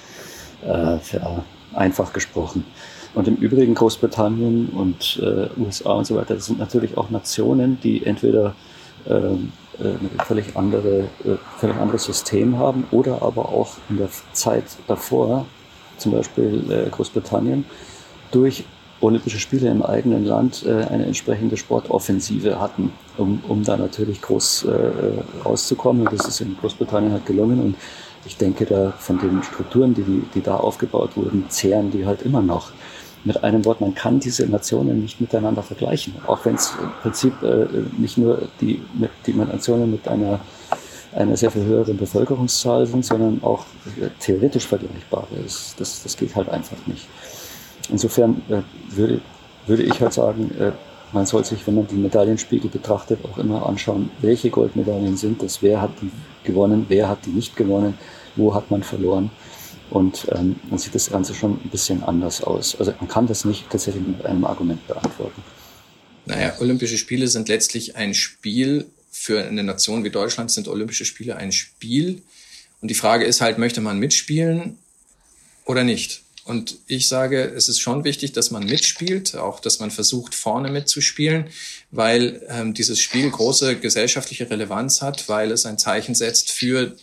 äh, 0.65 0.97
einfach 1.75 2.11
gesprochen. 2.13 2.65
Und 3.13 3.27
im 3.27 3.35
Übrigen 3.35 3.75
Großbritannien 3.75 4.69
und 4.69 5.21
äh, 5.21 5.49
USA 5.61 5.91
und 5.91 6.07
so 6.07 6.15
weiter, 6.15 6.33
das 6.33 6.47
sind 6.47 6.57
natürlich 6.57 6.97
auch 6.97 7.11
Nationen, 7.11 7.79
die 7.83 8.07
entweder 8.07 8.55
ähm, 9.07 9.51
äh, 9.79 9.89
ein 9.89 10.19
völlig, 10.25 10.57
andere, 10.57 11.09
völlig 11.59 11.77
anderes 11.77 12.05
System 12.05 12.57
haben 12.57 12.85
oder 12.89 13.21
aber 13.21 13.49
auch 13.49 13.77
in 13.89 13.97
der 13.97 14.09
Zeit 14.33 14.65
davor, 14.87 15.45
zum 15.97 16.11
Beispiel 16.13 16.89
Großbritannien, 16.91 17.65
durch 18.31 18.63
Olympische 18.99 19.37
Spiele 19.39 19.69
im 19.69 19.83
eigenen 19.83 20.25
Land 20.25 20.65
äh, 20.65 20.85
eine 20.85 21.05
entsprechende 21.05 21.55
Sportoffensive 21.55 22.59
hatten, 22.59 22.91
um, 23.17 23.43
um 23.47 23.63
da 23.63 23.77
natürlich 23.77 24.21
groß 24.21 24.65
äh, 24.65 25.45
rauszukommen. 25.45 26.07
Und 26.07 26.17
das 26.17 26.27
ist 26.27 26.41
in 26.41 26.57
Großbritannien 26.57 27.11
halt 27.11 27.25
gelungen. 27.25 27.59
Und 27.61 27.75
ich 28.25 28.37
denke, 28.37 28.65
da 28.65 28.93
von 28.97 29.19
den 29.19 29.43
Strukturen, 29.43 29.93
die, 29.93 30.23
die 30.33 30.41
da 30.41 30.57
aufgebaut 30.57 31.11
wurden, 31.15 31.45
zehren 31.49 31.91
die 31.91 32.05
halt 32.05 32.23
immer 32.23 32.41
noch. 32.41 32.71
Mit 33.23 33.43
einem 33.43 33.65
Wort, 33.65 33.81
man 33.81 33.93
kann 33.93 34.19
diese 34.19 34.47
Nationen 34.47 35.01
nicht 35.01 35.21
miteinander 35.21 35.61
vergleichen. 35.61 36.15
Auch 36.25 36.43
wenn 36.45 36.55
es 36.55 36.73
im 36.81 36.89
Prinzip 37.01 37.43
äh, 37.43 37.67
nicht 37.97 38.17
nur 38.17 38.47
die, 38.61 38.81
mit, 38.93 39.11
die 39.27 39.33
Nationen 39.33 39.91
mit 39.91 40.07
einer, 40.07 40.39
einer 41.13 41.37
sehr 41.37 41.51
viel 41.51 41.65
höheren 41.65 41.97
Bevölkerungszahl 41.97 42.87
sind, 42.87 43.05
sondern 43.05 43.43
auch 43.43 43.65
äh, 44.01 44.07
theoretisch 44.19 44.65
vergleichbar. 44.65 45.27
Das, 45.43 45.75
das, 45.77 46.01
das 46.01 46.17
geht 46.17 46.35
halt 46.35 46.49
einfach 46.49 46.77
nicht. 46.87 47.07
Insofern 47.89 48.41
äh, 48.49 48.61
würde, 48.89 49.21
würde 49.65 49.83
ich 49.83 49.99
halt 50.01 50.13
sagen, 50.13 50.51
äh, 50.59 50.71
man 51.13 51.25
soll 51.25 51.45
sich, 51.45 51.65
wenn 51.65 51.75
man 51.75 51.87
die 51.87 51.95
Medaillenspiegel 51.95 52.69
betrachtet, 52.69 53.19
auch 53.23 53.37
immer 53.37 53.65
anschauen, 53.65 54.09
welche 54.21 54.49
Goldmedaillen 54.49 55.15
sind 55.15 55.41
das, 55.41 55.61
wer 55.61 55.81
hat 55.81 55.91
die 56.01 56.11
gewonnen, 56.43 56.85
wer 56.89 57.07
hat 57.07 57.25
die 57.25 57.29
nicht 57.29 57.55
gewonnen, 57.55 57.97
wo 58.35 58.53
hat 58.53 58.69
man 58.71 58.83
verloren. 58.83 59.29
Und 59.89 60.27
ähm, 60.35 60.57
dann 60.69 60.77
sieht 60.77 60.95
das 60.95 61.09
Ganze 61.09 61.33
schon 61.33 61.53
ein 61.63 61.69
bisschen 61.69 62.03
anders 62.03 62.43
aus. 62.43 62.75
Also 62.77 62.93
man 62.99 63.07
kann 63.07 63.25
das 63.25 63.45
nicht 63.45 63.69
tatsächlich 63.69 64.05
mit 64.05 64.25
einem 64.25 64.43
Argument 64.43 64.85
beantworten. 64.85 65.41
Naja, 66.25 66.53
Olympische 66.59 66.97
Spiele 66.97 67.27
sind 67.27 67.47
letztlich 67.47 67.95
ein 67.95 68.13
Spiel. 68.13 68.85
Für 69.09 69.45
eine 69.45 69.63
Nation 69.63 70.03
wie 70.03 70.09
Deutschland 70.09 70.51
sind 70.51 70.67
Olympische 70.67 71.05
Spiele 71.05 71.37
ein 71.37 71.53
Spiel. 71.53 72.21
Und 72.81 72.89
die 72.89 72.95
Frage 72.95 73.25
ist 73.25 73.39
halt, 73.39 73.57
möchte 73.57 73.79
man 73.79 73.97
mitspielen 73.97 74.77
oder 75.65 75.85
nicht? 75.85 76.21
Und 76.47 76.77
ich 76.87 77.07
sage, 77.09 77.43
es 77.43 77.67
ist 77.67 77.81
schon 77.81 78.05
wichtig, 78.05 78.31
dass 78.31 78.51
man 78.51 78.65
mitspielt, 78.65 79.35
auch 79.35 79.59
dass 79.59 79.79
man 79.79 79.91
versucht, 79.91 80.33
vorne 80.33 80.71
mitzuspielen, 80.71 81.49
weil 81.91 82.41
ähm, 82.47 82.73
dieses 82.73 82.99
Spiel 82.99 83.29
große 83.29 83.75
gesellschaftliche 83.75 84.49
Relevanz 84.49 85.01
hat, 85.01 85.27
weil 85.27 85.51
es 85.51 85.65
ein 85.65 85.77
Zeichen 85.77 86.15
setzt 86.15 86.51
für 86.51 86.95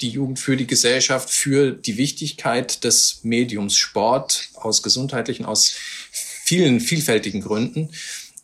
die 0.00 0.08
Jugend 0.08 0.38
für 0.38 0.56
die 0.56 0.66
Gesellschaft, 0.66 1.28
für 1.28 1.72
die 1.72 1.98
Wichtigkeit 1.98 2.82
des 2.84 3.20
Mediums 3.22 3.76
Sport 3.76 4.48
aus 4.54 4.82
gesundheitlichen, 4.82 5.44
aus 5.44 5.74
vielen 6.10 6.80
vielfältigen 6.80 7.42
Gründen. 7.42 7.90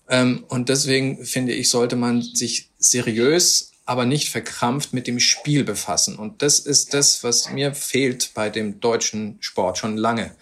Ähm, 0.08 0.44
und 0.48 0.68
deswegen 0.68 1.24
finde 1.24 1.54
ich, 1.54 1.70
sollte 1.70 1.96
man 1.96 2.20
sich 2.20 2.68
seriös, 2.78 3.72
aber 3.86 4.04
nicht 4.04 4.28
verkrampft 4.28 4.92
mit 4.92 5.06
dem 5.06 5.20
Spiel 5.20 5.64
befassen. 5.64 6.16
Und 6.16 6.42
das 6.42 6.58
ist 6.58 6.92
das, 6.92 7.22
was 7.22 7.50
mir 7.50 7.74
fehlt 7.74 8.32
bei 8.34 8.50
dem 8.50 8.80
deutschen 8.80 9.38
Sport 9.40 9.78
schon 9.78 9.96
lange. 9.96 10.34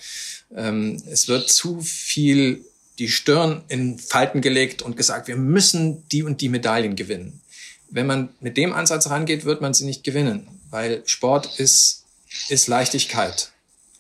Ähm, 0.57 1.03
es 1.07 1.29
wird 1.29 1.51
zu 1.51 1.81
viel 1.81 2.65
die 2.99 3.09
Stirn 3.09 3.63
in 3.69 3.99
Falten 3.99 4.41
gelegt 4.41 4.81
und 4.81 4.97
gesagt, 4.97 5.29
wir 5.29 5.37
müssen 5.37 6.09
die 6.09 6.23
und 6.23 6.41
die 6.41 6.49
Medaillen 6.49 6.97
gewinnen. 6.97 7.43
Wenn 7.91 8.07
man 8.07 8.31
mit 8.41 8.57
dem 8.57 8.73
Ansatz 8.73 9.11
rangeht, 9.11 9.45
wird 9.45 9.61
man 9.61 9.75
sie 9.75 9.85
nicht 9.85 10.05
gewinnen, 10.05 10.49
weil 10.71 11.03
Sport 11.07 11.61
ist, 11.61 12.05
ist 12.49 12.67
Leichtigkeit. 12.67 13.51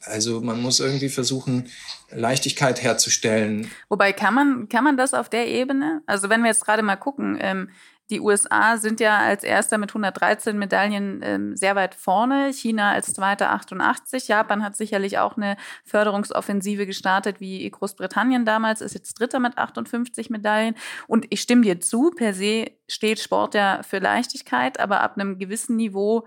Also 0.02 0.40
man 0.40 0.60
muss 0.60 0.80
irgendwie 0.80 1.08
versuchen, 1.08 1.70
Leichtigkeit 2.10 2.82
herzustellen. 2.82 3.70
Wobei 3.88 4.12
kann 4.12 4.34
man, 4.34 4.68
kann 4.68 4.84
man 4.84 4.96
das 4.96 5.14
auf 5.14 5.28
der 5.28 5.48
Ebene? 5.48 6.02
Also 6.06 6.28
wenn 6.28 6.42
wir 6.42 6.48
jetzt 6.48 6.64
gerade 6.64 6.82
mal 6.82 6.96
gucken, 6.96 7.38
ähm, 7.40 7.70
die 8.10 8.20
USA 8.20 8.76
sind 8.76 9.00
ja 9.00 9.18
als 9.18 9.44
erster 9.44 9.78
mit 9.78 9.90
113 9.90 10.58
Medaillen 10.58 11.20
ähm, 11.22 11.56
sehr 11.56 11.74
weit 11.74 11.94
vorne, 11.94 12.52
China 12.52 12.92
als 12.92 13.14
zweiter 13.14 13.50
88, 13.50 14.28
Japan 14.28 14.62
hat 14.62 14.76
sicherlich 14.76 15.18
auch 15.18 15.36
eine 15.36 15.56
Förderungsoffensive 15.84 16.86
gestartet 16.86 17.40
wie 17.40 17.68
Großbritannien 17.70 18.44
damals, 18.44 18.82
ist 18.82 18.94
jetzt 18.94 19.18
dritter 19.18 19.40
mit 19.40 19.56
58 19.56 20.28
Medaillen. 20.28 20.74
Und 21.06 21.26
ich 21.30 21.40
stimme 21.40 21.62
dir 21.62 21.80
zu, 21.80 22.10
per 22.10 22.34
se 22.34 22.72
steht 22.88 23.20
Sport 23.20 23.54
ja 23.54 23.82
für 23.82 23.98
Leichtigkeit, 23.98 24.78
aber 24.80 25.00
ab 25.00 25.16
einem 25.16 25.38
gewissen 25.38 25.76
Niveau 25.76 26.26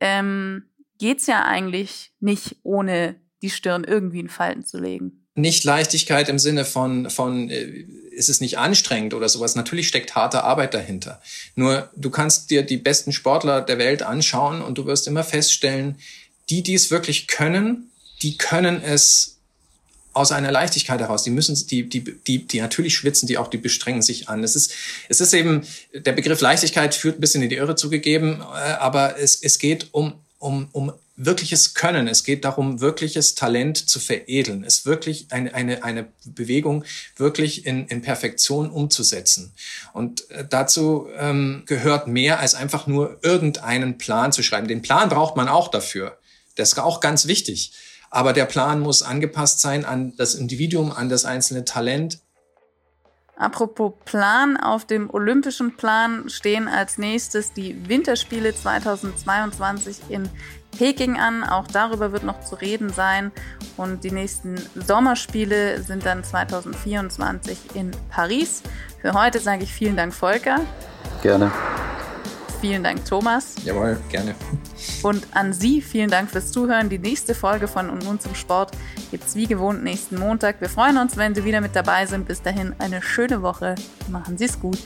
ähm, 0.00 0.68
geht 0.98 1.20
es 1.20 1.26
ja 1.26 1.44
eigentlich 1.44 2.12
nicht 2.20 2.56
ohne 2.62 3.20
die 3.42 3.50
Stirn 3.50 3.84
irgendwie 3.84 4.20
in 4.20 4.28
Falten 4.28 4.64
zu 4.64 4.78
legen. 4.78 5.25
Nicht 5.36 5.64
Leichtigkeit 5.64 6.28
im 6.28 6.38
Sinne 6.38 6.64
von, 6.64 7.08
von 7.08 7.48
äh, 7.50 7.84
ist 8.10 8.28
es 8.28 8.40
nicht 8.40 8.58
anstrengend 8.58 9.14
oder 9.14 9.28
sowas. 9.28 9.54
Natürlich 9.54 9.86
steckt 9.86 10.14
harte 10.14 10.42
Arbeit 10.42 10.74
dahinter. 10.74 11.20
Nur 11.54 11.90
du 11.94 12.10
kannst 12.10 12.50
dir 12.50 12.62
die 12.62 12.78
besten 12.78 13.12
Sportler 13.12 13.60
der 13.60 13.78
Welt 13.78 14.02
anschauen 14.02 14.62
und 14.62 14.78
du 14.78 14.86
wirst 14.86 15.06
immer 15.06 15.22
feststellen, 15.22 15.96
die, 16.48 16.62
die 16.62 16.74
es 16.74 16.90
wirklich 16.90 17.28
können, 17.28 17.90
die 18.22 18.38
können 18.38 18.82
es 18.82 19.36
aus 20.14 20.32
einer 20.32 20.50
Leichtigkeit 20.50 20.98
heraus. 21.00 21.24
Die 21.24 21.30
müssen, 21.30 21.54
die, 21.66 21.86
die, 21.86 22.02
die, 22.02 22.46
die 22.46 22.60
natürlich 22.60 22.94
schwitzen, 22.94 23.26
die 23.26 23.36
auch, 23.36 23.48
die 23.48 23.58
bestrengen 23.58 24.00
sich 24.00 24.30
an. 24.30 24.42
Es 24.42 24.56
ist, 24.56 24.72
es 25.10 25.20
ist 25.20 25.34
eben, 25.34 25.66
der 25.92 26.12
Begriff 26.12 26.40
Leichtigkeit 26.40 26.94
führt 26.94 27.18
ein 27.18 27.20
bisschen 27.20 27.42
in 27.42 27.50
die 27.50 27.56
Irre 27.56 27.76
zugegeben, 27.76 28.40
äh, 28.40 28.72
aber 28.78 29.18
es, 29.18 29.42
es 29.42 29.58
geht 29.58 29.88
um, 29.92 30.14
um, 30.38 30.68
um 30.72 30.92
wirkliches 31.16 31.74
Können. 31.74 32.08
Es 32.08 32.24
geht 32.24 32.44
darum, 32.44 32.80
wirkliches 32.80 33.34
Talent 33.34 33.88
zu 33.88 33.98
veredeln. 33.98 34.64
Es 34.64 34.84
wirklich 34.84 35.28
eine, 35.30 35.54
eine, 35.54 35.82
eine 35.82 36.08
Bewegung 36.26 36.84
wirklich 37.16 37.66
in, 37.66 37.86
in 37.88 38.02
Perfektion 38.02 38.70
umzusetzen. 38.70 39.52
Und 39.92 40.30
äh, 40.30 40.46
dazu 40.48 41.08
ähm, 41.16 41.62
gehört 41.66 42.06
mehr 42.06 42.38
als 42.40 42.54
einfach 42.54 42.86
nur 42.86 43.18
irgendeinen 43.22 43.98
Plan 43.98 44.32
zu 44.32 44.42
schreiben. 44.42 44.68
Den 44.68 44.82
Plan 44.82 45.08
braucht 45.08 45.36
man 45.36 45.48
auch 45.48 45.68
dafür. 45.68 46.18
Das 46.56 46.72
ist 46.72 46.78
auch 46.78 47.00
ganz 47.00 47.26
wichtig. 47.26 47.72
Aber 48.10 48.32
der 48.32 48.44
Plan 48.44 48.80
muss 48.80 49.02
angepasst 49.02 49.60
sein 49.60 49.84
an 49.84 50.14
das 50.16 50.34
Individuum, 50.34 50.92
an 50.92 51.08
das 51.08 51.24
einzelne 51.24 51.64
Talent. 51.64 52.20
Apropos 53.38 53.92
Plan, 54.06 54.56
auf 54.56 54.86
dem 54.86 55.10
olympischen 55.10 55.76
Plan 55.76 56.30
stehen 56.30 56.68
als 56.68 56.96
nächstes 56.96 57.52
die 57.52 57.86
Winterspiele 57.86 58.54
2022 58.54 59.98
in 60.08 60.30
Peking 60.76 61.18
an. 61.18 61.44
Auch 61.44 61.66
darüber 61.66 62.12
wird 62.12 62.22
noch 62.22 62.40
zu 62.40 62.54
reden 62.56 62.90
sein. 62.90 63.32
Und 63.76 64.04
die 64.04 64.10
nächsten 64.10 64.56
Sommerspiele 64.74 65.82
sind 65.82 66.06
dann 66.06 66.24
2024 66.24 67.74
in 67.74 67.90
Paris. 68.10 68.62
Für 69.00 69.12
heute 69.12 69.38
sage 69.40 69.64
ich 69.64 69.72
vielen 69.72 69.96
Dank, 69.96 70.14
Volker. 70.14 70.60
Gerne. 71.22 71.50
Vielen 72.60 72.82
Dank, 72.82 73.04
Thomas. 73.04 73.54
Jawohl, 73.64 73.98
gerne. 74.08 74.34
Und 75.02 75.26
an 75.32 75.52
Sie 75.52 75.82
vielen 75.82 76.10
Dank 76.10 76.30
fürs 76.30 76.52
Zuhören. 76.52 76.88
Die 76.88 76.98
nächste 76.98 77.34
Folge 77.34 77.68
von 77.68 77.90
Und 77.90 78.04
nun 78.04 78.18
zum 78.18 78.34
Sport 78.34 78.72
gibt 79.10 79.24
es 79.24 79.36
wie 79.36 79.46
gewohnt 79.46 79.84
nächsten 79.84 80.18
Montag. 80.18 80.60
Wir 80.60 80.68
freuen 80.68 80.96
uns, 80.96 81.16
wenn 81.16 81.34
Sie 81.34 81.44
wieder 81.44 81.60
mit 81.60 81.76
dabei 81.76 82.06
sind. 82.06 82.26
Bis 82.26 82.42
dahin 82.42 82.74
eine 82.78 83.02
schöne 83.02 83.42
Woche. 83.42 83.74
Machen 84.08 84.38
Sie 84.38 84.46
es 84.46 84.58
gut. 84.58 84.78